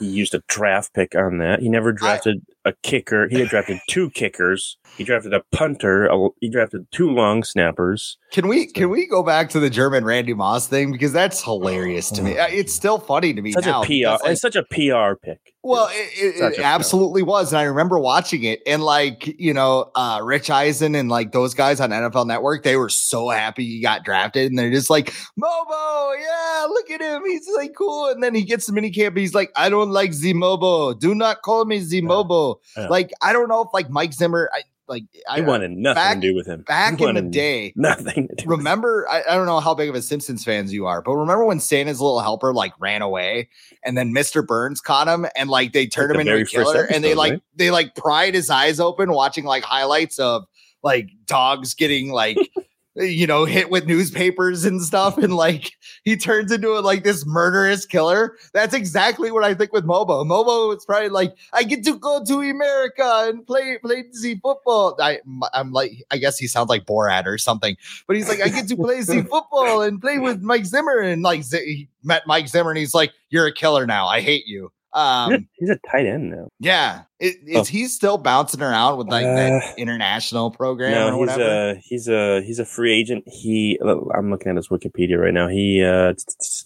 He 0.00 0.06
used 0.06 0.32
a 0.32 0.44
draft 0.46 0.94
pick 0.94 1.16
on 1.16 1.38
that. 1.38 1.58
He 1.58 1.68
never 1.68 1.90
drafted 1.92 2.40
a 2.64 2.72
kicker. 2.82 3.28
He 3.28 3.40
had 3.40 3.48
drafted 3.48 3.78
two 3.88 4.10
kickers. 4.10 4.76
He 4.96 5.04
drafted 5.04 5.32
a 5.32 5.42
punter. 5.52 6.06
A, 6.06 6.28
he 6.40 6.50
drafted 6.50 6.86
two 6.92 7.10
long 7.10 7.42
snappers. 7.44 8.18
Can 8.32 8.48
we 8.48 8.66
can 8.66 8.90
we 8.90 9.06
go 9.06 9.22
back 9.22 9.48
to 9.50 9.60
the 9.60 9.70
German 9.70 10.04
Randy 10.04 10.34
Moss 10.34 10.66
thing 10.66 10.92
because 10.92 11.12
that's 11.12 11.42
hilarious 11.42 12.10
to 12.10 12.22
me. 12.22 12.38
Uh, 12.38 12.46
It's 12.48 12.74
still 12.74 12.98
funny 12.98 13.32
to 13.32 13.40
me 13.40 13.52
Such 13.52 13.64
now. 13.66 13.82
a 13.82 13.86
PR. 13.86 13.88
because, 13.92 14.20
like, 14.22 14.30
it's 14.32 14.40
such 14.40 14.56
a 14.56 14.64
PR 14.64 15.14
pick. 15.22 15.40
Well, 15.64 15.88
it, 15.90 16.36
it, 16.36 16.52
it 16.52 16.58
a 16.58 16.64
absolutely 16.64 17.22
was, 17.22 17.52
and 17.52 17.58
I 17.58 17.64
remember 17.64 17.98
watching 17.98 18.44
it, 18.44 18.60
and 18.66 18.82
like 18.82 19.34
you 19.38 19.52
know, 19.52 19.90
uh, 19.94 20.20
Rich 20.22 20.50
Eisen 20.50 20.94
and 20.94 21.08
like 21.08 21.32
those 21.32 21.52
guys 21.52 21.80
on 21.80 21.90
NFL 21.90 22.26
Network, 22.26 22.62
they 22.64 22.76
were 22.76 22.88
so 22.88 23.28
happy 23.28 23.64
he 23.64 23.82
got 23.82 24.04
drafted, 24.04 24.50
and 24.50 24.58
they're 24.58 24.70
just 24.70 24.88
like, 24.88 25.12
Mobo, 25.38 26.14
yeah, 26.18 26.66
look 26.68 26.90
at 26.90 27.00
him, 27.00 27.22
he's 27.26 27.46
like 27.56 27.72
cool, 27.76 28.06
and 28.08 28.22
then 28.22 28.34
he 28.34 28.44
gets 28.44 28.66
to 28.66 28.72
minicamp, 28.72 29.16
he's 29.16 29.34
like, 29.34 29.50
I 29.56 29.68
don't 29.68 29.90
like 29.90 30.12
Z 30.12 30.32
Mobo, 30.34 30.98
do 30.98 31.14
not 31.14 31.42
call 31.42 31.64
me 31.64 31.80
Z 31.80 32.02
Like 32.76 33.10
I 33.20 33.32
don't 33.32 33.48
know 33.48 33.62
if 33.62 33.68
like 33.72 33.90
Mike 33.90 34.12
Zimmer, 34.12 34.50
I 34.54 34.62
like 34.88 35.04
I 35.28 35.42
wanted 35.42 35.72
nothing 35.72 35.94
back- 35.96 36.14
to 36.14 36.20
do 36.20 36.34
with 36.34 36.46
him. 36.46 36.62
back 36.66 36.98
in 37.00 37.14
the 37.14 37.20
day. 37.22 37.74
nothing. 37.76 38.06
To 38.06 38.12
do 38.22 38.26
with 38.30 38.40
him. 38.40 38.48
Remember, 38.50 39.06
I, 39.10 39.22
I 39.28 39.34
don't 39.36 39.44
know 39.44 39.60
how 39.60 39.74
big 39.74 39.90
of 39.90 39.94
a 39.94 40.00
Simpsons 40.00 40.44
fans 40.44 40.72
you 40.72 40.86
are, 40.86 41.02
but 41.02 41.12
remember 41.14 41.44
when 41.44 41.60
Santa's 41.60 42.00
little 42.00 42.20
helper 42.20 42.54
like 42.54 42.72
ran 42.80 43.02
away 43.02 43.50
and 43.84 43.98
then 43.98 44.14
Mr. 44.14 44.46
Burns 44.46 44.80
caught 44.80 45.06
him 45.06 45.26
and 45.36 45.50
like 45.50 45.72
they 45.74 45.86
turned 45.86 46.10
Like 46.12 46.20
him 46.20 46.26
the 46.26 46.32
into 46.38 46.42
a 46.60 46.64
killer 46.64 46.84
and 46.84 47.04
they 47.04 47.14
like 47.14 47.32
right? 47.32 47.42
they 47.54 47.70
like 47.70 47.94
pried 47.96 48.34
his 48.34 48.48
eyes 48.48 48.80
open 48.80 49.12
watching 49.12 49.44
like 49.44 49.62
highlights 49.62 50.18
of 50.18 50.44
like 50.82 51.10
dogs 51.26 51.74
getting 51.74 52.10
like 52.10 52.38
you 52.98 53.26
know 53.26 53.44
hit 53.44 53.70
with 53.70 53.86
newspapers 53.86 54.64
and 54.64 54.82
stuff 54.82 55.18
and 55.18 55.34
like 55.34 55.72
he 56.04 56.16
turns 56.16 56.52
into 56.52 56.76
a, 56.76 56.80
like 56.80 57.04
this 57.04 57.24
murderous 57.26 57.86
killer. 57.86 58.36
That's 58.52 58.74
exactly 58.74 59.30
what 59.30 59.44
i 59.44 59.54
think 59.54 59.72
with 59.72 59.84
mobo. 59.84 60.24
Mobo 60.26 60.76
is 60.76 60.84
probably 60.84 61.08
like 61.08 61.34
i 61.52 61.62
get 61.62 61.84
to 61.84 61.98
go 61.98 62.22
to 62.24 62.40
america 62.40 63.24
and 63.28 63.46
play 63.46 63.78
play 63.78 64.04
the 64.22 64.34
football. 64.42 64.96
I, 65.00 65.20
i'm 65.52 65.72
like 65.72 65.92
i 66.10 66.18
guess 66.18 66.38
he 66.38 66.46
sounds 66.46 66.68
like 66.68 66.86
borat 66.86 67.26
or 67.26 67.38
something 67.38 67.76
but 68.06 68.16
he's 68.16 68.28
like 68.28 68.40
i 68.40 68.48
get 68.48 68.68
to 68.68 68.76
play 68.76 69.02
the 69.02 69.22
football 69.22 69.82
and 69.82 70.00
play 70.00 70.18
with 70.18 70.40
mike 70.42 70.66
zimmer 70.66 70.98
and 70.98 71.22
like 71.22 71.42
Z- 71.42 71.64
he 71.64 71.88
met 72.02 72.26
mike 72.26 72.48
zimmer 72.48 72.70
and 72.70 72.78
he's 72.78 72.94
like 72.94 73.12
you're 73.30 73.46
a 73.46 73.52
killer 73.52 73.86
now. 73.86 74.06
I 74.06 74.20
hate 74.20 74.46
you 74.46 74.72
um 74.94 75.48
He's 75.58 75.70
a- 75.70 75.78
tight 75.90 76.06
end 76.06 76.30
now. 76.30 76.48
yeah. 76.60 77.02
Is, 77.20 77.34
is 77.46 77.56
Oh. 77.56 77.64
he 77.64 77.86
still 77.86 78.16
bouncing 78.16 78.62
around 78.62 78.96
with 78.98 79.08
like 79.08 79.24
that 79.24 79.52
Uh, 79.52 79.72
international 79.76 80.50
program 80.50 80.92
No, 80.92 81.10
he's 81.10 81.18
whatever? 81.18 81.70
a 81.70 81.74
he's 81.84 82.08
a 82.08 82.42
he's 82.42 82.58
a 82.58 82.64
free 82.64 82.92
agent. 82.92 83.24
He 83.26 83.78
I'm 83.82 84.30
looking 84.30 84.50
at 84.50 84.56
his 84.56 84.68
Wikipedia 84.68 85.18
right 85.18 85.34
now. 85.34 85.48
He 85.48 85.82
uh 85.82 86.14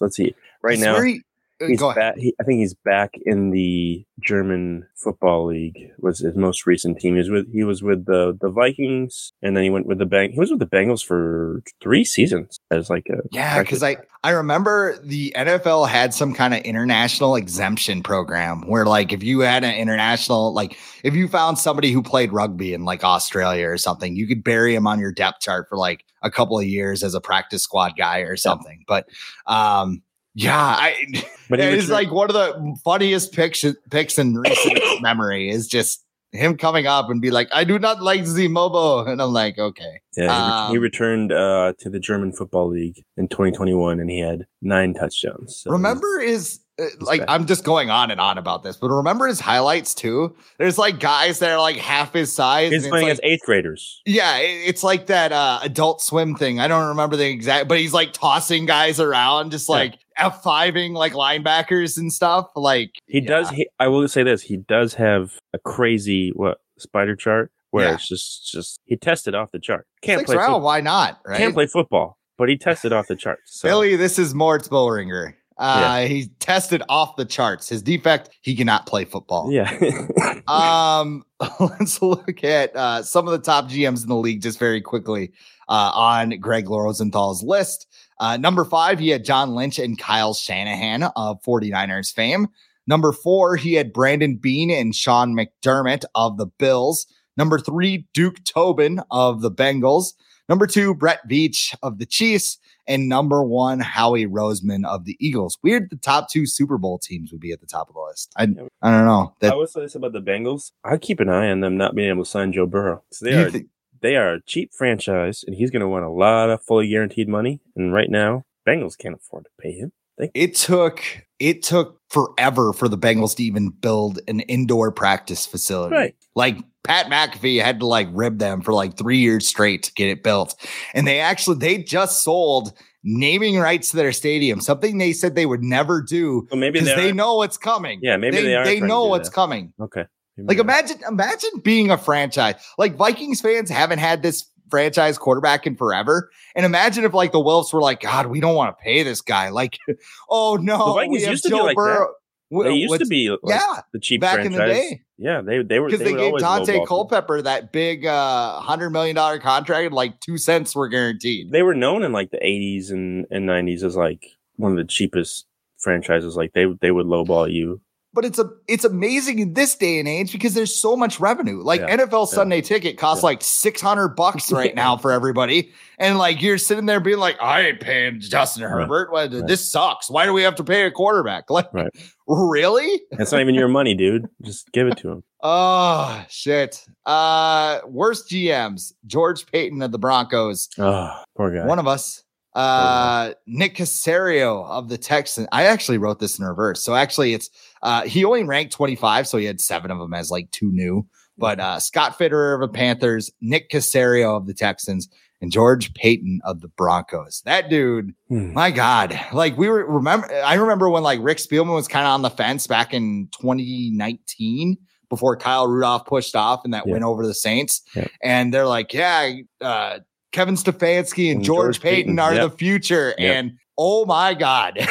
let's 0.00 0.16
see. 0.16 0.34
Right 0.62 0.78
now 0.78 1.00
he, 1.00 1.22
He's 1.68 1.78
go 1.78 1.90
ahead. 1.90 2.14
back, 2.14 2.18
he, 2.18 2.34
I 2.40 2.44
think 2.44 2.60
he's 2.60 2.74
back 2.74 3.14
in 3.24 3.50
the 3.50 4.04
German 4.20 4.86
football 4.94 5.46
league. 5.46 5.90
Was 5.98 6.20
his 6.20 6.34
most 6.34 6.66
recent 6.66 6.98
team. 7.00 7.14
He 7.14 7.18
was 7.18 7.30
with 7.30 7.52
he 7.52 7.64
was 7.64 7.82
with 7.82 8.06
the 8.06 8.36
the 8.40 8.50
Vikings, 8.50 9.32
and 9.42 9.56
then 9.56 9.64
he 9.64 9.70
went 9.70 9.86
with 9.86 9.98
the 9.98 10.06
Bang. 10.06 10.32
He 10.32 10.38
was 10.38 10.50
with 10.50 10.60
the 10.60 10.66
Bengals 10.66 11.04
for 11.04 11.62
three 11.80 12.04
seasons 12.04 12.58
as 12.70 12.90
like 12.90 13.08
a 13.08 13.22
Yeah, 13.30 13.60
because 13.62 13.82
I 13.82 13.96
I 14.24 14.30
remember 14.30 14.98
the 15.02 15.34
NFL 15.36 15.88
had 15.88 16.14
some 16.14 16.32
kind 16.32 16.54
of 16.54 16.60
international 16.60 17.34
exemption 17.34 18.02
program 18.02 18.62
where 18.68 18.86
like 18.86 19.12
if 19.12 19.22
you 19.22 19.40
had 19.40 19.64
an 19.64 19.74
international 19.74 20.54
like 20.54 20.78
if 21.02 21.14
you 21.14 21.26
found 21.26 21.58
somebody 21.58 21.90
who 21.90 22.02
played 22.02 22.32
rugby 22.32 22.72
in 22.72 22.84
like 22.84 23.02
Australia 23.02 23.68
or 23.68 23.78
something, 23.78 24.14
you 24.14 24.26
could 24.26 24.44
bury 24.44 24.74
him 24.74 24.86
on 24.86 25.00
your 25.00 25.12
depth 25.12 25.40
chart 25.40 25.68
for 25.68 25.76
like 25.76 26.04
a 26.22 26.30
couple 26.30 26.58
of 26.58 26.64
years 26.64 27.02
as 27.02 27.14
a 27.14 27.20
practice 27.20 27.62
squad 27.62 27.94
guy 27.96 28.18
or 28.18 28.36
something. 28.36 28.84
But 28.86 29.08
um 29.46 30.02
yeah, 30.34 30.56
I 30.56 31.06
But 31.50 31.60
he 31.60 31.66
it 31.68 31.74
is 31.74 31.90
like 31.90 32.10
one 32.10 32.30
of 32.30 32.34
the 32.34 32.76
funniest 32.84 33.32
picks 33.32 33.64
picks 33.90 34.18
in 34.18 34.36
recent 34.38 34.80
memory 35.02 35.48
is 35.50 35.66
just 35.66 36.04
him 36.32 36.56
coming 36.56 36.86
up 36.86 37.10
and 37.10 37.20
be 37.20 37.30
like, 37.30 37.48
I 37.52 37.64
do 37.64 37.78
not 37.78 38.02
like 38.02 38.22
Zimobo. 38.22 39.06
And 39.06 39.20
I'm 39.20 39.34
like, 39.34 39.58
okay. 39.58 40.00
Yeah, 40.16 40.66
he, 40.68 40.72
he 40.72 40.76
Um, 40.78 40.82
returned 40.82 41.30
uh, 41.30 41.74
to 41.80 41.90
the 41.90 41.98
German 42.00 42.32
Football 42.32 42.68
League 42.70 43.04
in 43.18 43.28
2021, 43.28 44.00
and 44.00 44.08
he 44.08 44.20
had 44.20 44.46
nine 44.62 44.94
touchdowns. 44.94 45.58
So 45.58 45.70
remember 45.70 46.20
his 46.20 46.60
uh, 46.80 46.86
like. 47.00 47.22
I'm 47.28 47.44
just 47.44 47.64
going 47.64 47.90
on 47.90 48.10
and 48.10 48.18
on 48.18 48.38
about 48.38 48.62
this, 48.62 48.78
but 48.78 48.88
remember 48.88 49.26
his 49.26 49.40
highlights 49.40 49.92
too. 49.94 50.34
There's 50.58 50.78
like 50.78 50.98
guys 50.98 51.40
that 51.40 51.50
are 51.50 51.60
like 51.60 51.76
half 51.76 52.14
his 52.14 52.32
size. 52.32 52.72
he's 52.72 52.88
playing 52.88 53.08
it's 53.08 53.20
as 53.20 53.30
eighth 53.30 53.42
graders. 53.44 54.00
yeah, 54.06 54.38
it- 54.38 54.68
it's 54.68 54.82
like 54.82 55.08
that 55.08 55.32
uh 55.32 55.58
adult 55.62 56.00
swim 56.00 56.34
thing. 56.34 56.60
I 56.60 56.66
don't 56.66 56.88
remember 56.88 57.16
the 57.16 57.28
exact, 57.28 57.68
but 57.68 57.78
he's 57.78 57.92
like 57.92 58.14
tossing 58.14 58.64
guys 58.64 59.00
around, 59.00 59.50
just 59.50 59.68
Yeah. 59.68 59.74
Like 60.18 60.32
F5ing 60.34 60.92
like 60.94 61.12
linebackers 61.12 61.96
and 61.98 62.12
stuff. 62.12 62.46
Like 62.56 62.90
He 63.06 63.20
yeah. 63.20 63.28
does. 63.28 63.50
He, 63.50 63.68
I 63.78 63.88
will 63.88 64.06
say 64.08 64.22
this: 64.22 64.42
he 64.42 64.56
does 64.56 64.94
have 64.94 65.32
a 65.52 65.58
crazy 65.58 66.30
what 66.34 66.58
spider 66.78 67.16
chart 67.16 67.50
where 67.70 67.88
Yeah. 67.88 67.94
it's 67.94 68.08
just 68.08 68.50
just 68.50 68.80
he 68.84 68.96
tested 68.96 69.34
off 69.34 69.50
the 69.52 69.58
chart. 69.58 69.86
Can't 70.02 70.20
Sixth 70.20 70.28
play 70.28 70.36
round, 70.36 70.48
football. 70.48 70.60
why 70.62 70.80
not? 70.80 71.20
Right? 71.26 71.38
Can't 71.38 71.54
play 71.54 71.66
football, 71.66 72.18
but 72.38 72.48
he 72.48 72.56
tested 72.56 72.92
off 72.92 73.06
the 73.08 73.16
charts. 73.16 73.58
So. 73.60 73.68
Billy, 73.68 73.96
this 73.96 74.18
is 74.18 74.34
Moritz 74.34 74.68
Böhringer. 74.68 75.34
Uh, 75.58 76.06
he 76.06 76.28
tested 76.40 76.82
off 76.88 77.14
the 77.16 77.24
charts. 77.24 77.68
His 77.68 77.82
defect, 77.82 78.30
he 78.40 78.56
cannot 78.56 78.86
play 78.86 79.04
football. 79.04 79.52
Yeah. 79.52 79.70
Um, 80.48 81.24
let's 81.60 82.02
look 82.02 82.42
at 82.42 82.74
uh, 82.74 83.02
some 83.02 83.26
of 83.28 83.32
the 83.32 83.38
top 83.38 83.66
GMs 83.70 84.02
in 84.02 84.08
the 84.08 84.16
league 84.16 84.42
just 84.42 84.58
very 84.58 84.80
quickly 84.80 85.30
uh, 85.68 85.92
on 85.94 86.30
Gregg 86.40 86.68
Rosenthal's 86.68 87.42
list. 87.44 87.86
Uh, 88.18 88.36
number 88.36 88.64
five, 88.64 88.98
he 88.98 89.08
had 89.08 89.24
John 89.24 89.54
Lynch 89.54 89.78
and 89.78 89.98
Kyle 89.98 90.34
Shanahan 90.34 91.04
of 91.16 91.42
49ers 91.42 92.12
fame. 92.12 92.48
Number 92.86 93.12
four, 93.12 93.56
he 93.56 93.74
had 93.74 93.92
Brandon 93.92 94.36
Beane 94.36 94.70
and 94.70 94.94
Sean 94.94 95.34
McDermott 95.34 96.04
of 96.14 96.36
the 96.36 96.46
Bills. 96.46 97.06
Number 97.36 97.58
three, 97.58 98.06
Duke 98.12 98.44
Tobin 98.44 99.00
of 99.10 99.40
the 99.40 99.50
Bengals. 99.50 100.14
Number 100.48 100.66
two, 100.66 100.94
Brett 100.94 101.20
Veach 101.28 101.74
of 101.82 101.98
the 101.98 102.06
Chiefs. 102.06 102.58
And 102.86 103.08
number 103.08 103.44
one, 103.44 103.78
Howie 103.78 104.26
Roseman 104.26 104.84
of 104.84 105.04
the 105.04 105.16
Eagles. 105.20 105.56
Weird 105.62 105.88
the 105.90 105.96
top 105.96 106.28
two 106.28 106.46
Super 106.46 106.78
Bowl 106.78 106.98
teams 106.98 107.30
would 107.30 107.40
be 107.40 107.52
at 107.52 107.60
the 107.60 107.66
top 107.66 107.88
of 107.88 107.94
the 107.94 108.00
list. 108.00 108.32
I, 108.36 108.42
I 108.82 108.90
don't 108.90 109.06
know. 109.06 109.34
I 109.40 109.46
That, 109.46 109.56
will 109.56 109.68
say 109.68 109.82
this 109.82 109.94
about 109.94 110.12
the 110.12 110.20
Bengals: 110.20 110.72
I 110.84 110.96
keep 110.96 111.20
an 111.20 111.28
eye 111.28 111.48
on 111.48 111.60
them 111.60 111.76
not 111.76 111.94
being 111.94 112.08
able 112.08 112.24
to 112.24 112.30
sign 112.30 112.52
Joe 112.52 112.66
Burrow. 112.66 113.02
So 113.12 113.24
they 113.24 113.30
you 113.30 113.46
are 113.46 113.50
thi- 113.50 113.66
they 114.02 114.16
are 114.16 114.34
a 114.34 114.42
cheap 114.42 114.70
franchise, 114.76 115.44
and 115.46 115.56
he's 115.56 115.70
going 115.70 115.80
to 115.80 115.88
want 115.88 116.04
a 116.04 116.10
lot 116.10 116.50
of 116.50 116.62
fully 116.62 116.88
guaranteed 116.88 117.28
money. 117.28 117.60
And 117.76 117.92
right 117.92 118.10
now, 118.10 118.44
Bengals 118.68 118.98
can't 118.98 119.14
afford 119.14 119.44
to 119.44 119.50
pay 119.60 119.72
him. 119.72 119.92
They, 120.18 120.30
it 120.34 120.54
took 120.54 121.02
it 121.38 121.62
took 121.62 122.00
forever 122.10 122.72
for 122.72 122.88
the 122.88 122.98
Bengals 122.98 123.34
to 123.36 123.42
even 123.42 123.70
build 123.70 124.20
an 124.28 124.40
indoor 124.40 124.92
practice 124.92 125.46
facility. 125.46 125.94
Right. 125.94 126.14
Like 126.34 126.58
Pat 126.84 127.06
McAfee 127.06 127.62
had 127.62 127.80
to 127.80 127.86
like 127.86 128.08
rib 128.12 128.38
them 128.38 128.60
for 128.60 128.72
like 128.74 128.96
three 128.96 129.18
years 129.18 129.48
straight 129.48 129.84
to 129.84 129.92
get 129.94 130.08
it 130.08 130.22
built. 130.22 130.54
And 130.94 131.06
they 131.06 131.18
actually 131.18 131.56
they 131.56 131.82
just 131.82 132.22
sold 132.22 132.72
naming 133.02 133.58
rights 133.58 133.90
to 133.90 133.96
their 133.96 134.12
stadium, 134.12 134.60
something 134.60 134.98
they 134.98 135.12
said 135.12 135.34
they 135.34 135.46
would 135.46 135.62
never 135.62 136.00
do 136.00 136.46
well, 136.50 136.60
maybe 136.60 136.80
they, 136.80 136.94
they 136.94 137.12
know 137.12 137.36
what's 137.36 137.56
coming. 137.56 137.98
Yeah, 138.02 138.16
maybe 138.16 138.42
they 138.42 138.54
are 138.54 138.64
They 138.64 138.80
know 138.80 139.06
what's 139.06 139.28
that. 139.28 139.34
coming. 139.34 139.72
Okay. 139.80 140.04
Maybe 140.36 140.48
Like 140.48 140.58
imagine 140.58 140.98
imagine 141.06 141.50
being 141.62 141.90
a 141.90 141.98
franchise. 141.98 142.54
Like 142.78 142.96
Vikings 142.96 143.40
fans 143.40 143.70
haven't 143.70 143.98
had 143.98 144.22
this 144.22 144.48
franchise 144.70 145.18
quarterback 145.18 145.66
in 145.66 145.76
forever. 145.76 146.30
And 146.56 146.64
imagine 146.64 147.04
if 147.04 147.12
like 147.12 147.32
the 147.32 147.40
Wolves 147.40 147.72
were 147.72 147.82
like, 147.82 148.00
God, 148.00 148.26
we 148.26 148.40
don't 148.40 148.54
want 148.54 148.76
to 148.76 148.82
pay 148.82 149.02
this 149.02 149.20
guy. 149.20 149.50
Like, 149.50 149.78
oh 150.30 150.56
no, 150.56 150.86
The 150.86 150.92
Vikings 150.94 151.12
we 151.12 151.22
have 151.22 151.30
used 151.32 151.44
to 151.44 151.50
be 151.50 151.56
Joe 151.56 151.64
like 151.64 151.76
that. 151.76 152.06
They 152.50 152.58
Wh- 152.58 152.78
used 152.78 152.98
to 152.98 153.06
be 153.06 153.30
like, 153.30 153.38
yeah, 153.46 153.80
the 153.92 153.98
cheap 153.98 154.20
back 154.20 154.34
franchise. 154.34 154.52
in 154.52 154.58
the 154.58 154.66
day. 154.66 155.02
Yeah, 155.16 155.40
they 155.40 155.62
they 155.62 155.78
were 155.78 155.86
because 155.86 156.00
they, 156.00 156.12
they, 156.12 156.30
would 156.30 156.40
gave 156.40 156.46
Daunte 156.48 156.60
lowball 156.60 156.66
people. 156.66 156.86
Culpepper 156.86 157.42
that 157.42 157.72
big 157.72 158.04
uh 158.04 158.60
hundred 158.60 158.90
million 158.90 159.16
dollar 159.16 159.38
contract, 159.38 159.86
and 159.86 159.94
like 159.94 160.20
two 160.20 160.36
cents 160.36 160.74
were 160.74 160.88
guaranteed. 160.88 161.50
They 161.50 161.62
were 161.62 161.74
known 161.74 162.02
in 162.02 162.12
like 162.12 162.30
the 162.30 162.38
80s 162.38 162.90
and, 162.90 163.26
and 163.30 163.48
90s 163.48 163.82
as 163.84 163.96
like 163.96 164.26
one 164.56 164.72
of 164.72 164.76
the 164.76 164.84
cheapest 164.84 165.46
franchises. 165.78 166.36
Like 166.36 166.52
they 166.52 166.66
they 166.80 166.90
would 166.90 167.06
lowball 167.06 167.50
you. 167.50 167.80
But 168.14 168.26
it's 168.26 168.38
a 168.38 168.50
it's 168.68 168.84
amazing 168.84 169.38
in 169.38 169.54
this 169.54 169.74
day 169.74 169.98
and 169.98 170.06
age 170.06 170.32
because 170.32 170.52
there's 170.52 170.74
so 170.78 170.96
much 170.96 171.18
revenue. 171.18 171.62
Like 171.62 171.80
Yeah, 171.80 171.96
NFL 171.96 172.28
yeah. 172.30 172.34
Sunday 172.34 172.60
ticket 172.60 172.98
costs 172.98 173.22
Yeah. 173.22 173.28
like 173.28 173.42
six 173.42 173.80
hundred 173.80 174.08
bucks 174.10 174.52
right 174.60 174.74
now 174.74 174.98
for 174.98 175.12
everybody, 175.12 175.72
and 175.98 176.18
like 176.18 176.42
you're 176.42 176.58
sitting 176.58 176.84
there 176.86 177.00
being 177.00 177.18
like, 177.18 177.36
I 177.40 177.62
ain't 177.62 177.80
paying 177.80 178.20
Justin 178.20 178.64
Right, 178.64 178.82
Herbert. 178.82 179.08
Right. 179.10 179.30
This 179.30 179.66
sucks. 179.70 180.10
Why 180.10 180.26
do 180.26 180.32
we 180.34 180.42
have 180.42 180.56
to 180.56 180.64
pay 180.64 180.84
a 180.84 180.90
quarterback? 180.90 181.44
Like, 181.50 181.72
Right. 181.72 181.90
really? 182.26 183.00
That's 183.12 183.32
not 183.32 183.40
even 183.40 183.54
your 183.54 183.68
money, 183.68 183.94
dude. 183.94 184.28
Just 184.42 184.70
give 184.72 184.86
it 184.88 184.96
to 184.98 185.10
him. 185.10 185.22
Oh 185.44 186.24
shit. 186.28 186.84
Uh, 187.04 187.80
worst 187.86 188.30
GMs: 188.30 188.92
George 189.06 189.44
Paton 189.46 189.82
of 189.82 189.90
the 189.90 189.98
Broncos. 189.98 190.68
Oh, 190.78 191.20
poor 191.36 191.50
guy. 191.50 191.66
One 191.66 191.80
of 191.80 191.88
us. 191.88 192.22
Uh, 192.54 193.32
Nick 193.46 193.76
Caserio 193.76 194.66
of 194.66 194.88
the 194.88 194.98
Texans. 194.98 195.48
I 195.52 195.64
actually 195.64 195.98
wrote 195.98 196.18
this 196.20 196.38
in 196.38 196.44
reverse. 196.44 196.82
So 196.82 196.94
actually, 196.94 197.34
it's 197.34 197.48
uh, 197.82 198.02
he 198.02 198.24
only 198.24 198.44
ranked 198.44 198.72
25, 198.72 199.26
so 199.26 199.38
he 199.38 199.44
had 199.46 199.60
seven 199.60 199.90
of 199.90 199.98
them 199.98 200.12
as 200.14 200.30
like 200.30 200.50
two 200.50 200.70
new. 200.72 201.06
But 201.38 201.60
uh, 201.60 201.80
Scott 201.80 202.18
Fitterer 202.18 202.54
of 202.54 202.60
the 202.60 202.68
Panthers, 202.68 203.30
Nick 203.40 203.70
Caserio 203.70 204.36
of 204.36 204.46
the 204.46 204.52
Texans, 204.54 205.08
and 205.40 205.50
George 205.50 205.92
Paton 205.94 206.40
of 206.44 206.60
the 206.60 206.68
Broncos. 206.68 207.42
That 207.46 207.68
dude, 207.70 208.14
Hmm. 208.28 208.52
my 208.52 208.70
God, 208.70 209.18
like 209.32 209.56
we 209.56 209.68
were 209.68 209.84
remember. 209.90 210.32
I 210.32 210.54
remember 210.54 210.88
when 210.90 211.02
like 211.02 211.20
Rick 211.22 211.38
Spielman 211.38 211.74
was 211.74 211.88
kind 211.88 212.06
of 212.06 212.12
on 212.12 212.22
the 212.22 212.30
fence 212.30 212.66
back 212.66 212.92
in 212.94 213.28
2019 213.40 214.76
before 215.08 215.36
Kyle 215.36 215.66
Rudolph 215.66 216.06
pushed 216.06 216.34
off 216.36 216.62
and 216.64 216.72
that 216.74 216.86
Yeah. 216.86 216.92
went 216.92 217.04
over 217.04 217.26
the 217.26 217.34
Saints. 217.34 217.82
Yeah. 217.94 218.06
And 218.22 218.52
they're 218.54 218.66
like, 218.66 218.92
yeah, 218.94 219.32
uh, 219.60 219.98
Kevin 220.32 220.54
Stefanski 220.54 221.28
and, 221.28 221.36
And 221.36 221.44
George, 221.44 221.76
George 221.76 221.80
Paton, 221.80 222.16
Paton, 222.16 222.18
are 222.18 222.34
yep. 222.34 222.50
the 222.50 222.56
future. 222.56 223.14
Yep. 223.18 223.36
And 223.36 223.58
oh 223.78 224.04
my 224.06 224.34
God. 224.34 224.78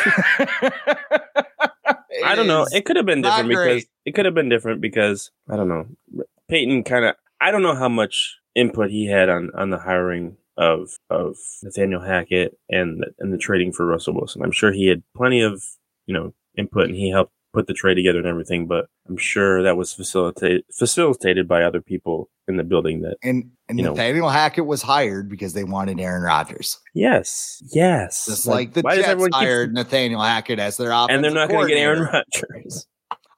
I 2.24 2.36
don't 2.36 2.48
know. 2.48 2.66
It 2.72 2.86
could 2.86 2.96
have 2.96 3.06
been 3.06 3.22
different 3.22 3.50
because 3.50 3.86
it 4.06 4.16
could 4.16 4.26
have 4.26 4.34
been 4.34 4.50
different 4.50 4.82
because 4.82 5.32
I 5.50 5.56
don't 5.56 5.68
know. 5.68 5.86
Paton 6.50 6.84
kind 6.84 7.06
of. 7.06 7.16
I 7.39 7.52
don't 7.52 7.64
know 7.64 7.76
how 7.76 7.89
much 7.89 8.38
input 8.56 8.92
he 8.92 9.08
had 9.08 9.30
on 9.30 9.52
on 9.56 9.70
the 9.70 9.80
hiring 9.80 10.38
of 10.58 10.92
of 11.10 11.38
Nathaniel 11.64 12.02
Hackett 12.02 12.58
and 12.70 13.06
and 13.20 13.34
the 13.34 13.38
trading 13.38 13.72
for 13.72 13.86
Russell 13.86 14.14
Wilson. 14.14 14.44
I'm 14.44 14.52
sure 14.52 14.72
he 14.72 14.88
had 14.88 15.04
plenty 15.16 15.42
of 15.42 15.64
you 16.06 16.14
know 16.14 16.34
input 16.58 16.89
and 16.89 16.96
he 16.96 17.10
helped 17.10 17.34
put 17.54 17.68
the 17.68 17.74
trade 17.74 17.95
together 17.95 18.20
and 18.20 18.28
everything. 18.28 18.68
But 18.68 18.88
I'm 19.08 19.18
sure 19.18 19.62
that 19.64 19.78
was 19.78 19.93
facilitated 19.93 20.64
facilitated 20.72 21.47
by 21.47 21.64
other 21.64 21.82
people 21.82 22.30
in 22.47 22.58
the 22.58 22.64
building. 22.64 23.02
That 23.02 23.18
and 23.24 23.52
and 23.70 23.78
you 23.80 23.86
know. 23.86 23.91
Nathaniel 23.91 24.30
Hackett 24.30 24.66
was 24.66 24.82
hired 24.82 25.30
because 25.30 25.54
they 25.54 25.64
wanted 25.64 25.99
Aaron 25.99 26.24
Rodgers. 26.24 26.80
yes, 26.93 27.62
yes, 27.74 28.26
Just 28.26 28.47
like, 28.47 28.74
the 28.74 28.82
why 28.82 28.91
does 28.95 28.99
Jets 29.06 29.10
everyone 29.12 29.32
keep- 29.32 29.39
hired 29.39 29.74
Nathaniel 29.74 30.22
Hackett 30.22 30.60
as 30.60 30.78
their 30.78 30.91
offensive 30.91 31.16
and 31.16 31.24
they're 31.24 31.32
not 31.32 31.49
going 31.49 31.68
to 31.68 31.74
get 31.74 31.80
Aaron. 31.82 32.04
Rodgers. 32.04 32.86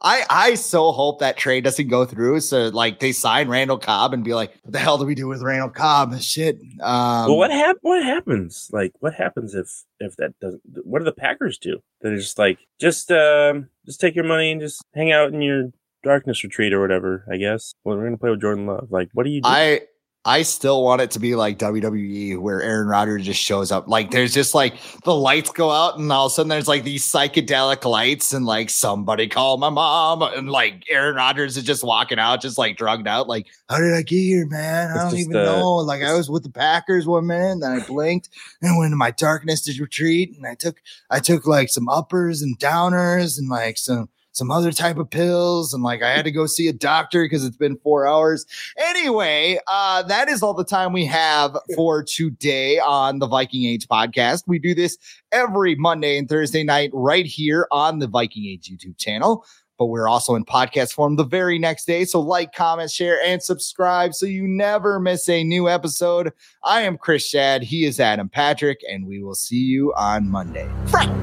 I 0.03 0.23
I 0.29 0.55
so 0.55 0.91
hope 0.91 1.19
that 1.19 1.37
trade 1.37 1.63
doesn't 1.63 1.87
go 1.87 2.03
through. 2.05 2.41
So 2.41 2.67
like 2.67 2.99
they 2.99 3.11
sign 3.11 3.47
Randall 3.47 3.77
Cobb 3.77 4.13
and 4.13 4.23
be 4.23 4.33
like, 4.33 4.53
what 4.63 4.73
the 4.73 4.79
hell 4.79 4.97
do 4.97 5.05
we 5.05 5.15
do 5.15 5.27
with 5.27 5.41
Randall 5.41 5.69
Cobb? 5.69 6.19
Shit. 6.19 6.59
Um, 6.81 7.27
well, 7.27 7.37
what 7.37 7.51
hap- 7.51 7.77
What 7.81 8.03
happens? 8.03 8.69
Like, 8.73 8.91
what 8.99 9.13
happens 9.13 9.55
if 9.55 9.83
if 9.99 10.15
that 10.17 10.37
doesn't? 10.39 10.61
What 10.83 10.99
do 10.99 11.05
the 11.05 11.13
Packers 11.13 11.57
do? 11.57 11.79
They're 12.01 12.17
just 12.17 12.37
like, 12.37 12.59
just 12.79 13.11
um, 13.11 13.69
just 13.85 14.01
take 14.01 14.15
your 14.15 14.25
money 14.25 14.51
and 14.51 14.59
just 14.59 14.83
hang 14.93 15.11
out 15.11 15.33
in 15.33 15.41
your 15.41 15.71
darkness 16.03 16.43
retreat 16.43 16.73
or 16.73 16.81
whatever. 16.81 17.25
I 17.31 17.37
guess. 17.37 17.73
Well, 17.83 17.95
we're 17.97 18.03
gonna 18.03 18.17
play 18.17 18.29
with 18.29 18.41
Jordan 18.41 18.65
Love. 18.67 18.87
Like, 18.91 19.09
what 19.13 19.23
do 19.23 19.29
you 19.29 19.41
do? 19.41 19.47
I 19.49 19.81
I 20.25 20.43
still 20.43 20.81
want 20.83 21.01
it 21.01 21.11
to 21.11 21.19
be 21.19 21.35
like 21.35 21.59
WWE 21.59 22.37
where 22.39 22.61
Aaron 22.61 22.87
Rodgers 22.87 23.25
just 23.25 23.41
shows 23.41 23.73
up. 23.73 23.89
Like 23.89 24.09
there's 24.09 24.33
just 24.33 24.55
like 24.55 24.75
the 25.03 25.13
lights 25.13 25.51
go 25.51 25.69
out 25.69 25.99
and 25.99 26.09
all 26.13 26.27
of 26.27 26.31
a 26.31 26.35
sudden 26.35 26.47
there's 26.47 26.67
like 26.67 26.85
these 26.85 27.03
psychedelic 27.05 27.83
lights 27.83 28.31
and 28.31 28.45
like 28.45 28.69
somebody 28.69 29.27
call 29.27 29.57
my 29.57 29.69
mom 29.69 30.21
and 30.21 30.49
like 30.49 30.85
Aaron 30.89 31.15
Rodgers 31.15 31.57
is 31.57 31.65
just 31.65 31.83
walking 31.83 32.19
out, 32.19 32.41
just 32.41 32.57
like 32.57 32.77
drugged 32.77 33.05
out. 33.05 33.27
Like, 33.27 33.47
how 33.67 33.79
did 33.79 33.93
I 33.93 34.01
get 34.01 34.15
here, 34.15 34.45
man? 34.45 34.91
I 34.91 35.09
don't 35.09 35.19
even 35.19 35.35
uh, 35.35 35.43
know. 35.43 35.75
Like 35.75 36.03
I 36.03 36.13
was 36.13 36.29
with 36.29 36.43
the 36.43 36.49
Packers 36.49 37.05
one 37.05 37.27
minute, 37.27 37.51
and 37.51 37.63
then 37.63 37.71
I 37.73 37.85
blinked 37.85 38.29
and 38.61 38.77
went 38.77 38.87
into 38.87 38.97
my 38.97 39.11
darkness 39.11 39.61
to 39.63 39.81
retreat. 39.81 40.37
And 40.37 40.47
I 40.47 40.55
took 40.55 40.77
I 41.09 41.19
took 41.19 41.45
like 41.45 41.67
some 41.67 41.89
uppers 41.89 42.41
and 42.41 42.57
downers 42.59 43.37
and 43.37 43.49
like 43.49 43.77
some 43.77 44.07
some 44.33 44.51
other 44.51 44.71
type 44.71 44.97
of 44.97 45.09
pills 45.09 45.73
and 45.73 45.83
like 45.83 46.01
I 46.01 46.11
had 46.11 46.25
to 46.25 46.31
go 46.31 46.45
see 46.45 46.67
a 46.67 46.73
doctor 46.73 47.23
because 47.23 47.45
it's 47.45 47.55
been 47.55 47.77
four 47.77 48.05
hours. 48.07 48.45
Anyway, 48.77 49.59
uh, 49.67 50.03
that 50.03 50.27
is 50.27 50.43
all 50.43 50.53
the 50.53 50.65
time 50.65 50.91
we 50.91 51.05
have 51.05 51.55
for 51.75 52.03
today 52.03 52.79
on 52.79 53.19
the 53.19 53.27
Viking 53.27 53.65
Age 53.65 53.87
podcast. 53.87 54.43
We 54.47 54.59
do 54.59 54.73
this 54.75 54.97
every 55.31 55.75
Monday 55.75 56.17
and 56.17 56.27
Thursday 56.27 56.63
night 56.63 56.89
right 56.93 57.25
here 57.25 57.67
on 57.71 57.99
the 57.99 58.07
Viking 58.07 58.45
Age 58.45 58.69
YouTube 58.69 58.97
channel. 58.97 59.45
But 59.79 59.87
we're 59.87 60.07
also 60.07 60.35
in 60.35 60.45
podcast 60.45 60.93
form 60.93 61.15
the 61.15 61.25
very 61.25 61.57
next 61.57 61.85
day. 61.85 62.05
So 62.05 62.19
like, 62.21 62.53
comment, 62.53 62.91
share, 62.91 63.19
and 63.23 63.41
subscribe 63.41 64.13
so 64.13 64.27
you 64.27 64.47
never 64.47 64.99
miss 64.99 65.27
a 65.27 65.43
new 65.43 65.67
episode. 65.67 66.31
I 66.63 66.81
am 66.81 66.97
Chris 66.97 67.29
Schad. 67.29 67.63
He 67.63 67.85
is 67.85 67.99
Adam 67.99 68.29
Patrick, 68.29 68.81
and 68.89 69.07
we 69.07 69.23
will 69.23 69.35
see 69.35 69.57
you 69.57 69.91
on 69.95 70.29
Monday. 70.29 70.69
Frank. 70.87 71.22